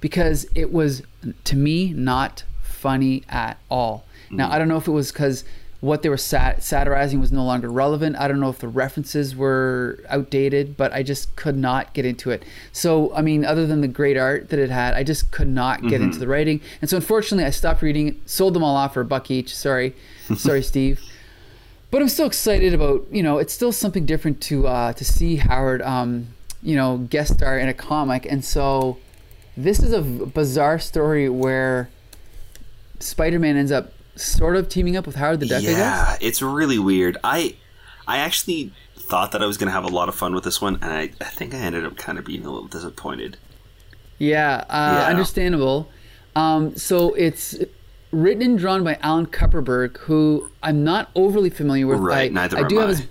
because 0.00 0.46
it 0.54 0.72
was 0.72 1.02
to 1.44 1.56
me 1.56 1.92
not 1.92 2.44
funny 2.62 3.22
at 3.28 3.58
all. 3.70 4.04
Now 4.32 4.50
I 4.50 4.58
don't 4.58 4.68
know 4.68 4.78
if 4.78 4.88
it 4.88 4.92
was 4.92 5.12
because 5.12 5.44
what 5.80 6.02
they 6.02 6.08
were 6.08 6.16
sat- 6.16 6.62
satirizing 6.62 7.18
was 7.18 7.32
no 7.32 7.44
longer 7.44 7.68
relevant. 7.68 8.14
I 8.16 8.28
don't 8.28 8.38
know 8.38 8.48
if 8.48 8.58
the 8.60 8.68
references 8.68 9.34
were 9.34 9.98
outdated, 10.08 10.76
but 10.76 10.92
I 10.92 11.02
just 11.02 11.34
could 11.34 11.56
not 11.56 11.92
get 11.92 12.06
into 12.06 12.30
it. 12.30 12.44
So 12.70 13.12
I 13.14 13.20
mean, 13.20 13.44
other 13.44 13.66
than 13.66 13.80
the 13.80 13.88
great 13.88 14.16
art 14.16 14.50
that 14.50 14.60
it 14.60 14.70
had, 14.70 14.94
I 14.94 15.02
just 15.02 15.32
could 15.32 15.48
not 15.48 15.82
get 15.82 16.00
into 16.00 16.18
the 16.18 16.28
writing, 16.28 16.60
and 16.80 16.88
so 16.88 16.96
unfortunately, 16.96 17.44
I 17.44 17.50
stopped 17.50 17.82
reading. 17.82 18.20
Sold 18.26 18.54
them 18.54 18.62
all 18.62 18.76
off 18.76 18.94
for 18.94 19.00
a 19.00 19.04
buck 19.04 19.30
each. 19.30 19.54
Sorry, 19.54 19.94
sorry, 20.36 20.62
Steve. 20.62 21.00
But 21.90 22.00
I'm 22.00 22.08
still 22.08 22.26
excited 22.26 22.72
about 22.72 23.06
you 23.10 23.22
know 23.22 23.38
it's 23.38 23.52
still 23.52 23.72
something 23.72 24.06
different 24.06 24.40
to 24.42 24.66
uh, 24.66 24.92
to 24.94 25.04
see 25.04 25.36
Howard 25.36 25.82
um, 25.82 26.28
you 26.62 26.76
know 26.76 26.98
guest 26.98 27.34
star 27.34 27.58
in 27.58 27.68
a 27.68 27.74
comic, 27.74 28.24
and 28.24 28.44
so 28.44 28.98
this 29.56 29.80
is 29.80 29.92
a 29.92 30.00
bizarre 30.00 30.78
story 30.78 31.28
where 31.28 31.90
Spider-Man 33.00 33.56
ends 33.56 33.72
up 33.72 33.92
sort 34.16 34.56
of 34.56 34.68
teaming 34.68 34.96
up 34.96 35.06
with 35.06 35.16
Howard 35.16 35.40
the 35.40 35.46
Duck. 35.46 35.58
I 35.58 35.62
guess. 35.62 35.76
Yeah, 35.78 36.16
it's 36.20 36.42
really 36.42 36.78
weird. 36.78 37.16
I 37.24 37.56
I 38.06 38.18
actually 38.18 38.72
thought 38.96 39.32
that 39.32 39.42
I 39.42 39.46
was 39.46 39.56
going 39.58 39.66
to 39.68 39.72
have 39.72 39.84
a 39.84 39.88
lot 39.88 40.08
of 40.08 40.14
fun 40.14 40.34
with 40.34 40.44
this 40.44 40.60
one, 40.60 40.76
and 40.76 40.84
I, 40.92 41.10
I 41.20 41.24
think 41.24 41.54
I 41.54 41.58
ended 41.58 41.84
up 41.84 41.96
kind 41.96 42.18
of 42.18 42.24
being 42.24 42.44
a 42.46 42.50
little 42.50 42.68
disappointed. 42.68 43.36
Yeah, 44.18 44.64
uh, 44.68 44.98
Yeah. 45.02 45.06
understandable. 45.08 45.88
Um, 46.36 46.76
so 46.76 47.12
it's 47.14 47.56
written 48.10 48.42
and 48.42 48.58
drawn 48.58 48.84
by 48.84 48.98
Alan 49.02 49.26
Kupperberg, 49.26 49.96
who 49.98 50.50
I'm 50.62 50.84
not 50.84 51.10
overly 51.14 51.50
familiar 51.50 51.86
with. 51.86 51.98
Right, 51.98 52.30
I, 52.30 52.34
neither 52.34 52.56
I 52.58 52.60
am 52.60 52.68
do 52.68 52.78
have 52.78 52.88
I. 52.88 52.92
his. 52.92 53.06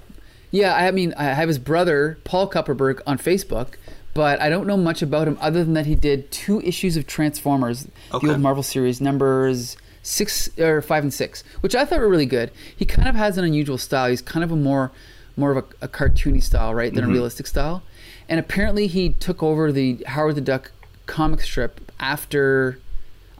Yeah, 0.51 0.75
I 0.75 0.91
mean, 0.91 1.13
I 1.17 1.25
have 1.25 1.47
his 1.47 1.59
brother 1.59 2.17
Paul 2.23 2.49
Kupperberg 2.49 3.01
on 3.07 3.17
Facebook, 3.17 3.75
but 4.13 4.41
I 4.41 4.49
don't 4.49 4.67
know 4.67 4.75
much 4.77 5.01
about 5.01 5.27
him 5.27 5.37
other 5.39 5.63
than 5.63 5.73
that 5.75 5.85
he 5.85 5.95
did 5.95 6.29
two 6.31 6.61
issues 6.61 6.97
of 6.97 7.07
Transformers, 7.07 7.87
Okay. 8.13 8.27
the 8.27 8.33
old 8.33 8.41
Marvel 8.41 8.63
series, 8.63 8.99
numbers 8.99 9.77
six 10.03 10.49
or 10.59 10.81
five 10.81 11.03
and 11.03 11.13
six, 11.13 11.43
which 11.61 11.75
I 11.75 11.85
thought 11.85 11.99
were 11.99 12.09
really 12.09 12.25
good. 12.25 12.51
He 12.75 12.85
kind 12.85 13.07
of 13.07 13.15
has 13.15 13.37
an 13.37 13.43
unusual 13.45 13.77
style. 13.77 14.09
He's 14.09 14.21
kind 14.21 14.43
of 14.43 14.51
a 14.51 14.55
more 14.55 14.91
more 15.37 15.51
of 15.51 15.57
a, 15.57 15.85
a 15.85 15.87
cartoony 15.87 16.43
style, 16.43 16.73
right, 16.75 16.93
than 16.93 17.05
a 17.05 17.07
realistic 17.07 17.47
style. 17.47 17.83
And 18.27 18.39
apparently, 18.39 18.87
he 18.87 19.09
took 19.09 19.41
over 19.41 19.71
the 19.71 20.03
Howard 20.07 20.35
the 20.35 20.41
Duck 20.41 20.71
comic 21.05 21.41
strip 21.41 21.91
after 21.99 22.79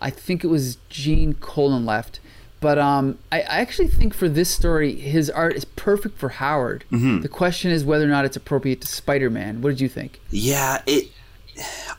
I 0.02 0.10
think 0.10 0.43
it 0.43 0.47
was 0.47 0.78
Gene 0.89 1.34
Colan 1.36 1.86
left. 1.86 2.19
But 2.60 2.78
um, 2.78 3.17
I, 3.32 3.41
I 3.41 3.60
actually 3.60 3.88
think 3.88 4.13
for 4.13 4.30
this 4.30 4.50
story, 4.50 4.95
his 4.95 5.32
art 5.32 5.56
is 5.56 5.65
perfect 5.65 6.19
for 6.19 6.30
Howard. 6.30 6.86
The 7.21 7.28
question 7.28 7.71
is 7.71 7.84
whether 7.84 8.06
or 8.06 8.10
not 8.10 8.24
it's 8.24 8.38
appropriate 8.38 8.82
to 8.82 8.88
Spider-Man. 8.88 9.62
What 9.62 9.69
did 9.69 9.82
you 9.82 9.89
think? 9.89 10.19
Yeah, 10.30 10.82
it. 10.86 11.10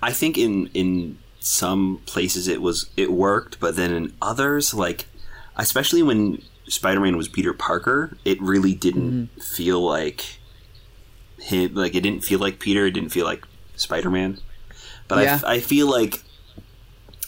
I 0.02 0.12
think 0.12 0.38
in 0.38 0.68
in 0.72 1.18
some 1.42 2.00
places 2.06 2.48
it 2.48 2.62
was 2.62 2.90
it 2.96 3.12
worked, 3.12 3.58
but 3.60 3.76
then 3.76 3.92
in 3.92 4.14
others, 4.22 4.72
like 4.72 5.06
especially 5.56 6.02
when 6.02 6.42
Spider-Man 6.68 7.16
was 7.16 7.28
Peter 7.28 7.52
Parker, 7.52 8.16
it 8.24 8.40
really 8.40 8.74
didn't 8.74 9.28
feel 9.42 9.80
like 9.80 10.38
him. 11.40 11.74
Like 11.74 11.94
it 11.94 12.00
didn't 12.00 12.24
feel 12.24 12.38
like 12.38 12.58
Peter. 12.58 12.86
It 12.86 12.92
didn't 12.92 13.10
feel 13.10 13.26
like 13.26 13.44
Spider-Man. 13.76 14.38
But 15.08 15.18
I 15.18 15.22
Yeah. 15.24 15.40
I 15.44 15.54
I, 15.54 15.60
feel 15.60 15.90
like 15.90 16.22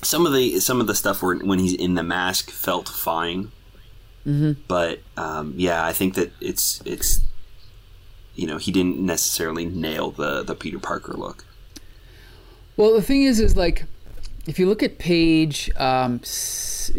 some 0.02 0.26
of 0.26 0.32
the 0.32 0.60
some 0.60 0.80
of 0.80 0.86
the 0.86 0.94
stuff 0.94 1.22
where, 1.22 1.36
when 1.36 1.58
he's 1.58 1.74
in 1.74 1.94
the 1.94 2.02
mask 2.02 2.50
felt 2.50 2.88
fine. 2.88 3.50
Mm-hmm. 4.26 4.62
But 4.68 5.00
um, 5.16 5.54
yeah, 5.56 5.84
I 5.84 5.92
think 5.92 6.14
that 6.14 6.32
it's 6.40 6.80
it's 6.84 7.20
you 8.34 8.46
know 8.46 8.58
he 8.58 8.72
didn't 8.72 8.98
necessarily 8.98 9.66
nail 9.66 10.10
the 10.10 10.42
the 10.42 10.54
Peter 10.54 10.78
Parker 10.78 11.12
look. 11.14 11.44
Well, 12.76 12.94
the 12.94 13.02
thing 13.02 13.22
is, 13.22 13.38
is 13.38 13.56
like 13.56 13.84
if 14.46 14.58
you 14.58 14.66
look 14.66 14.82
at 14.82 14.98
page 14.98 15.70
um, 15.76 16.20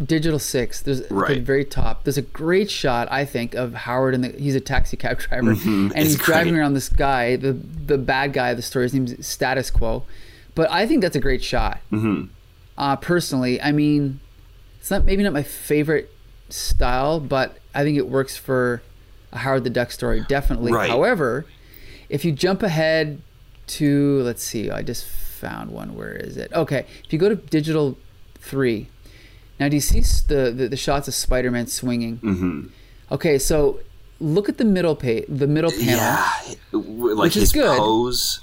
digital 0.03 0.39
six, 0.39 0.81
there's 0.81 1.01
at 1.01 1.09
the 1.09 1.39
very 1.39 1.65
top. 1.65 2.03
There's 2.03 2.17
a 2.17 2.23
great 2.23 2.71
shot, 2.71 3.07
I 3.11 3.25
think, 3.25 3.53
of 3.53 3.73
Howard 3.73 4.15
and 4.15 4.23
the, 4.23 4.29
he's 4.29 4.55
a 4.55 4.59
taxi 4.59 4.97
cab 4.97 5.19
driver, 5.19 5.51
and 5.51 5.57
Mm-hmm. 5.57 5.97
It's 5.97 6.13
he's 6.13 6.17
driving 6.17 6.57
around 6.57 6.73
this 6.73 6.89
guy, 6.89 7.35
the 7.35 7.53
the 7.53 7.97
bad 7.97 8.33
guy 8.33 8.49
of 8.49 8.57
the 8.57 8.63
story. 8.63 8.85
His 8.85 8.93
name's 8.93 9.25
Status 9.25 9.69
Quo, 9.69 10.03
but 10.55 10.69
I 10.71 10.87
think 10.87 11.01
that's 11.01 11.15
a 11.15 11.19
great 11.19 11.43
shot. 11.43 11.79
Mm-hmm. 11.91 12.25
Uh, 12.77 12.95
personally, 12.97 13.61
I 13.61 13.71
mean, 13.71 14.19
it's 14.79 14.91
not 14.91 15.05
maybe 15.05 15.23
not 15.23 15.33
my 15.33 15.43
favorite 15.43 16.11
style, 16.49 17.19
but 17.19 17.57
I 17.73 17.83
think 17.83 17.97
it 17.97 18.07
works 18.07 18.35
for 18.37 18.81
a 19.31 19.37
Howard 19.39 19.63
the 19.63 19.69
Duck 19.69 19.91
story, 19.91 20.25
definitely. 20.27 20.71
Right. 20.71 20.89
However, 20.89 21.45
if 22.09 22.25
you 22.25 22.31
jump 22.31 22.63
ahead 22.63 23.21
to 23.67 24.21
let's 24.23 24.43
see, 24.43 24.71
I 24.71 24.81
just 24.81 25.05
found 25.35 25.71
one. 25.71 25.95
Where 25.95 26.13
is 26.13 26.37
it? 26.37 26.51
Okay, 26.53 26.85
if 27.03 27.13
you 27.13 27.19
go 27.19 27.29
to 27.29 27.35
digital 27.35 27.97
three, 28.39 28.87
now 29.59 29.69
do 29.69 29.75
you 29.75 29.81
see 29.81 30.01
the 30.27 30.51
the, 30.51 30.67
the 30.69 30.77
shots 30.77 31.07
of 31.07 31.13
Spider-Man 31.13 31.67
swinging? 31.67 32.17
Mm-hmm. 32.19 32.67
Okay, 33.11 33.37
so 33.37 33.79
look 34.19 34.49
at 34.49 34.57
the 34.57 34.65
middle 34.65 34.95
page, 34.95 35.25
the 35.29 35.47
middle 35.47 35.71
panel. 35.71 35.85
Yeah, 35.85 36.29
like 36.71 37.17
Which 37.33 37.37
is 37.37 37.51
good. 37.51 37.77
pose. 37.77 38.41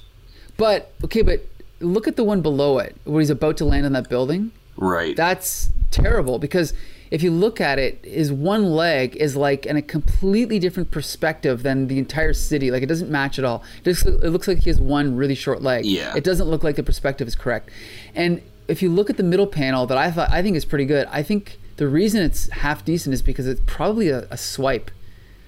But 0.57 0.92
okay, 1.05 1.22
but 1.22 1.46
look 1.81 2.07
at 2.07 2.16
the 2.16 2.24
one 2.24 2.42
below 2.42 2.78
it, 2.78 2.96
where 3.05 3.20
he's 3.20 3.31
about 3.31 3.57
to 3.59 3.64
land 3.64 3.87
on 3.87 3.92
that 3.92 4.09
building. 4.09 4.52
Right. 4.76 5.16
That's 5.16 5.70
terrible 5.90 6.38
because 6.38 6.72
if 7.12 7.22
you 7.22 7.31
look 7.31 7.61
at 7.61 7.79
it, 7.79 8.03
his 8.07 8.33
one 8.33 8.64
leg 8.70 9.14
is 9.16 9.37
like 9.37 9.66
in 9.66 9.77
a 9.77 9.83
completely 9.83 10.59
different 10.59 10.90
perspective 10.90 11.62
than 11.62 11.88
the 11.88 11.98
entire 11.98 12.33
city. 12.33 12.70
Like 12.70 12.83
it 12.83 12.87
doesn't 12.87 13.11
match 13.11 13.38
at 13.38 13.44
all. 13.44 13.62
It, 13.81 13.85
just, 13.85 14.07
it 14.07 14.31
looks 14.31 14.48
like 14.48 14.61
he 14.61 14.70
has 14.70 14.81
one 14.81 15.14
really 15.14 15.35
short 15.35 15.61
leg. 15.61 15.85
Yeah. 15.85 16.16
It 16.16 16.25
doesn't 16.25 16.48
look 16.48 16.64
like 16.64 16.77
the 16.77 16.83
perspective 16.83 17.29
is 17.29 17.35
correct. 17.35 17.68
And 18.14 18.40
if 18.66 18.81
you 18.81 18.88
look 18.88 19.11
at 19.11 19.18
the 19.18 19.22
middle 19.22 19.46
panel 19.46 19.85
that 19.88 19.98
I 19.98 20.11
thought 20.11 20.31
I 20.31 20.40
think 20.40 20.57
is 20.57 20.64
pretty 20.64 20.87
good, 20.87 21.07
I 21.11 21.22
think 21.22 21.59
the 21.77 21.87
reason 21.87 22.22
it's 22.22 22.48
half 22.48 22.83
decent 22.83 23.12
is 23.12 23.20
because 23.20 23.46
it's 23.46 23.61
probably 23.66 24.09
a, 24.09 24.27
a 24.31 24.38
swipe 24.38 24.90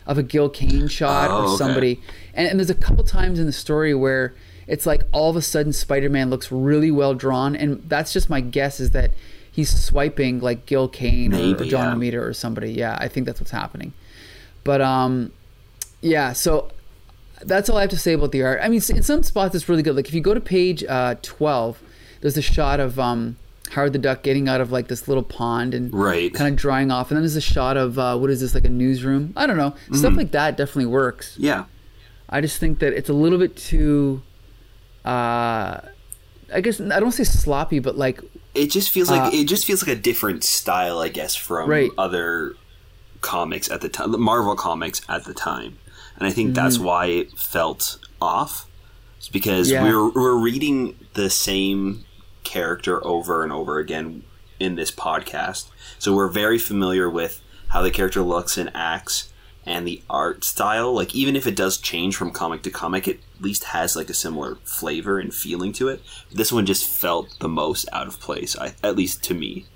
of 0.06 0.18
a 0.18 0.22
Gil 0.22 0.50
Kane 0.50 0.86
shot 0.86 1.30
Oh, 1.30 1.34
or 1.34 1.44
okay. 1.46 1.56
somebody. 1.56 2.02
And, 2.34 2.46
and 2.46 2.58
there's 2.60 2.68
a 2.68 2.74
couple 2.74 3.04
times 3.04 3.38
in 3.38 3.46
the 3.46 3.52
story 3.52 3.94
where 3.94 4.34
it's 4.66 4.84
like 4.84 5.04
all 5.12 5.30
of 5.30 5.36
a 5.36 5.40
sudden 5.42 5.72
Spider-Man 5.72 6.28
looks 6.28 6.52
really 6.52 6.90
well 6.90 7.14
drawn, 7.14 7.56
and 7.56 7.82
that's 7.88 8.12
just 8.12 8.28
my 8.28 8.42
guess 8.42 8.80
is 8.80 8.90
that 8.90 9.12
he's 9.54 9.70
swiping 9.84 10.40
like 10.40 10.66
Gil 10.66 10.88
Kane 10.88 11.32
or, 11.32 11.62
or 11.62 11.64
John 11.64 12.00
yeah. 12.02 12.10
Romita 12.10 12.20
or 12.20 12.32
somebody. 12.34 12.72
Yeah, 12.72 12.98
I 13.00 13.08
think 13.08 13.24
that's 13.26 13.40
what's 13.40 13.52
happening. 13.52 13.92
But 14.64 14.80
um, 14.80 15.30
yeah. 16.00 16.32
So 16.32 16.70
that's 17.42 17.68
all 17.70 17.76
I 17.78 17.82
have 17.82 17.90
to 17.90 17.96
say 17.98 18.14
about 18.14 18.32
the 18.32 18.42
art. 18.42 18.60
I 18.62 18.68
mean, 18.68 18.82
in 18.88 19.02
some 19.02 19.22
spots 19.22 19.54
it's 19.54 19.68
really 19.68 19.82
good. 19.82 19.94
Like 19.96 20.08
if 20.08 20.14
you 20.14 20.20
go 20.20 20.34
to 20.34 20.40
page 20.40 20.82
uh, 20.84 21.14
twelve, 21.22 21.80
there's 22.20 22.36
a 22.36 22.42
shot 22.42 22.80
of 22.80 22.98
um, 22.98 23.36
Howard 23.70 23.92
the 23.92 23.98
Duck 23.98 24.22
getting 24.22 24.48
out 24.48 24.60
of 24.60 24.72
like 24.72 24.88
this 24.88 25.06
little 25.08 25.22
pond 25.22 25.74
and 25.74 25.92
Right. 25.94 26.32
kind 26.34 26.52
of 26.52 26.56
drying 26.58 26.90
off, 26.90 27.10
and 27.10 27.16
then 27.16 27.22
there's 27.22 27.36
a 27.36 27.40
shot 27.40 27.76
of 27.76 27.98
uh, 27.98 28.16
what 28.16 28.30
is 28.30 28.40
this 28.40 28.54
like 28.54 28.64
a 28.64 28.70
newsroom? 28.70 29.32
I 29.36 29.46
don't 29.46 29.56
know. 29.56 29.70
Mm-hmm. 29.70 29.94
Stuff 29.94 30.14
like 30.16 30.30
that 30.32 30.56
definitely 30.56 30.86
works. 30.86 31.36
yeah. 31.38 31.64
I 32.26 32.40
just 32.40 32.58
think 32.58 32.78
that 32.80 32.94
it's 32.94 33.10
a 33.10 33.12
little 33.12 33.38
bit 33.38 33.54
too. 33.54 34.22
Uh, 35.04 35.80
I 36.52 36.60
guess 36.62 36.80
I 36.80 36.98
don't 36.98 37.12
say 37.12 37.22
sloppy, 37.24 37.78
but 37.78 37.96
like 37.96 38.20
It 38.54 38.70
just 38.70 38.90
feels 38.90 39.10
like 39.10 39.32
Uh, 39.32 39.36
it 39.36 39.44
just 39.44 39.64
feels 39.64 39.82
like 39.86 39.96
a 39.96 40.00
different 40.00 40.44
style, 40.44 40.98
I 41.00 41.08
guess, 41.08 41.34
from 41.34 41.68
Right. 41.68 41.90
other 41.98 42.54
comics 43.20 43.70
at 43.70 43.80
the 43.80 43.88
time, 43.88 44.12
the 44.12 44.18
Marvel 44.18 44.54
comics 44.54 45.00
at 45.08 45.24
the 45.24 45.34
time, 45.34 45.78
and 46.18 46.26
I 46.26 46.30
think 46.30 46.54
that's 46.54 46.76
Mm-hmm. 46.76 46.84
why 46.86 47.06
it 47.06 47.38
felt 47.38 47.98
off. 48.20 48.66
It's 49.18 49.28
because 49.28 49.70
Yeah. 49.70 49.82
we're 49.82 50.08
we're 50.10 50.36
reading 50.36 50.96
the 51.14 51.30
same 51.30 52.04
character 52.44 53.04
over 53.06 53.42
and 53.42 53.52
over 53.52 53.78
again 53.78 54.22
in 54.60 54.76
this 54.76 54.90
podcast, 54.90 55.66
so 55.98 56.14
we're 56.14 56.28
very 56.28 56.58
familiar 56.58 57.08
with 57.10 57.40
how 57.68 57.82
the 57.82 57.90
character 57.90 58.22
looks 58.22 58.56
and 58.56 58.70
acts 58.74 59.28
and 59.66 59.86
the 59.86 60.02
art 60.08 60.44
style. 60.44 60.92
Like 60.94 61.14
even 61.14 61.36
if 61.36 61.46
it 61.46 61.56
does 61.56 61.78
change 61.78 62.16
from 62.16 62.30
comic 62.30 62.62
to 62.62 62.70
comic, 62.70 63.08
it 63.08 63.20
at 63.36 63.42
least 63.42 63.64
has 63.64 63.96
like 63.96 64.10
a 64.10 64.14
similar 64.14 64.56
flavor 64.64 65.18
and 65.18 65.34
feeling 65.34 65.72
to 65.74 65.88
it. 65.88 66.02
This 66.30 66.52
one 66.52 66.66
just 66.66 66.88
felt 66.88 67.38
the 67.40 67.48
most 67.48 67.88
out 67.92 68.06
of 68.06 68.20
place, 68.20 68.56
I, 68.56 68.74
at 68.82 68.96
least 68.96 69.22
to 69.24 69.34
me. 69.34 69.66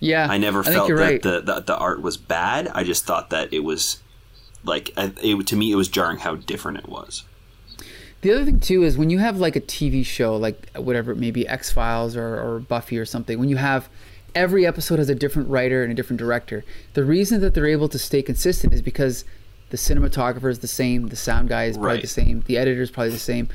yeah, 0.00 0.26
I 0.30 0.38
never 0.38 0.62
think 0.62 0.76
felt 0.76 0.88
that 0.88 0.94
right. 0.94 1.22
the, 1.22 1.40
the 1.40 1.60
the 1.60 1.76
art 1.76 2.02
was 2.02 2.16
bad. 2.16 2.68
I 2.68 2.84
just 2.84 3.04
thought 3.04 3.30
that 3.30 3.52
it 3.52 3.60
was 3.60 4.02
like 4.64 4.90
it, 4.96 5.46
to 5.46 5.56
me 5.56 5.72
it 5.72 5.76
was 5.76 5.88
jarring 5.88 6.18
how 6.18 6.36
different 6.36 6.78
it 6.78 6.88
was. 6.88 7.24
The 8.22 8.32
other 8.32 8.44
thing 8.44 8.60
too 8.60 8.82
is 8.82 8.98
when 8.98 9.10
you 9.10 9.18
have 9.18 9.38
like 9.38 9.56
a 9.56 9.60
TV 9.60 10.04
show, 10.04 10.36
like 10.36 10.70
whatever 10.74 11.12
it 11.12 11.16
may 11.16 11.30
be, 11.30 11.46
X 11.46 11.70
Files 11.70 12.16
or, 12.16 12.40
or 12.40 12.60
Buffy 12.60 12.98
or 12.98 13.04
something, 13.04 13.38
when 13.38 13.48
you 13.48 13.56
have 13.56 13.88
every 14.36 14.66
episode 14.66 14.98
has 15.00 15.08
a 15.08 15.14
different 15.14 15.48
writer 15.48 15.82
and 15.82 15.90
a 15.90 15.94
different 15.94 16.18
director. 16.20 16.64
The 16.94 17.02
reason 17.04 17.40
that 17.40 17.54
they're 17.54 17.66
able 17.66 17.88
to 17.88 17.98
stay 17.98 18.22
consistent 18.22 18.72
is 18.74 18.82
because 18.82 19.24
the 19.70 19.76
cinematographer 19.76 20.50
is 20.50 20.60
the 20.60 20.68
same, 20.68 21.08
the 21.08 21.16
sound 21.16 21.48
guy 21.48 21.64
is 21.64 21.76
probably 21.76 21.92
Right. 21.94 22.00
the 22.02 22.06
same, 22.06 22.44
the 22.46 22.56
editor 22.58 22.82
is 22.82 22.90
probably 22.90 23.10
the 23.10 23.18
same. 23.18 23.48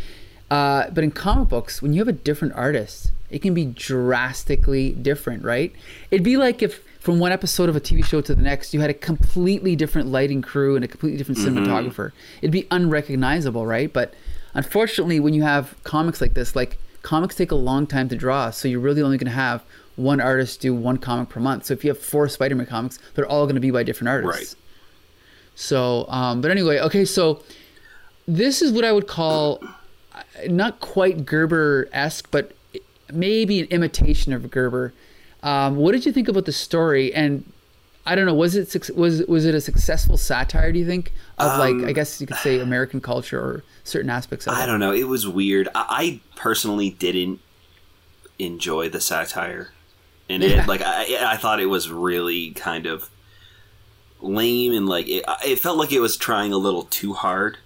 Uh, 0.50 0.90
but 0.90 1.04
in 1.04 1.12
comic 1.12 1.48
books, 1.48 1.82
when 1.82 1.94
you 1.94 2.00
have 2.02 2.08
a 2.10 2.12
different 2.12 2.54
artist, 2.56 3.12
it 3.30 3.42
can 3.42 3.54
be 3.54 3.66
drastically 3.66 4.92
different, 4.92 5.44
right? 5.44 5.72
It'd 6.10 6.24
be 6.26 6.36
like 6.36 6.62
if 6.62 6.84
from 7.00 7.18
one 7.20 7.32
episode 7.32 7.70
of 7.70 7.76
a 7.76 7.80
TV 7.80 8.04
show 8.04 8.20
to 8.22 8.36
the 8.36 8.42
next, 8.42 8.74
you 8.74 8.82
had 8.82 8.90
a 8.90 8.94
completely 8.94 9.76
different 9.76 10.10
lighting 10.10 10.42
crew 10.42 10.76
and 10.76 10.84
a 10.84 10.88
completely 10.88 11.18
different 11.18 11.40
cinematographer. 11.40 12.12
It'd 12.42 12.52
be 12.52 12.68
unrecognizable, 12.70 13.66
right? 13.66 13.92
But 13.92 14.14
unfortunately, 14.54 15.20
when 15.20 15.34
you 15.34 15.44
have 15.44 15.76
comics 15.84 16.20
like 16.22 16.34
this, 16.34 16.56
like 16.56 16.78
comics 17.02 17.36
take 17.36 17.52
a 17.52 17.56
long 17.56 17.88
time 17.88 18.10
to 18.10 18.16
draw, 18.16 18.50
so 18.52 18.68
you're 18.68 18.80
really 18.82 19.02
only 19.02 19.18
going 19.18 19.26
to 19.32 19.32
have 19.32 19.64
one 20.02 20.20
artist 20.22 20.62
do 20.62 20.74
one 20.74 20.98
comic 20.98 21.30
per 21.30 21.40
month. 21.40 21.66
So 21.66 21.74
if 21.74 21.84
you 21.84 21.90
have 21.92 22.00
four 22.00 22.28
Spider-Man 22.28 22.66
comics, 22.66 23.00
they're 23.14 23.28
all 23.28 23.46
going 23.46 23.56
to 23.56 23.62
be 23.62 23.72
by 23.72 23.84
different 23.84 24.10
artists. 24.10 24.54
Right. 24.54 24.62
So, 25.56 26.06
um, 26.10 26.42
but 26.42 26.52
anyway, 26.52 26.80
okay, 26.80 27.06
so 27.06 27.44
this 28.28 28.62
is 28.62 28.72
what 28.72 28.84
I 28.86 28.92
would 28.92 29.08
call 29.08 29.62
uh, 30.14 30.22
not 30.48 30.80
quite 30.80 31.26
Gerber 31.26 31.88
esque, 31.92 32.30
but 32.32 32.54
maybe 33.12 33.60
an 33.60 33.68
imitation 33.68 34.34
of 34.34 34.50
Gerber. 34.50 34.94
Um, 35.44 35.76
what 35.76 35.92
did 35.92 36.06
you 36.06 36.12
think 36.12 36.28
about 36.28 36.46
the 36.46 36.52
story? 36.52 37.14
And 37.14 37.44
I 38.06 38.16
don't 38.16 38.26
know, 38.26 38.34
was 38.34 38.56
it 38.56 38.90
was 38.96 39.24
was 39.28 39.46
it 39.46 39.54
a 39.54 39.62
successful 39.62 40.18
satire? 40.18 40.72
Do 40.72 40.80
you 40.80 40.86
think 40.88 41.12
of 41.38 41.60
like 41.60 41.88
I 41.88 41.92
guess 41.92 42.20
you 42.20 42.26
could 42.28 42.38
say 42.38 42.60
American 42.60 43.02
culture 43.02 43.40
or 43.40 43.64
certain 43.84 44.10
aspects 44.10 44.48
of 44.48 44.54
Um, 44.54 44.60
I 44.60 44.64
it? 44.64 44.68
don't 44.68 44.80
know. 44.80 44.92
It 44.94 45.08
was 45.08 45.28
weird. 45.28 45.68
I, 45.76 45.86
I 45.90 46.20
personally 46.36 46.90
didn't 46.90 47.40
enjoy 48.40 48.90
the 48.90 49.00
satire, 49.02 49.72
and 50.32 50.44
Yeah. 50.44 50.64
it 50.64 50.68
like 50.68 50.82
I, 50.82 51.34
I 51.34 51.38
thought 51.38 51.60
it 51.60 51.66
was 51.68 51.90
really 51.92 52.52
kind 52.52 52.86
of 52.86 53.10
lame 54.22 54.74
and 54.74 54.88
like 54.88 55.08
it, 55.08 55.24
it 55.46 55.60
felt 55.60 55.78
like 55.78 55.92
it 55.92 56.00
was 56.00 56.18
trying 56.18 56.54
a 56.54 56.58
little 56.58 56.84
too 56.84 57.14
hard. 57.14 57.58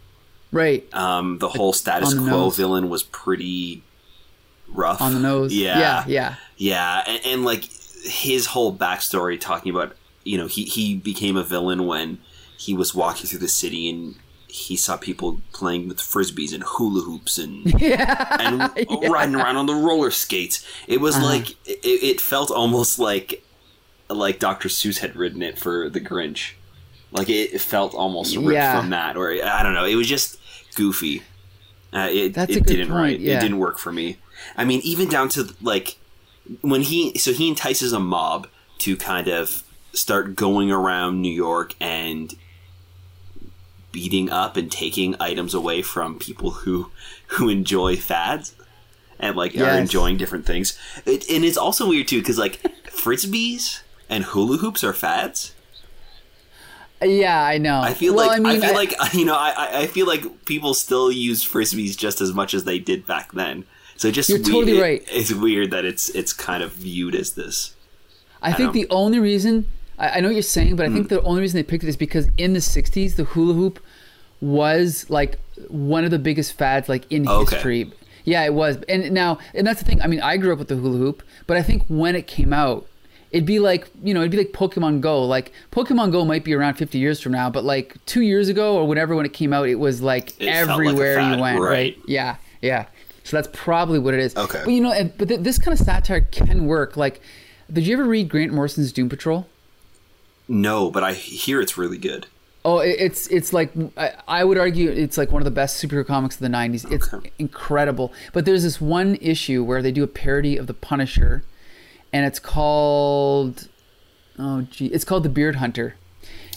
Right 0.52 0.88
Um, 0.94 1.40
the 1.40 1.50
whole 1.50 1.74
status 1.74 2.12
the 2.14 2.20
quo 2.20 2.28
nose. 2.28 2.58
villain 2.58 2.90
was 2.90 3.04
pretty 3.04 3.84
rough 4.70 5.02
on 5.02 5.14
the 5.14 5.20
nose. 5.20 5.54
Yeah, 5.54 5.80
yeah, 5.80 6.04
yeah. 6.08 6.36
Yeah, 6.58 7.04
and, 7.08 7.22
and 7.26 7.46
like 7.46 7.66
his 8.06 8.46
whole 8.48 8.76
backstory 8.76 9.40
talking 9.40 9.70
about, 9.74 9.96
you 10.24 10.38
know, 10.38 10.48
he, 10.48 10.64
he 10.64 10.96
became 10.96 11.36
a 11.36 11.44
villain 11.44 11.86
when 11.88 12.20
he 12.58 12.74
was 12.74 12.96
walking 12.96 13.26
through 13.28 13.40
the 13.40 13.50
city 13.50 13.90
and 13.90 14.16
he 14.56 14.76
saw 14.78 14.96
people 14.96 15.42
playing 15.52 15.88
with 15.90 15.98
frisbees 15.98 16.54
and 16.54 16.64
hula 16.64 17.02
hoops 17.02 17.38
and 17.38 17.66
and 17.84 18.60
riding 19.12 19.36
around 19.36 19.58
on 19.58 19.66
the 19.66 19.74
roller 19.76 20.12
skates. 20.12 20.66
It 20.88 21.02
was 21.02 21.16
Uh-huh. 21.16 21.26
like 21.26 21.50
it, 21.68 21.80
it 22.12 22.22
felt 22.22 22.50
almost 22.52 22.98
like 23.00 23.44
like 24.10 24.40
Dr. 24.40 24.70
Seuss 24.70 25.00
had 25.00 25.16
written 25.16 25.42
it 25.42 25.58
for 25.58 25.90
the 25.90 26.00
Grinch. 26.00 26.54
Like 27.12 27.30
it, 27.30 27.54
it 27.54 27.62
felt 27.62 27.94
almost 27.94 28.36
ripped 28.38 28.52
Yeah. 28.54 28.80
from 28.80 28.90
that, 28.92 29.18
or 29.18 29.32
I 29.32 29.62
don't 29.64 29.74
know. 29.74 29.86
It 29.86 29.96
was 29.96 30.08
just 30.08 30.38
goofy. 30.76 31.24
Uh, 31.94 32.10
it 32.12 32.34
That's 32.34 32.52
it 32.52 32.58
a 32.58 32.60
good 32.62 32.68
didn't 32.78 32.88
point, 32.90 33.00
right. 33.02 33.20
yeah. 33.20 33.38
It 33.38 33.42
didn't 33.42 33.58
work 33.60 33.78
for 33.78 33.92
me. 33.92 34.18
I 34.58 34.64
mean, 34.66 34.82
even 34.84 35.10
down 35.10 35.30
to 35.30 35.54
like 35.62 35.98
when 36.62 36.82
he 36.82 37.18
so 37.18 37.32
he 37.34 37.48
entices 37.50 37.94
a 37.94 38.00
mob 38.00 38.48
to 38.80 38.96
kind 38.96 39.28
of 39.28 39.64
start 39.94 40.36
going 40.36 40.72
around 40.72 41.22
New 41.22 41.32
York 41.34 41.74
and 41.80 42.34
beating 43.96 44.30
up 44.30 44.58
and 44.58 44.70
taking 44.70 45.16
items 45.22 45.54
away 45.54 45.82
from 45.82 46.20
people 46.20 46.52
who 46.52 46.92
who 47.38 47.48
enjoy 47.50 47.96
fads 47.96 48.54
and 49.18 49.36
like 49.38 49.56
are 49.58 49.78
enjoying 49.80 50.18
different 50.18 50.46
things. 50.46 50.78
It, 51.06 51.30
and 51.30 51.46
it's 51.46 51.56
also 51.58 51.88
weird 51.88 52.10
too 52.10 52.20
because 52.20 52.38
like 52.38 52.62
frisbees 53.04 53.82
and 54.10 54.26
hula 54.26 54.58
hoops 54.58 54.84
are 54.84 54.94
fads. 54.94 55.54
Yeah, 57.04 57.42
I 57.44 57.58
know. 57.58 57.82
I 57.82 57.94
feel 57.94 58.16
well, 58.16 58.28
like 58.28 58.42
I, 58.42 58.50
I, 58.50 58.54
mean, 58.54 58.62
feel 58.62 58.74
like 58.74 58.94
you 59.14 59.26
know 59.26 59.36
I, 59.36 59.54
I- 59.58 59.80
I 59.82 59.88
feel 59.88 60.08
like 60.08 60.46
people 60.46 60.74
still 60.74 61.12
use 61.12 61.44
frisbees 61.48 61.96
just 61.98 62.22
as 62.22 62.34
much 62.34 62.54
as 62.54 62.64
they 62.64 62.80
did 62.80 63.06
back 63.06 63.32
then. 63.32 63.66
So 63.98 64.12
just 64.12 64.30
You're 64.30 64.40
we- 64.40 64.44
totally 64.46 64.78
it- 64.78 64.82
right. 64.82 65.04
It's 65.10 65.34
weird 65.34 65.72
that 65.72 65.86
it's 65.86 66.10
it's 66.10 66.34
kind 66.34 66.62
of 66.64 66.74
viewed 66.74 67.16
as 67.16 67.32
this. 67.32 67.76
I 68.42 68.52
think 68.54 68.68
know. 68.68 68.74
the 68.82 68.88
only 68.90 69.20
reason 69.20 69.68
I, 69.98 70.10
I 70.10 70.20
know 70.20 70.28
what 70.30 70.36
you're 70.36 70.42
saying, 70.44 70.76
but 70.76 70.86
I 70.86 70.90
Mm. 70.90 70.94
think 70.94 71.10
the 71.10 71.22
only 71.24 71.42
reason 71.42 71.58
they 71.58 71.64
picked 71.64 71.84
it 71.84 71.88
is 71.90 71.98
because 71.98 72.28
in 72.38 72.54
the 72.54 72.60
'60s, 72.60 73.16
the 73.16 73.24
hula 73.26 73.54
hoop 73.54 73.80
was 74.46 75.10
like 75.10 75.40
one 75.70 76.04
of 76.06 76.12
the 76.12 76.20
biggest 76.20 76.54
fads, 76.54 76.88
like 76.88 77.10
in 77.12 77.28
Okay. 77.28 77.56
history. 77.56 77.92
Yeah, 78.24 78.44
it 78.44 78.54
was. 78.54 78.78
And 78.90 79.12
now, 79.12 79.40
and 79.54 79.66
that's 79.68 79.80
the 79.82 79.86
thing. 79.86 80.02
I 80.02 80.08
mean, 80.08 80.22
I 80.22 80.38
grew 80.38 80.52
up 80.54 80.60
with 80.60 80.68
the 80.68 80.76
hula 80.76 80.98
hoop, 80.98 81.24
but 81.48 81.58
I 81.58 81.62
think 81.64 81.84
when 81.88 82.16
it 82.16 82.28
came 82.28 82.54
out, 82.54 82.88
it'd 83.32 83.46
be 83.46 83.60
like 83.60 83.88
you 84.04 84.14
know, 84.14 84.22
it'd 84.22 84.32
be 84.32 84.38
like 84.38 84.52
Pokemon 84.52 85.02
Go. 85.02 85.24
Like 85.24 85.52
Pokemon 85.72 86.12
Go 86.12 86.26
might 86.26 86.44
be 86.44 86.54
around 86.54 86.76
50 86.76 86.98
years 86.98 87.20
from 87.22 87.32
now, 87.34 87.50
but 87.50 87.64
like 87.64 87.96
two 88.06 88.22
years 88.22 88.50
ago 88.50 88.76
or 88.78 88.88
whatever 88.88 89.16
when 89.16 89.26
it 89.26 89.34
came 89.34 89.54
out, 89.54 89.68
it 89.68 89.76
was 89.76 90.02
like 90.02 90.30
It 90.40 90.52
felt 90.52 90.70
like 90.70 90.88
everywhere 90.88 91.16
fad, 91.18 91.36
you 91.36 91.42
went. 91.42 91.60
right. 91.60 91.70
Right. 91.70 91.98
Yeah. 92.08 92.36
Yeah. 92.62 92.86
So 93.24 93.38
that's 93.38 93.50
probably 93.54 94.00
what 94.00 94.14
it 94.14 94.20
is. 94.20 94.36
Okay. 94.36 94.62
But 94.66 94.72
you 94.72 94.82
know, 94.82 95.10
but 95.18 95.28
th- 95.28 95.40
this 95.42 95.58
kind 95.60 95.78
of 95.80 95.84
satire 95.86 96.22
can 96.22 96.66
work. 96.68 96.96
Like, 96.98 97.22
did 97.72 97.86
you 97.88 97.94
ever 97.96 98.06
read 98.06 98.30
Grant 98.30 98.54
Morrison's 98.54 98.92
Doom 98.92 99.10
Patrol? 99.10 99.48
No, 100.48 100.92
but 100.92 101.04
I 101.04 101.14
hear 101.14 101.60
it's 101.62 101.76
really 101.78 101.98
good. 101.98 102.28
Oh, 102.68 102.80
it's 102.80 103.28
it's 103.28 103.54
like 103.54 103.72
I, 103.96 104.14
I 104.28 104.44
would 104.44 104.58
argue 104.58 104.90
it's 104.90 105.20
like 105.20 105.32
one 105.32 105.40
of 105.40 105.46
the 105.46 105.52
best 105.52 105.82
superhero 105.82 106.06
comics 106.06 106.36
of 106.36 106.42
the 106.42 106.48
'90s. 106.48 106.92
It's 106.92 107.14
incredible. 107.38 108.12
But 108.34 108.46
there's 108.46 108.64
this 108.64 108.82
one 108.82 109.16
issue 109.22 109.64
where 109.64 109.84
they 109.84 109.92
do 109.92 110.04
a 110.04 110.08
parody 110.08 110.58
of 110.58 110.66
the 110.66 110.74
Punisher, 110.74 111.44
and 112.12 112.26
it's 112.26 112.40
called 112.40 113.70
oh 114.40 114.62
gee, 114.64 114.88
it's 114.88 115.06
called 115.06 115.22
the 115.24 115.30
Beard 115.30 115.58
Hunter, 115.58 115.96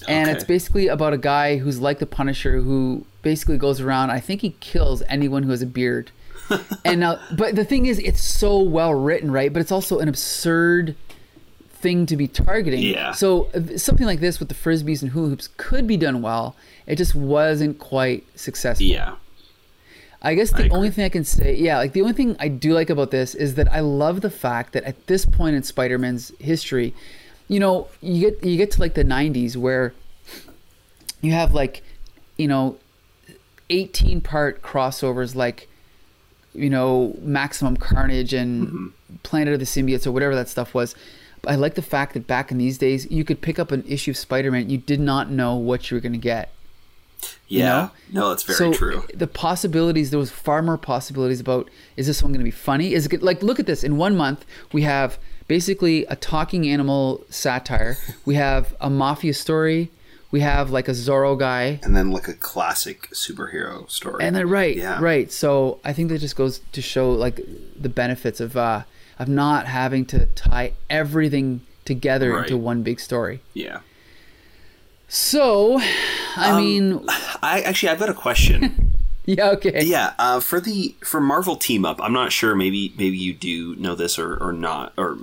and 0.08 0.28
Okay. 0.30 0.34
it's 0.36 0.44
basically 0.44 0.88
about 0.88 1.12
a 1.12 1.18
guy 1.18 1.58
who's 1.58 1.78
like 1.78 1.98
the 1.98 2.06
Punisher 2.06 2.60
who 2.62 3.04
basically 3.20 3.58
goes 3.58 3.78
around. 3.80 4.10
I 4.10 4.20
think 4.20 4.40
he 4.40 4.56
kills 4.60 5.02
anyone 5.08 5.42
who 5.42 5.50
has 5.50 5.60
a 5.60 5.66
beard. 5.66 6.10
and 6.86 7.00
now, 7.00 7.20
but 7.36 7.54
the 7.54 7.64
thing 7.66 7.84
is, 7.84 7.98
it's 7.98 8.24
so 8.24 8.58
well 8.62 8.94
written, 8.94 9.30
right? 9.30 9.52
But 9.52 9.60
it's 9.60 9.70
also 9.72 9.98
an 9.98 10.08
absurd 10.08 10.96
thing 11.80 12.06
to 12.06 12.16
be 12.16 12.28
targeting. 12.28 12.82
Yeah. 12.82 13.12
So 13.12 13.48
uh, 13.54 13.78
something 13.78 14.06
like 14.06 14.20
this 14.20 14.40
with 14.40 14.48
the 14.48 14.54
frisbees 14.54 15.02
and 15.02 15.12
hula 15.12 15.28
hoops 15.28 15.48
could 15.56 15.86
be 15.86 15.96
done 15.96 16.22
well. 16.22 16.56
It 16.86 16.96
just 16.96 17.14
wasn't 17.14 17.78
quite 17.78 18.26
successful. 18.38 18.86
Yeah. 18.86 19.16
I 20.20 20.34
guess 20.34 20.50
the 20.50 20.64
I 20.64 20.68
only 20.70 20.90
thing 20.90 21.04
I 21.04 21.08
can 21.08 21.22
say, 21.22 21.54
yeah, 21.54 21.78
like 21.78 21.92
the 21.92 22.00
only 22.00 22.12
thing 22.12 22.34
I 22.40 22.48
do 22.48 22.72
like 22.72 22.90
about 22.90 23.12
this 23.12 23.36
is 23.36 23.54
that 23.54 23.72
I 23.72 23.80
love 23.80 24.20
the 24.20 24.30
fact 24.30 24.72
that 24.72 24.82
at 24.82 25.06
this 25.06 25.24
point 25.24 25.54
in 25.54 25.62
Spider-Man's 25.62 26.32
history, 26.40 26.92
you 27.46 27.60
know, 27.60 27.86
you 28.00 28.28
get 28.28 28.44
you 28.44 28.56
get 28.56 28.72
to 28.72 28.80
like 28.80 28.94
the 28.94 29.04
90s 29.04 29.56
where 29.56 29.94
you 31.20 31.30
have 31.30 31.54
like, 31.54 31.82
you 32.36 32.48
know, 32.48 32.78
18 33.70 34.20
part 34.20 34.60
crossovers 34.60 35.36
like 35.36 35.68
you 36.54 36.70
know, 36.70 37.16
Maximum 37.20 37.76
Carnage 37.76 38.32
and 38.34 38.66
Mm-hmm. 38.66 38.86
Planet 39.22 39.54
of 39.54 39.60
the 39.60 39.64
Symbiotes 39.66 40.06
or 40.06 40.12
whatever 40.12 40.34
that 40.34 40.48
stuff 40.50 40.74
was. 40.74 40.94
I 41.46 41.54
like 41.56 41.74
the 41.74 41.82
fact 41.82 42.14
that 42.14 42.26
back 42.26 42.50
in 42.50 42.58
these 42.58 42.78
days, 42.78 43.10
you 43.10 43.24
could 43.24 43.40
pick 43.40 43.58
up 43.58 43.70
an 43.72 43.84
issue 43.86 44.10
of 44.12 44.16
Spider-Man, 44.16 44.70
you 44.70 44.78
did 44.78 45.00
not 45.00 45.30
know 45.30 45.54
what 45.54 45.90
you 45.90 45.96
were 45.96 46.00
going 46.00 46.12
to 46.12 46.18
get. 46.18 46.50
Yeah. 47.48 47.88
No, 48.12 48.28
that's 48.28 48.42
very 48.42 48.56
so 48.58 48.72
true. 48.72 49.04
the 49.14 49.26
possibilities, 49.26 50.10
there 50.10 50.18
was 50.18 50.30
far 50.30 50.62
more 50.62 50.78
possibilities 50.78 51.40
about 51.40 51.68
is 51.96 52.06
this 52.06 52.22
one 52.22 52.32
going 52.32 52.40
to 52.40 52.44
be 52.44 52.50
funny? 52.50 52.92
Is 52.94 53.06
it 53.06 53.22
like 53.22 53.42
look 53.42 53.58
at 53.58 53.66
this? 53.66 53.82
In 53.82 53.96
one 53.96 54.16
month, 54.16 54.44
we 54.72 54.82
have 54.82 55.18
basically 55.48 56.04
a 56.06 56.16
talking 56.16 56.68
animal 56.68 57.24
satire. 57.30 57.96
we 58.24 58.34
have 58.34 58.74
a 58.80 58.90
mafia 58.90 59.34
story. 59.34 59.90
We 60.30 60.40
have 60.40 60.70
like 60.70 60.88
a 60.88 60.92
Zorro 60.92 61.38
guy. 61.38 61.80
And 61.82 61.96
then 61.96 62.10
like 62.10 62.28
a 62.28 62.34
classic 62.34 63.08
superhero 63.12 63.90
story. 63.90 64.22
And 64.22 64.36
then 64.36 64.46
right, 64.48 64.76
Yeah. 64.76 65.00
right. 65.00 65.32
So 65.32 65.80
I 65.84 65.94
think 65.94 66.10
that 66.10 66.18
just 66.18 66.36
goes 66.36 66.60
to 66.72 66.82
show 66.82 67.10
like 67.10 67.40
the 67.80 67.88
benefits 67.88 68.38
of 68.40 68.56
uh 68.56 68.82
of 69.18 69.28
not 69.28 69.66
having 69.66 70.04
to 70.06 70.26
tie 70.26 70.72
everything 70.88 71.60
together 71.84 72.32
Right. 72.34 72.44
into 72.44 72.56
one 72.56 72.82
big 72.82 73.00
story. 73.00 73.40
Yeah. 73.54 73.80
So, 75.08 75.80
I 76.36 76.50
Um, 76.50 76.56
mean, 76.58 77.00
I 77.42 77.62
actually 77.62 77.88
I've 77.90 77.98
got 77.98 78.10
a 78.10 78.14
question. 78.14 78.92
yeah, 79.24 79.50
okay. 79.50 79.82
yeah, 79.84 80.12
uh, 80.18 80.40
for 80.40 80.60
the 80.60 80.94
for 81.04 81.20
Marvel 81.20 81.56
team 81.56 81.84
up, 81.86 81.98
I'm 82.02 82.12
not 82.12 82.30
sure. 82.32 82.54
Maybe 82.54 82.92
maybe 82.98 83.16
you 83.16 83.32
do 83.32 83.74
know 83.76 83.94
this 83.94 84.18
or 84.18 84.36
or 84.36 84.52
not, 84.52 84.92
or 84.98 85.16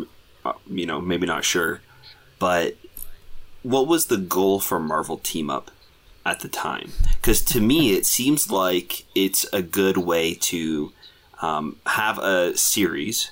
uh, 0.43 0.53
you 0.67 0.85
know 0.87 0.99
maybe 1.01 1.27
not 1.27 1.45
sure. 1.45 1.81
But 2.39 2.75
what 3.61 3.87
was 3.87 4.07
the 4.07 4.17
goal 4.17 4.59
for 4.59 4.79
Marvel 4.79 5.17
team 5.19 5.49
up 5.51 5.69
at 6.25 6.39
the 6.39 6.47
time? 6.49 6.91
Because 7.21 7.41
to 7.43 7.61
me, 7.61 7.93
it 7.93 8.05
seems 8.07 8.49
like 8.51 9.05
it's 9.13 9.45
a 9.53 9.61
good 9.61 9.97
way 9.97 10.33
to 10.33 10.91
um, 11.43 11.77
have 11.85 12.17
a 12.17 12.57
series 12.57 13.29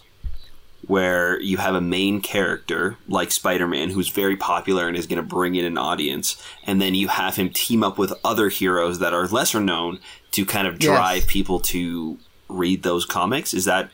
where 0.88 1.40
you 1.42 1.58
have 1.58 1.76
a 1.76 1.82
main 1.82 2.20
character 2.22 2.98
like 3.08 3.32
Spider-Man 3.32 3.90
who's 3.92 4.10
very 4.10 4.36
popular 4.36 4.88
and 4.88 4.98
is 4.98 5.08
going 5.08 5.18
to 5.18 5.24
bring 5.28 5.56
in 5.56 5.64
an 5.64 5.78
audience 5.78 6.42
and 6.66 6.82
then 6.82 6.94
you 6.94 7.08
have 7.08 7.36
him 7.38 7.50
team 7.50 7.84
up 7.84 7.98
with 7.98 8.14
other 8.24 8.50
heroes 8.50 9.00
that 9.00 9.14
are 9.14 9.26
lesser 9.28 9.60
known 9.62 10.00
to 10.32 10.46
kind 10.46 10.68
of 10.68 10.74
Yes. 10.82 10.84
drive 10.84 11.28
people 11.28 11.60
to 11.62 12.18
read 12.50 12.84
those 12.84 13.06
comics 13.06 13.54
is 13.54 13.66
that 13.66 13.90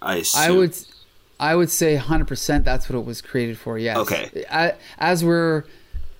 I 0.00 0.16
assume 0.16 0.40
I 0.42 0.50
would, 0.50 0.76
I 1.40 1.56
would 1.56 1.70
say 1.70 1.96
100% 1.96 2.64
that's 2.64 2.88
what 2.88 2.96
it 2.98 3.04
was 3.04 3.20
created 3.20 3.58
for. 3.58 3.76
Yes. 3.78 3.96
Okay. 3.96 4.44
A- 4.50 4.74
As 4.98 5.24
we're 5.24 5.64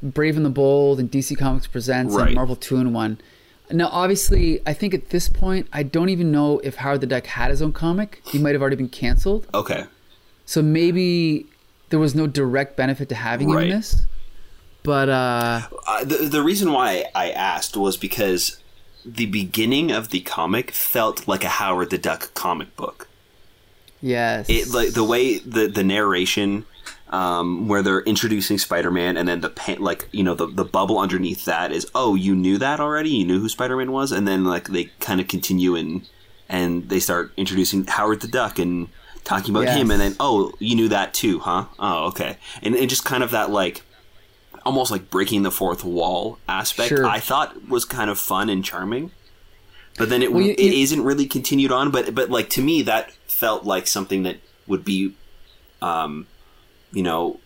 Brave 0.02 0.36
and 0.36 0.44
the 0.44 0.50
Bold 0.50 0.98
and 0.98 1.10
DC 1.10 1.38
Comics 1.38 1.66
Presents 1.68 2.14
Right. 2.14 2.26
and 2.28 2.34
Marvel 2.34 2.56
Two 2.56 2.76
in 2.76 2.92
One. 2.92 3.18
Now, 3.70 3.88
obviously, 3.90 4.60
I 4.66 4.74
think 4.74 4.92
at 4.92 5.10
this 5.10 5.28
point, 5.28 5.68
I 5.72 5.82
don't 5.82 6.10
even 6.10 6.30
know 6.30 6.58
if 6.58 6.76
Howard 6.76 7.00
the 7.00 7.06
Duck 7.06 7.26
had 7.26 7.50
his 7.50 7.62
own 7.62 7.72
comic. 7.72 8.20
He 8.26 8.38
might 8.38 8.52
have 8.52 8.60
already 8.60 8.76
been 8.76 8.90
canceled. 8.90 9.46
okay 9.54 9.86
So 10.44 10.62
maybe 10.62 11.46
there 11.88 11.98
was 11.98 12.14
no 12.14 12.26
direct 12.26 12.76
benefit 12.76 13.08
to 13.08 13.14
having 13.14 13.50
him 13.50 13.58
in 13.58 13.70
this. 13.70 14.06
But 14.82 15.08
uh, 15.08 15.62
uh, 15.88 16.04
the, 16.04 16.28
the 16.28 16.42
reason 16.42 16.72
why 16.72 17.06
I 17.14 17.30
asked 17.30 17.74
was 17.74 17.96
because 17.96 18.60
the 19.04 19.26
beginning 19.26 19.90
of 19.90 20.10
the 20.10 20.20
comic 20.20 20.70
felt 20.70 21.26
like 21.26 21.42
a 21.42 21.48
Howard 21.48 21.90
the 21.90 21.98
Duck 21.98 22.34
comic 22.34 22.76
book 22.76 23.08
yes, 24.04 24.48
it 24.48 24.68
like 24.68 24.92
the 24.92 25.02
way 25.02 25.38
the 25.38 25.66
the 25.66 25.82
narration 25.82 26.66
um, 27.14 27.68
where 27.68 27.82
they're 27.82 28.00
introducing 28.02 28.58
Spider-Man 28.58 29.16
and 29.16 29.28
then 29.28 29.40
the 29.40 29.50
pa- 29.50 29.76
like 29.78 30.08
you 30.10 30.24
know 30.24 30.34
the 30.34 30.46
the 30.46 30.64
bubble 30.64 30.98
underneath 30.98 31.44
that 31.44 31.70
is 31.70 31.86
oh 31.94 32.14
you 32.16 32.34
knew 32.34 32.58
that 32.58 32.80
already? 32.80 33.10
You 33.10 33.24
knew 33.24 33.40
who 33.40 33.48
Spider-Man 33.48 33.92
was? 33.92 34.10
And 34.12 34.26
then 34.26 34.44
like 34.44 34.68
they 34.68 34.84
kind 35.00 35.20
of 35.20 35.28
continue 35.28 35.76
and 35.76 36.08
and 36.48 36.88
they 36.88 37.00
start 37.00 37.32
introducing 37.36 37.84
Howard 37.84 38.20
the 38.20 38.28
Duck 38.28 38.58
and 38.58 38.88
talking 39.22 39.54
about 39.54 39.68
him 39.74 39.90
and 39.90 40.00
then 40.00 40.14
oh 40.20 40.52
you 40.58 40.74
knew 40.76 40.88
that 40.88 41.14
too 41.14 41.38
huh? 41.38 41.66
Oh 41.78 42.06
okay. 42.08 42.36
And 42.62 42.74
and 42.74 42.88
just 42.90 43.04
kind 43.04 43.22
of 43.22 43.30
that 43.30 43.48
like 43.50 43.82
almost 44.66 44.90
like 44.90 45.08
breaking 45.10 45.42
the 45.42 45.50
fourth 45.50 45.84
wall 45.84 46.38
aspect 46.48 46.88
Sure. 46.88 47.06
I 47.06 47.20
thought 47.20 47.68
was 47.68 47.84
kind 47.84 48.10
of 48.10 48.18
fun 48.18 48.48
and 48.50 48.64
charming. 48.64 49.10
But 49.98 50.08
then 50.08 50.22
it 50.22 50.32
Well, 50.32 50.42
you- 50.42 50.52
it 50.58 50.72
you- 50.74 50.82
isn't 50.82 51.02
really 51.04 51.26
continued 51.26 51.70
on 51.70 51.90
but 51.90 52.14
but 52.14 52.28
like 52.30 52.48
to 52.56 52.62
me 52.62 52.82
that 52.82 53.12
felt 53.28 53.64
like 53.64 53.86
something 53.86 54.24
that 54.24 54.38
would 54.66 54.84
be 54.84 55.14
um 55.80 56.26
you 56.94 57.02
know 57.02 57.40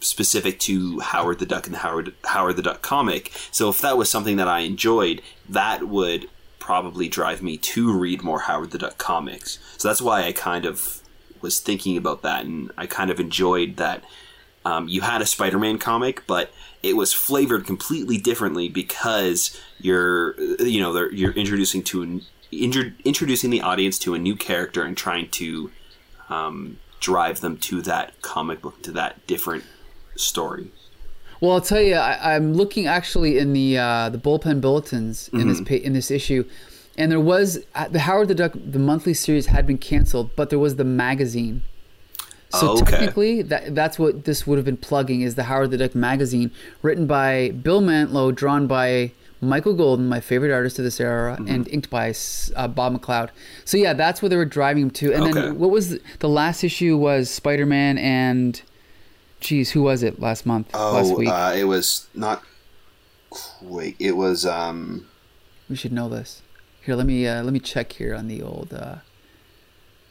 specific 0.00 0.58
to 0.60 1.00
Howard 1.00 1.38
the 1.38 1.46
Duck 1.46 1.66
and 1.66 1.74
the 1.74 1.80
Howard 1.80 2.14
Howard 2.24 2.56
the 2.56 2.62
Duck 2.62 2.82
comic. 2.82 3.32
So 3.50 3.68
if 3.68 3.80
that 3.80 3.96
was 3.96 4.10
something 4.10 4.36
that 4.36 4.48
I 4.48 4.60
enjoyed 4.60 5.22
that 5.48 5.88
would 5.88 6.28
probably 6.58 7.08
drive 7.08 7.42
me 7.42 7.56
to 7.56 7.96
read 7.96 8.22
more 8.22 8.40
Howard 8.40 8.70
the 8.70 8.78
Duck 8.78 8.98
comics. 8.98 9.58
So 9.78 9.88
that's 9.88 10.02
why 10.02 10.24
I 10.24 10.32
kind 10.32 10.66
of 10.66 11.00
was 11.40 11.60
thinking 11.60 11.96
about 11.96 12.22
that 12.22 12.44
and 12.44 12.70
I 12.76 12.86
kind 12.86 13.10
of 13.10 13.18
enjoyed 13.18 13.76
that 13.76 14.04
um, 14.64 14.88
you 14.88 15.00
had 15.00 15.22
a 15.22 15.26
Spider-Man 15.26 15.78
comic, 15.78 16.26
but 16.26 16.52
it 16.82 16.94
was 16.94 17.12
flavored 17.12 17.64
completely 17.64 18.18
differently 18.18 18.68
because 18.68 19.58
you're, 19.78 20.38
you 20.60 20.80
know, 20.80 21.08
you're 21.10 21.32
introducing 21.32 21.82
to 21.84 22.02
an, 22.02 22.22
intro, 22.50 22.92
introducing 23.04 23.50
the 23.50 23.62
audience 23.62 23.98
to 24.00 24.14
a 24.14 24.18
new 24.18 24.36
character 24.36 24.82
and 24.82 24.96
trying 24.96 25.28
to 25.30 25.70
um, 26.28 26.78
drive 27.00 27.40
them 27.40 27.56
to 27.58 27.82
that 27.82 28.20
comic 28.22 28.60
book, 28.62 28.82
to 28.82 28.92
that 28.92 29.26
different 29.26 29.64
story. 30.16 30.70
Well, 31.40 31.52
I'll 31.52 31.60
tell 31.60 31.80
you, 31.80 31.94
I, 31.94 32.34
I'm 32.34 32.54
looking 32.54 32.86
actually 32.86 33.38
in 33.38 33.52
the 33.52 33.78
uh, 33.78 34.08
the 34.10 34.18
bullpen 34.18 34.60
bulletins 34.60 35.28
in 35.32 35.38
Mm-hmm. 35.40 35.48
this 35.48 35.60
pa- 35.60 35.84
in 35.86 35.92
this 35.92 36.10
issue, 36.10 36.44
and 36.96 37.12
there 37.12 37.20
was 37.20 37.60
uh, 37.76 37.86
the 37.88 38.00
Howard 38.00 38.28
the 38.28 38.34
Duck 38.34 38.52
the 38.54 38.78
monthly 38.80 39.14
series 39.14 39.46
had 39.46 39.66
been 39.66 39.78
canceled, 39.78 40.34
but 40.34 40.50
there 40.50 40.58
was 40.58 40.76
the 40.76 40.84
magazine. 40.84 41.62
So 42.50 42.70
Oh, 42.70 42.80
okay. 42.80 42.90
technically, 42.92 43.42
that 43.42 43.74
that's 43.74 43.98
what 44.00 44.24
this 44.24 44.46
would 44.46 44.56
have 44.58 44.64
been 44.64 44.78
plugging 44.78 45.20
is 45.20 45.36
the 45.36 45.44
Howard 45.44 45.70
the 45.70 45.76
Duck 45.76 45.94
magazine, 45.94 46.50
written 46.82 47.06
by 47.06 47.50
Bill 47.50 47.82
Mantlo, 47.82 48.34
drawn 48.34 48.66
by 48.66 49.12
Michael 49.40 49.74
Golden, 49.74 50.08
my 50.08 50.20
favorite 50.20 50.52
artist 50.52 50.78
of 50.78 50.84
this 50.84 51.00
era, 51.00 51.36
Mm-hmm. 51.38 51.48
and 51.54 51.68
inked 51.68 51.90
by 51.90 52.12
uh, 52.56 52.68
Bob 52.68 53.00
McLeod. 53.00 53.30
So 53.64 53.76
yeah, 53.76 53.92
that's 53.92 54.20
where 54.20 54.28
they 54.28 54.36
were 54.36 54.44
driving 54.44 54.84
him 54.84 54.90
to. 54.92 55.12
And 55.12 55.22
Okay. 55.24 55.32
then 55.32 55.58
what 55.58 55.70
was 55.70 55.90
the, 55.90 56.00
the 56.18 56.28
last 56.28 56.64
issue 56.64 56.96
was 56.96 57.30
Spider 57.30 57.64
Man 57.66 57.98
and, 57.98 58.60
geez, 59.40 59.70
who 59.70 59.82
was 59.82 60.02
it 60.02 60.18
last 60.20 60.44
month? 60.46 60.74
last 60.74 61.16
week. 61.16 61.28
uh, 61.28 61.54
it 61.56 61.64
was 61.64 62.08
not. 62.14 62.42
Wait, 63.62 63.94
it 63.98 64.12
was. 64.16 64.44
Um, 64.46 65.06
We 65.68 65.76
should 65.76 65.92
know 65.92 66.08
this. 66.08 66.42
Here, 66.82 66.94
let 66.96 67.06
me 67.06 67.26
uh, 67.26 67.42
let 67.42 67.52
me 67.52 67.60
check 67.60 67.92
here 67.92 68.14
on 68.14 68.26
the 68.28 68.42
old. 68.42 68.72
Uh, 68.72 68.96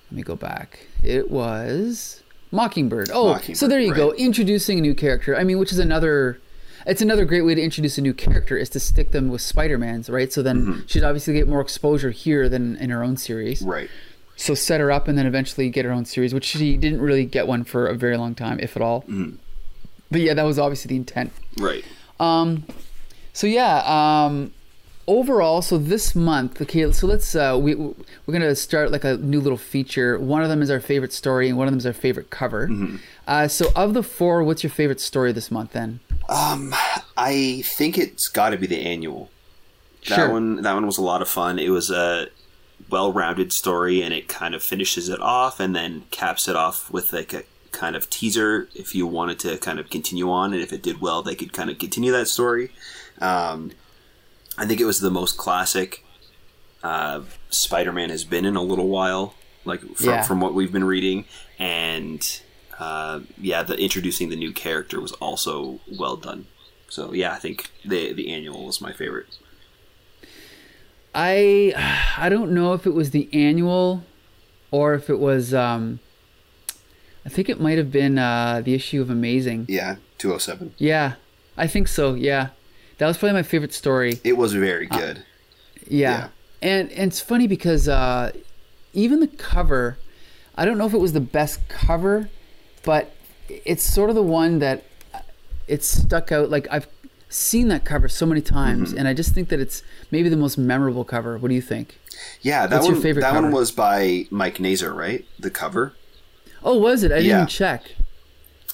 let 0.10 0.12
me 0.16 0.22
go 0.22 0.36
back. 0.36 0.88
It 1.04 1.32
was 1.32 2.22
Mockingbird. 2.52 3.10
Oh, 3.12 3.38
so 3.54 3.68
there 3.68 3.80
you 3.80 3.94
go. 3.94 4.14
Introducing 4.14 4.78
a 4.78 4.82
new 4.82 4.94
character. 4.94 5.36
I 5.36 5.44
mean, 5.44 5.58
which 5.60 5.72
is 5.72 5.80
another. 5.80 6.40
It's 6.88 7.02
another 7.02 7.26
great 7.26 7.42
way 7.42 7.54
to 7.56 7.62
introduce 7.62 7.98
a 7.98 8.02
new 8.02 8.14
character 8.14 8.58
is 8.58 8.70
to 8.70 8.80
stick 8.80 9.12
them 9.12 9.30
with 9.30 9.42
Spider-Man's, 9.42 10.10
right? 10.10 10.32
So 10.34 10.42
then 10.42 10.66
Mm-hmm. 10.66 10.80
she'd 10.88 11.04
obviously 11.04 11.34
get 11.34 11.48
more 11.48 11.62
exposure 11.62 12.12
here 12.12 12.50
than 12.50 12.76
in 12.78 12.90
her 12.90 13.04
own 13.04 13.18
series. 13.18 13.62
Right. 13.62 13.90
So 14.36 14.54
set 14.56 14.80
her 14.82 14.92
up 14.92 15.08
and 15.08 15.18
then 15.18 15.26
eventually 15.26 15.70
get 15.70 15.84
her 15.86 15.92
own 15.92 16.06
series, 16.06 16.34
which 16.34 16.46
she 16.46 16.78
didn't 16.78 17.02
really 17.02 17.26
get 17.26 17.48
one 17.48 17.64
for 17.64 17.88
a 17.88 17.96
very 17.96 18.18
long 18.18 18.36
time, 18.36 18.60
if 18.60 18.76
at 18.76 18.82
all. 18.82 19.02
Mm-hmm. 19.02 19.36
But 20.12 20.22
yeah, 20.22 20.34
that 20.34 20.44
was 20.44 20.58
obviously 20.58 20.90
the 20.90 20.96
intent. 20.96 21.32
Right. 21.58 21.84
Um, 22.20 22.64
So 23.34 23.46
yeah, 23.48 23.84
um, 23.86 24.52
overall, 25.08 25.62
so 25.62 25.78
this 25.78 26.16
month, 26.16 26.62
okay, 26.62 26.92
so 26.92 27.06
let's 27.08 27.36
uh, 27.36 27.58
we 27.62 27.76
we're 27.76 27.96
gonna 28.34 28.56
start 28.56 28.92
like 28.92 29.04
a 29.04 29.18
new 29.18 29.40
little 29.40 29.58
feature. 29.58 30.18
One 30.20 30.42
of 30.44 30.50
them 30.50 30.62
is 30.62 30.70
our 30.72 30.80
favorite 30.80 31.14
story, 31.14 31.50
and 31.50 31.58
one 31.58 31.68
of 31.68 31.72
them 31.72 31.78
is 31.80 31.86
our 31.86 31.94
favorite 31.94 32.30
cover. 32.30 32.68
Mm-hmm. 32.68 32.96
Uh, 33.28 33.48
so 33.48 33.68
of 33.76 33.94
the 33.94 34.02
four, 34.04 34.44
what's 34.44 34.64
your 34.64 34.72
favorite 34.72 35.00
story 35.02 35.32
this 35.34 35.52
month? 35.52 35.74
Then 35.74 36.00
I 36.30 37.62
think 37.66 37.98
it's 37.98 38.28
got 38.28 38.50
to 38.50 38.58
be 38.58 38.68
the 38.68 38.80
annual. 38.82 39.30
That 40.08 40.16
Sure. 40.16 40.30
one. 40.32 40.62
That 40.62 40.74
one 40.74 40.86
was 40.86 40.98
a 40.98 41.02
lot 41.04 41.22
of 41.22 41.28
fun. 41.30 41.60
It 41.60 41.70
was 41.70 41.90
a 41.92 42.28
well-rounded 42.90 43.52
story, 43.52 44.02
and 44.02 44.14
it 44.14 44.28
kind 44.28 44.56
of 44.56 44.64
finishes 44.64 45.10
it 45.10 45.20
off, 45.20 45.60
and 45.60 45.76
then 45.76 46.04
caps 46.12 46.48
it 46.48 46.56
off 46.56 46.90
with 46.92 47.12
like 47.12 47.34
a 47.34 47.44
kind 47.72 47.96
of 47.96 48.10
teaser. 48.10 48.70
If 48.74 48.96
you 48.96 49.06
wanted 49.08 49.40
to 49.40 49.58
kind 49.58 49.80
of 49.80 49.90
continue 49.90 50.30
on, 50.32 50.54
and 50.54 50.62
if 50.62 50.72
it 50.72 50.82
did 50.82 51.02
well, 51.02 51.22
they 51.24 51.36
could 51.36 51.52
kind 51.54 51.70
of 51.70 51.80
continue 51.80 52.12
that 52.14 52.28
story. 52.28 52.72
Um, 53.20 53.72
I 54.58 54.66
think 54.66 54.80
it 54.80 54.86
was 54.86 55.00
the 55.02 55.12
most 55.12 55.38
classic 55.38 56.04
uh, 56.84 57.22
Spider-Man 57.50 58.10
has 58.10 58.24
been 58.24 58.46
in 58.46 58.56
a 58.56 58.62
little 58.62 58.88
while, 58.88 59.34
like 59.66 59.82
from, 59.96 60.06
Yeah. 60.06 60.22
from 60.22 60.40
what 60.40 60.54
we've 60.54 60.72
been 60.72 60.84
reading, 60.86 61.26
and 61.60 62.42
uh, 62.80 63.22
yeah, 63.38 63.64
the 63.64 63.78
introducing 63.78 64.30
the 64.30 64.36
new 64.36 64.52
character 64.52 65.00
was 65.02 65.12
also 65.14 65.80
well 65.98 66.16
done. 66.16 66.48
So 66.90 67.14
yeah, 67.14 67.34
I 67.34 67.38
think 67.38 67.72
the 67.84 68.14
the 68.14 68.32
annual 68.32 68.66
was 68.66 68.82
my 68.82 68.94
favorite. 68.94 69.38
I 71.14 71.74
I 72.18 72.30
don't 72.30 72.52
know 72.52 72.74
if 72.74 72.86
it 72.86 72.94
was 72.94 73.12
the 73.12 73.30
annual, 73.34 74.04
or 74.72 74.94
if 74.94 75.10
it 75.10 75.20
was. 75.20 75.54
Um, 75.54 76.00
I 77.26 77.30
think 77.30 77.50
it 77.50 77.60
might 77.60 77.78
have 77.78 77.92
been 77.92 78.18
uh, 78.18 78.62
the 78.64 78.74
issue 78.74 79.02
of 79.02 79.10
Amazing. 79.10 79.66
Yeah, 79.68 79.98
two 80.18 80.34
oh 80.34 80.38
seven. 80.38 80.74
Yeah, 80.78 81.16
I 81.58 81.68
think 81.68 81.88
so. 81.88 82.14
Yeah, 82.14 82.50
that 83.00 83.08
was 83.08 83.18
probably 83.18 83.34
my 83.34 83.44
favorite 83.44 83.74
story. 83.74 84.20
It 84.24 84.38
was 84.38 84.54
very 84.54 84.86
good. 84.86 85.26
Yeah. 85.88 86.10
Yeah. 86.10 86.28
And 86.62 86.92
and 86.92 87.12
it's 87.12 87.20
funny 87.20 87.48
because 87.48 87.88
uh, 87.88 88.32
even 88.94 89.20
the 89.20 89.28
cover, 89.28 89.98
I 90.56 90.66
don't 90.66 90.78
know 90.78 90.86
if 90.86 90.94
it 90.94 91.00
was 91.00 91.14
the 91.14 91.20
best 91.20 91.68
cover, 91.68 92.30
but 92.88 93.04
it's 93.50 93.84
sort 93.84 94.10
of 94.10 94.16
the 94.16 94.24
one 94.24 94.60
that 94.60 94.84
uh, 95.14 95.20
it 95.68 95.84
stuck 95.84 96.32
out. 96.32 96.50
Like 96.50 96.68
I've 96.72 96.88
seen 97.30 97.68
that 97.68 97.84
cover 97.86 98.08
so 98.10 98.26
many 98.26 98.42
times, 98.42 98.90
Mm-hmm. 98.90 99.00
and 99.00 99.08
I 99.08 99.14
just 99.14 99.34
think 99.36 99.50
that 99.50 99.60
it's 99.60 99.84
maybe 100.12 100.30
the 100.30 100.38
most 100.46 100.58
memorable 100.58 101.04
cover. 101.04 101.38
What 101.38 101.50
do 101.50 101.56
you 101.56 101.62
think? 101.62 102.00
yeah, 102.42 102.66
that 102.66 102.76
What's 102.78 102.86
one. 102.86 102.96
your 102.96 103.02
favorite 103.04 103.22
that 103.24 103.34
cover? 103.34 103.44
one 103.48 103.52
was 103.52 103.72
by 103.72 104.26
Mike 104.32 104.60
Nasser, 104.60 104.94
right? 104.94 105.24
The 105.38 105.52
cover. 105.52 105.94
Oh, 106.64 106.78
was 106.80 107.04
it? 107.04 107.12
I 107.12 107.18
didn't 107.22 107.28
Yeah. 107.28 107.46
check. 107.46 107.82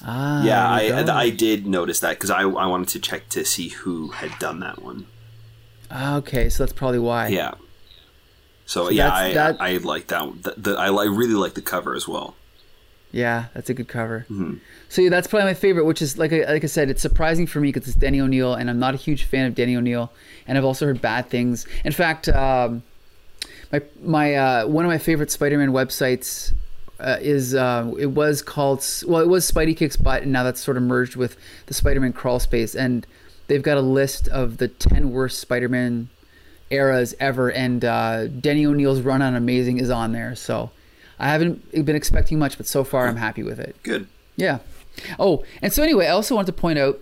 Ah, 0.06 0.44
yeah, 0.44 0.68
I. 0.70 1.22
I 1.26 1.30
did 1.30 1.66
notice 1.68 2.00
that 2.02 2.14
because 2.18 2.30
I 2.30 2.42
I 2.44 2.66
wanted 2.74 2.90
to 2.90 3.00
check 3.00 3.28
to 3.36 3.44
see 3.46 3.70
who 3.70 4.10
had 4.10 4.32
done 4.40 4.60
that 4.62 4.82
one. 4.82 5.08
Ah, 5.92 6.16
okay, 6.18 6.50
so 6.50 6.64
that's 6.64 6.74
probably 6.74 7.00
why. 7.00 7.28
Yeah. 7.28 7.54
So, 8.66 8.90
yeah, 8.90 9.14
I 9.14 9.34
that- 9.34 9.58
I 9.62 9.78
like 9.78 10.08
that. 10.08 10.22
one. 10.28 10.40
The, 10.42 10.54
the, 10.58 10.72
I 10.78 10.88
I 10.88 11.06
really 11.22 11.36
like 11.44 11.54
the 11.54 11.62
cover 11.62 11.96
as 11.96 12.08
well. 12.08 12.36
Yeah, 13.14 13.46
that's 13.54 13.70
a 13.70 13.76
good 13.76 13.88
cover. 13.88 14.26
Mm-hmm. 14.28 14.56
So 14.90 15.04
yeah, 15.04 15.12
that's 15.12 15.28
probably 15.28 15.46
my 15.46 15.54
favorite. 15.54 15.86
Which 15.86 16.02
is 16.02 16.18
like 16.18 16.34
I, 16.34 16.46
like 16.52 16.64
I 16.64 16.68
said, 16.68 16.90
it's 16.90 17.02
surprising 17.02 17.46
for 17.46 17.60
me 17.60 17.72
because 17.72 17.88
it's 17.88 17.96
Denny 17.96 18.20
O'Neil, 18.20 18.56
and 18.56 18.72
I'm 18.72 18.80
not 18.80 18.96
a 18.96 18.98
huge 18.98 19.26
fan 19.26 19.46
of 19.46 19.54
Denny 19.54 19.76
O'Neil, 19.76 20.12
and 20.48 20.58
I've 20.58 20.66
also 20.66 20.88
heard 20.88 21.00
bad 21.00 21.30
things. 21.30 21.68
In 21.86 21.92
fact, 21.92 22.28
um, 22.28 22.82
my 23.72 23.82
my 24.02 24.36
uh, 24.36 24.68
one 24.68 24.84
of 24.84 24.90
my 24.90 24.98
favorite 24.98 25.30
Spider-Man 25.30 25.70
websites 25.70 26.54
uh, 27.00 27.18
is 27.22 27.54
uh, 27.54 27.94
it 28.00 28.08
was 28.08 28.42
called 28.42 28.84
well, 29.06 29.22
it 29.22 29.28
was 29.28 29.50
Spidey 29.50 29.78
Kicks 29.78 29.96
Butt, 29.96 30.24
and 30.24 30.32
now 30.32 30.42
that's 30.42 30.60
sort 30.60 30.76
of 30.76 30.82
merged 30.82 31.16
with 31.16 31.38
the 31.68 31.76
Spider-Man 31.76 32.14
Crawl 32.14 32.40
Space, 32.40 32.74
and 32.74 33.06
they've 33.46 33.62
got 33.62 33.78
a 33.78 33.82
list 33.82 34.28
of 34.30 34.58
the 34.58 34.68
ten 34.68 35.12
worst 35.12 35.38
Spider-Man 35.38 36.10
eras 36.72 37.14
ever, 37.20 37.52
and 37.52 37.86
uh, 37.86 38.26
Denny 38.26 38.66
O'Neil's 38.66 39.02
run 39.02 39.22
on 39.22 39.36
Amazing 39.36 39.78
is 39.78 39.92
on 39.92 40.14
there. 40.14 40.36
So 40.36 40.72
I 41.24 41.28
haven't 41.28 41.86
been 41.86 41.96
expecting 41.96 42.38
much, 42.38 42.58
but 42.58 42.68
so 42.68 42.84
far 42.84 43.08
I'm 43.08 43.16
happy 43.16 43.44
with 43.44 43.58
it. 43.58 43.78
Good. 43.82 44.08
Yeah. 44.36 44.60
Oh, 45.18 45.46
and 45.62 45.72
so 45.72 45.82
anyway, 45.82 46.08
I 46.08 46.10
also 46.10 46.36
wanted 46.36 46.48
to 46.48 46.62
point 46.62 46.78
out 46.78 47.02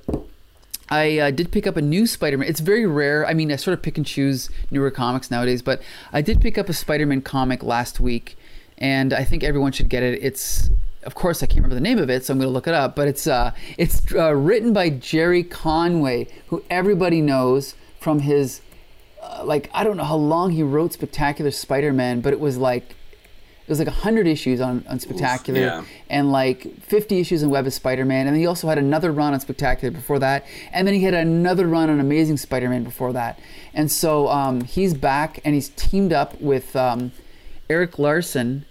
I 0.89 1.17
uh, 1.17 1.31
did 1.31 1.51
pick 1.51 1.65
up 1.65 1.75
a 1.75 1.81
new 1.81 2.05
Spider-Man. 2.05 2.47
It's 2.47 2.59
very 2.59 2.85
rare. 2.85 3.25
I 3.25 3.33
mean, 3.33 3.51
I 3.51 3.55
sort 3.55 3.73
of 3.73 3.81
pick 3.81 3.97
and 3.97 4.05
choose 4.05 4.51
newer 4.69 4.91
comics 4.91 5.31
nowadays, 5.31 5.63
but 5.63 5.81
I 6.13 6.21
did 6.21 6.39
pick 6.39 6.59
up 6.59 6.69
a 6.69 6.73
Spider-Man 6.73 7.23
comic 7.23 7.63
last 7.63 7.99
week, 7.99 8.37
and 8.77 9.11
I 9.11 9.23
think 9.23 9.43
everyone 9.43 9.71
should 9.71 9.89
get 9.89 10.03
it. 10.03 10.21
It's 10.21 10.69
of 11.01 11.15
course 11.15 11.41
I 11.41 11.47
can't 11.47 11.57
remember 11.57 11.73
the 11.73 11.81
name 11.81 11.97
of 11.97 12.11
it, 12.11 12.23
so 12.23 12.33
I'm 12.33 12.37
going 12.37 12.47
to 12.47 12.53
look 12.53 12.67
it 12.67 12.75
up. 12.75 12.95
But 12.95 13.07
it's 13.07 13.25
uh, 13.25 13.53
it's 13.75 14.13
uh, 14.13 14.35
written 14.35 14.71
by 14.71 14.91
Gerry 14.91 15.43
Conway, 15.43 16.27
who 16.49 16.63
everybody 16.69 17.21
knows 17.21 17.73
from 17.99 18.19
his 18.19 18.61
uh, 19.19 19.41
like 19.43 19.71
I 19.73 19.83
don't 19.83 19.97
know 19.97 20.03
how 20.03 20.15
long 20.15 20.51
he 20.51 20.61
wrote 20.61 20.93
Spectacular 20.93 21.49
Spider-Man, 21.49 22.21
but 22.21 22.33
it 22.33 22.39
was 22.39 22.57
like 22.57 22.95
was 23.71 23.79
like 23.79 23.87
100 23.87 24.27
issues 24.27 24.61
on, 24.61 24.83
on 24.87 24.99
Spectacular 24.99 25.59
yeah. 25.59 25.83
and 26.09 26.31
like 26.31 26.81
50 26.83 27.19
issues 27.19 27.41
in 27.41 27.49
Web 27.49 27.65
of 27.65 27.73
Spider-Man. 27.73 28.27
And 28.27 28.35
then 28.35 28.39
he 28.39 28.45
also 28.45 28.67
had 28.67 28.77
another 28.77 29.11
run 29.11 29.33
on 29.33 29.39
Spectacular 29.39 29.91
before 29.91 30.19
that. 30.19 30.45
And 30.71 30.87
then 30.87 30.93
he 30.93 31.03
had 31.03 31.13
another 31.13 31.67
run 31.67 31.89
on 31.89 31.99
Amazing 31.99 32.37
Spider-Man 32.37 32.83
before 32.83 33.13
that. 33.13 33.39
And 33.73 33.91
so 33.91 34.27
um, 34.27 34.61
he's 34.61 34.93
back 34.93 35.39
and 35.45 35.55
he's 35.55 35.69
teamed 35.69 36.13
up 36.13 36.39
with 36.39 36.75
um, 36.75 37.11
Erik 37.69 37.97
Larsen 37.97 38.65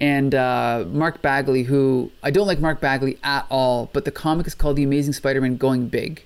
and 0.00 0.34
uh, 0.34 0.84
Mark 0.88 1.22
Bagley, 1.22 1.62
who 1.62 2.10
I 2.22 2.30
don't 2.30 2.46
like 2.46 2.60
Mark 2.60 2.80
Bagley 2.80 3.18
at 3.22 3.46
all, 3.50 3.88
but 3.92 4.04
the 4.04 4.10
comic 4.10 4.46
is 4.46 4.54
called 4.54 4.76
The 4.76 4.82
Amazing 4.82 5.14
Spider-Man 5.14 5.56
Going 5.56 5.88
Big. 5.88 6.24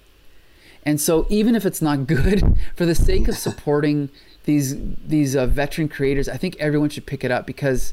And 0.83 1.01
so 1.01 1.27
even 1.29 1.55
if 1.55 1.66
it's 1.66 1.83
not 1.83 2.07
good, 2.09 2.57
for 2.74 2.87
the 2.87 2.95
sake 2.95 3.29
of 3.29 3.37
supporting 3.37 4.11
these 4.45 4.77
these 5.05 5.37
uh, 5.37 5.47
veteran 5.47 5.89
creators, 5.89 6.29
I 6.29 6.37
think 6.37 6.57
everyone 6.59 6.89
should 6.89 7.05
pick 7.05 7.22
it 7.22 7.31
up 7.31 7.47
because 7.47 7.93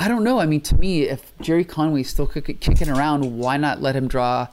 I 0.00 0.08
don't 0.08 0.24
know. 0.24 0.40
I 0.40 0.46
mean, 0.46 0.62
to 0.62 0.74
me, 0.76 1.02
if 1.02 1.36
Gerry 1.40 1.62
Conway's 1.64 2.08
still 2.08 2.26
kick- 2.26 2.58
kicking 2.60 2.88
around, 2.88 3.38
why 3.38 3.56
not 3.58 3.80
let 3.82 3.94
him 3.94 4.08
draw 4.08 4.48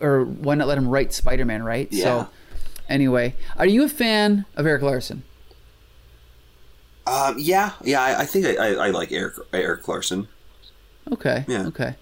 or 0.00 0.24
why 0.24 0.54
not 0.54 0.68
let 0.68 0.76
him 0.78 0.86
write 0.88 1.12
Spider-Man, 1.14 1.62
right? 1.62 1.88
Yeah. 1.90 2.04
So 2.04 2.28
anyway, 2.88 3.34
are 3.56 3.66
you 3.66 3.82
a 3.82 3.88
fan 3.88 4.44
of 4.56 4.66
Erik 4.66 4.82
Larsen? 4.82 5.22
Um, 7.06 7.36
yeah, 7.38 7.72
yeah. 7.82 8.02
I, 8.02 8.20
I 8.20 8.26
think 8.26 8.46
I, 8.46 8.54
I, 8.56 8.68
I 8.86 8.90
like 8.90 9.10
Erik 9.10 9.34
Erik 9.52 9.88
Larsen. 9.88 10.28
Okay. 11.10 11.44
Yeah. 11.48 11.66
Okay. 11.68 11.94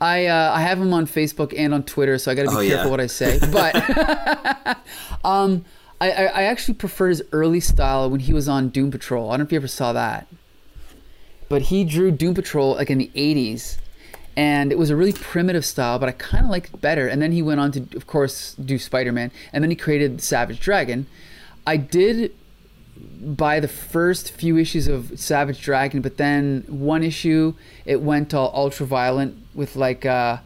I 0.00 0.26
uh, 0.26 0.52
I 0.54 0.62
have 0.62 0.80
him 0.80 0.92
on 0.94 1.06
Facebook 1.06 1.52
and 1.56 1.74
on 1.74 1.82
Twitter, 1.82 2.18
so 2.18 2.30
I 2.30 2.34
got 2.34 2.44
to 2.44 2.50
be 2.50 2.56
Oh, 2.56 2.66
careful 2.68 2.86
yeah. 2.86 2.90
what 2.90 3.00
I 3.00 3.06
say. 3.08 3.38
But 3.52 4.78
um, 5.24 5.64
I 6.00 6.10
I 6.10 6.42
actually 6.44 6.74
prefer 6.74 7.08
his 7.08 7.22
early 7.32 7.60
style 7.60 8.08
when 8.08 8.20
he 8.20 8.32
was 8.32 8.48
on 8.48 8.68
Doom 8.70 8.90
Patrol. 8.90 9.28
I 9.28 9.32
don't 9.32 9.40
know 9.40 9.44
if 9.46 9.52
you 9.52 9.56
ever 9.58 9.68
saw 9.68 9.92
that, 9.92 10.26
but 11.48 11.62
he 11.62 11.84
drew 11.84 12.10
Doom 12.10 12.34
Patrol 12.34 12.74
like 12.74 12.90
in 12.90 12.98
the 12.98 13.10
'80s, 13.14 13.78
and 14.36 14.70
it 14.72 14.78
was 14.78 14.90
a 14.90 14.96
really 14.96 15.12
primitive 15.12 15.64
style, 15.64 15.98
but 15.98 16.08
I 16.08 16.12
kind 16.12 16.44
of 16.44 16.50
liked 16.50 16.74
it 16.74 16.80
better. 16.80 17.08
And 17.08 17.20
then 17.22 17.32
he 17.32 17.42
went 17.42 17.60
on 17.60 17.72
to, 17.72 17.80
of 17.96 18.06
course, 18.06 18.54
do 18.54 18.78
Spider 18.78 19.12
Man, 19.12 19.30
and 19.52 19.62
then 19.64 19.70
he 19.70 19.76
created 19.76 20.20
Savage 20.22 20.60
Dragon. 20.60 21.06
I 21.66 21.76
did 21.76 22.32
buy 23.20 23.60
the 23.60 23.68
first 23.68 24.30
few 24.32 24.56
issues 24.56 24.88
of 24.88 25.18
Savage 25.18 25.60
Dragon, 25.60 26.00
but 26.00 26.16
then 26.16 26.64
one 26.68 27.02
issue 27.02 27.54
it 27.84 28.00
went 28.00 28.34
all 28.34 28.50
ultra 28.54 28.86
violent 28.86 29.36
with 29.54 29.76
like 29.76 30.04
uh, 30.06 30.38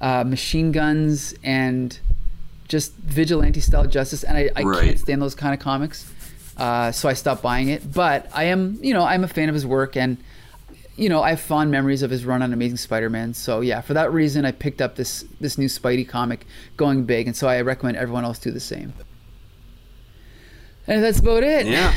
uh, 0.00 0.24
machine 0.24 0.72
guns 0.72 1.34
and 1.42 1.98
just 2.68 2.94
vigilante 2.94 3.60
style 3.60 3.86
justice, 3.86 4.22
and 4.24 4.36
I, 4.36 4.50
I 4.54 4.62
Right. 4.62 4.84
can't 4.84 4.98
stand 4.98 5.20
those 5.22 5.34
kind 5.34 5.52
of 5.54 5.60
comics. 5.60 6.04
Uh, 6.60 6.92
so 6.92 7.08
I 7.08 7.14
stopped 7.14 7.42
buying 7.42 7.68
it. 7.68 7.90
But 7.92 8.28
I 8.34 8.44
am, 8.44 8.78
you 8.82 8.92
know, 8.92 9.02
I'm 9.02 9.24
a 9.24 9.28
fan 9.28 9.48
of 9.48 9.54
his 9.54 9.66
work, 9.66 9.96
and 9.96 10.18
you 10.96 11.08
know, 11.08 11.22
I 11.22 11.30
have 11.30 11.40
fond 11.40 11.70
memories 11.70 12.02
of 12.02 12.10
his 12.10 12.26
run 12.26 12.42
on 12.42 12.52
Amazing 12.52 12.76
Spider-Man. 12.76 13.32
So 13.32 13.62
yeah, 13.62 13.80
for 13.80 13.94
that 13.94 14.12
reason, 14.12 14.44
I 14.44 14.52
picked 14.52 14.82
up 14.82 14.96
this 14.96 15.24
this 15.40 15.56
new 15.56 15.68
Spidey 15.68 16.06
comic, 16.06 16.46
going 16.76 17.04
big, 17.04 17.26
and 17.26 17.34
so 17.34 17.48
I 17.48 17.60
recommend 17.62 17.96
everyone 17.96 18.24
else 18.24 18.38
do 18.38 18.50
the 18.50 18.60
same. 18.60 18.92
And 20.86 21.02
that's 21.02 21.20
about 21.20 21.42
it. 21.42 21.66
Yeah, 21.66 21.94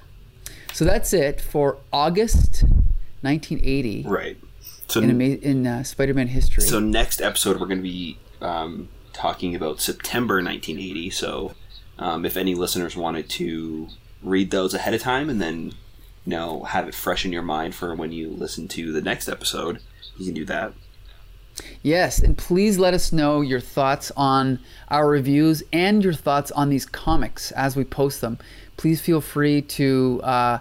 So 0.72 0.84
that's 0.84 1.12
it 1.12 1.40
for 1.40 1.78
August 1.92 2.64
1980 3.20 4.04
right. 4.08 4.36
So 4.88 5.00
in, 5.00 5.10
ama- 5.10 5.40
in 5.40 5.66
uh, 5.66 5.82
Spider-Man 5.84 6.28
history. 6.28 6.64
So 6.64 6.80
next 6.80 7.22
episode, 7.22 7.60
we're 7.60 7.66
going 7.66 7.78
to 7.78 7.82
be 7.82 8.18
um, 8.40 8.88
talking 9.12 9.54
about 9.54 9.80
September 9.80 10.36
1980. 10.36 11.10
So 11.10 11.54
um, 12.02 12.24
if 12.24 12.36
any 12.36 12.54
listeners 12.54 12.96
wanted 12.96 13.28
to 13.30 13.88
read 14.22 14.50
those 14.50 14.74
ahead 14.74 14.94
of 14.94 15.00
time 15.02 15.28
and 15.30 15.40
then 15.40 15.72
you 16.24 16.30
know 16.30 16.62
have 16.64 16.86
it 16.88 16.94
fresh 16.94 17.24
in 17.24 17.32
your 17.32 17.42
mind 17.42 17.74
for 17.74 17.94
when 17.94 18.12
you 18.12 18.30
listen 18.30 18.68
to 18.68 18.92
the 18.92 19.00
next 19.02 19.28
episode, 19.28 19.80
you 20.18 20.24
can 20.26 20.34
do 20.34 20.44
that. 20.44 20.72
Yes, 21.82 22.18
and 22.18 22.36
please 22.38 22.78
let 22.78 22.94
us 22.94 23.12
know 23.12 23.40
your 23.40 23.60
thoughts 23.60 24.10
on 24.16 24.58
our 24.88 25.06
reviews 25.08 25.62
and 25.72 26.02
your 26.02 26.14
thoughts 26.14 26.50
on 26.52 26.70
these 26.70 26.86
comics 26.86 27.50
as 27.52 27.76
we 27.76 27.84
post 27.84 28.20
them. 28.20 28.38
Please 28.76 29.00
feel 29.00 29.20
free 29.20 29.60
to 29.62 30.20
uh, 30.24 30.58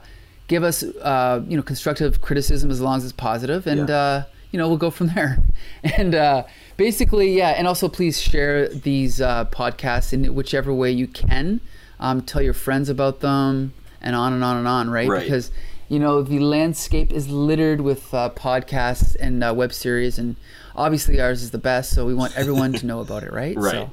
give 0.47 0.63
us, 0.63 0.83
uh, 0.83 1.41
you 1.47 1.55
know, 1.55 1.63
constructive 1.63 2.21
criticism 2.21 2.69
as 2.69 2.81
long 2.81 2.97
as 2.97 3.03
it's 3.05 3.13
positive, 3.13 3.67
and 3.67 3.87
Yeah. 3.87 3.95
uh, 3.95 4.23
you 4.51 4.57
know 4.57 4.67
we'll 4.67 4.77
go 4.77 4.91
from 4.91 5.07
there. 5.07 5.43
And 5.83 6.13
uh, 6.13 6.43
basically, 6.77 7.35
yeah, 7.35 7.49
and 7.49 7.67
also 7.67 7.89
please 7.89 8.21
share 8.21 8.67
these 8.67 9.19
uh, 9.19 9.45
podcasts 9.45 10.13
in 10.13 10.35
whichever 10.35 10.73
way 10.73 10.91
you 10.91 11.07
can. 11.07 11.59
Um, 11.99 12.21
tell 12.21 12.41
your 12.41 12.53
friends 12.53 12.89
about 12.89 13.19
them, 13.19 13.73
and 14.01 14.15
on 14.15 14.33
and 14.33 14.43
on 14.43 14.57
and 14.57 14.67
on, 14.67 14.89
right? 14.89 15.07
Right. 15.07 15.23
Because 15.23 15.51
you 15.89 15.99
know 15.99 16.21
the 16.21 16.39
landscape 16.39 17.11
is 17.11 17.29
littered 17.29 17.81
with 17.81 18.13
uh, 18.13 18.29
podcasts 18.35 19.15
and 19.19 19.43
uh, 19.43 19.53
web 19.55 19.73
series, 19.73 20.19
and 20.19 20.35
obviously 20.75 21.19
ours 21.19 21.41
is 21.41 21.51
the 21.51 21.57
best. 21.57 21.93
So 21.93 22.05
we 22.05 22.13
want 22.13 22.37
everyone 22.37 22.73
to 22.73 22.85
know 22.85 22.99
about 22.99 23.23
it, 23.23 23.31
right? 23.31 23.55
Right. 23.61 23.71
So, 23.71 23.91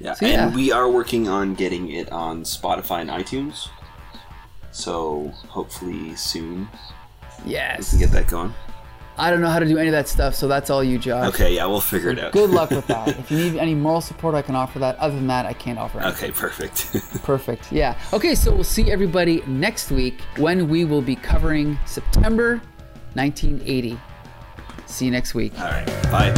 Yeah, 0.00 0.14
So, 0.14 0.26
and 0.26 0.54
we 0.54 0.72
are 0.72 0.90
working 0.90 1.28
on 1.28 1.54
getting 1.54 1.90
it 1.90 2.10
on 2.12 2.44
Spotify 2.44 3.00
and 3.00 3.10
iTunes. 3.10 3.68
So 4.72 5.32
hopefully 5.48 6.16
soon 6.16 6.68
yes. 7.44 7.92
we 7.92 7.98
can 7.98 8.08
get 8.08 8.12
that 8.12 8.28
going. 8.28 8.52
I 9.16 9.30
don't 9.30 9.40
know 9.40 9.48
how 9.48 9.60
to 9.60 9.66
do 9.66 9.78
any 9.78 9.88
of 9.88 9.92
that 9.92 10.08
stuff, 10.08 10.34
so 10.34 10.48
that's 10.48 10.70
all 10.70 10.82
you, 10.82 10.98
Josh. 10.98 11.28
Okay, 11.34 11.54
yeah, 11.54 11.66
we'll 11.66 11.80
figure 11.80 12.10
it 12.10 12.18
out. 12.18 12.32
Good 12.32 12.50
luck 12.50 12.70
with 12.70 12.86
that. 12.88 13.08
if 13.08 13.30
you 13.30 13.38
need 13.38 13.56
any 13.56 13.74
moral 13.74 14.00
support, 14.00 14.34
I 14.34 14.42
can 14.42 14.56
offer 14.56 14.78
that. 14.80 14.96
Other 14.98 15.14
than 15.14 15.28
that, 15.28 15.46
I 15.46 15.52
can't 15.52 15.78
offer 15.78 16.00
anything. 16.00 16.30
okay, 16.30 16.38
perfect. 16.38 16.90
Perfect. 17.24 17.70
Yeah. 17.72 17.96
Okay, 18.12 18.34
so 18.34 18.52
we'll 18.52 18.64
see 18.64 18.90
everybody 18.90 19.42
next 19.46 19.90
week 19.90 20.20
when 20.36 20.68
we 20.68 20.84
will 20.84 21.00
be 21.02 21.14
covering 21.16 21.78
September 21.86 22.60
1980. 23.14 23.98
See 24.86 25.04
you 25.06 25.10
next 25.10 25.34
week. 25.34 25.52
All 25.58 25.64
right, 25.66 25.86
bye. 26.10 26.32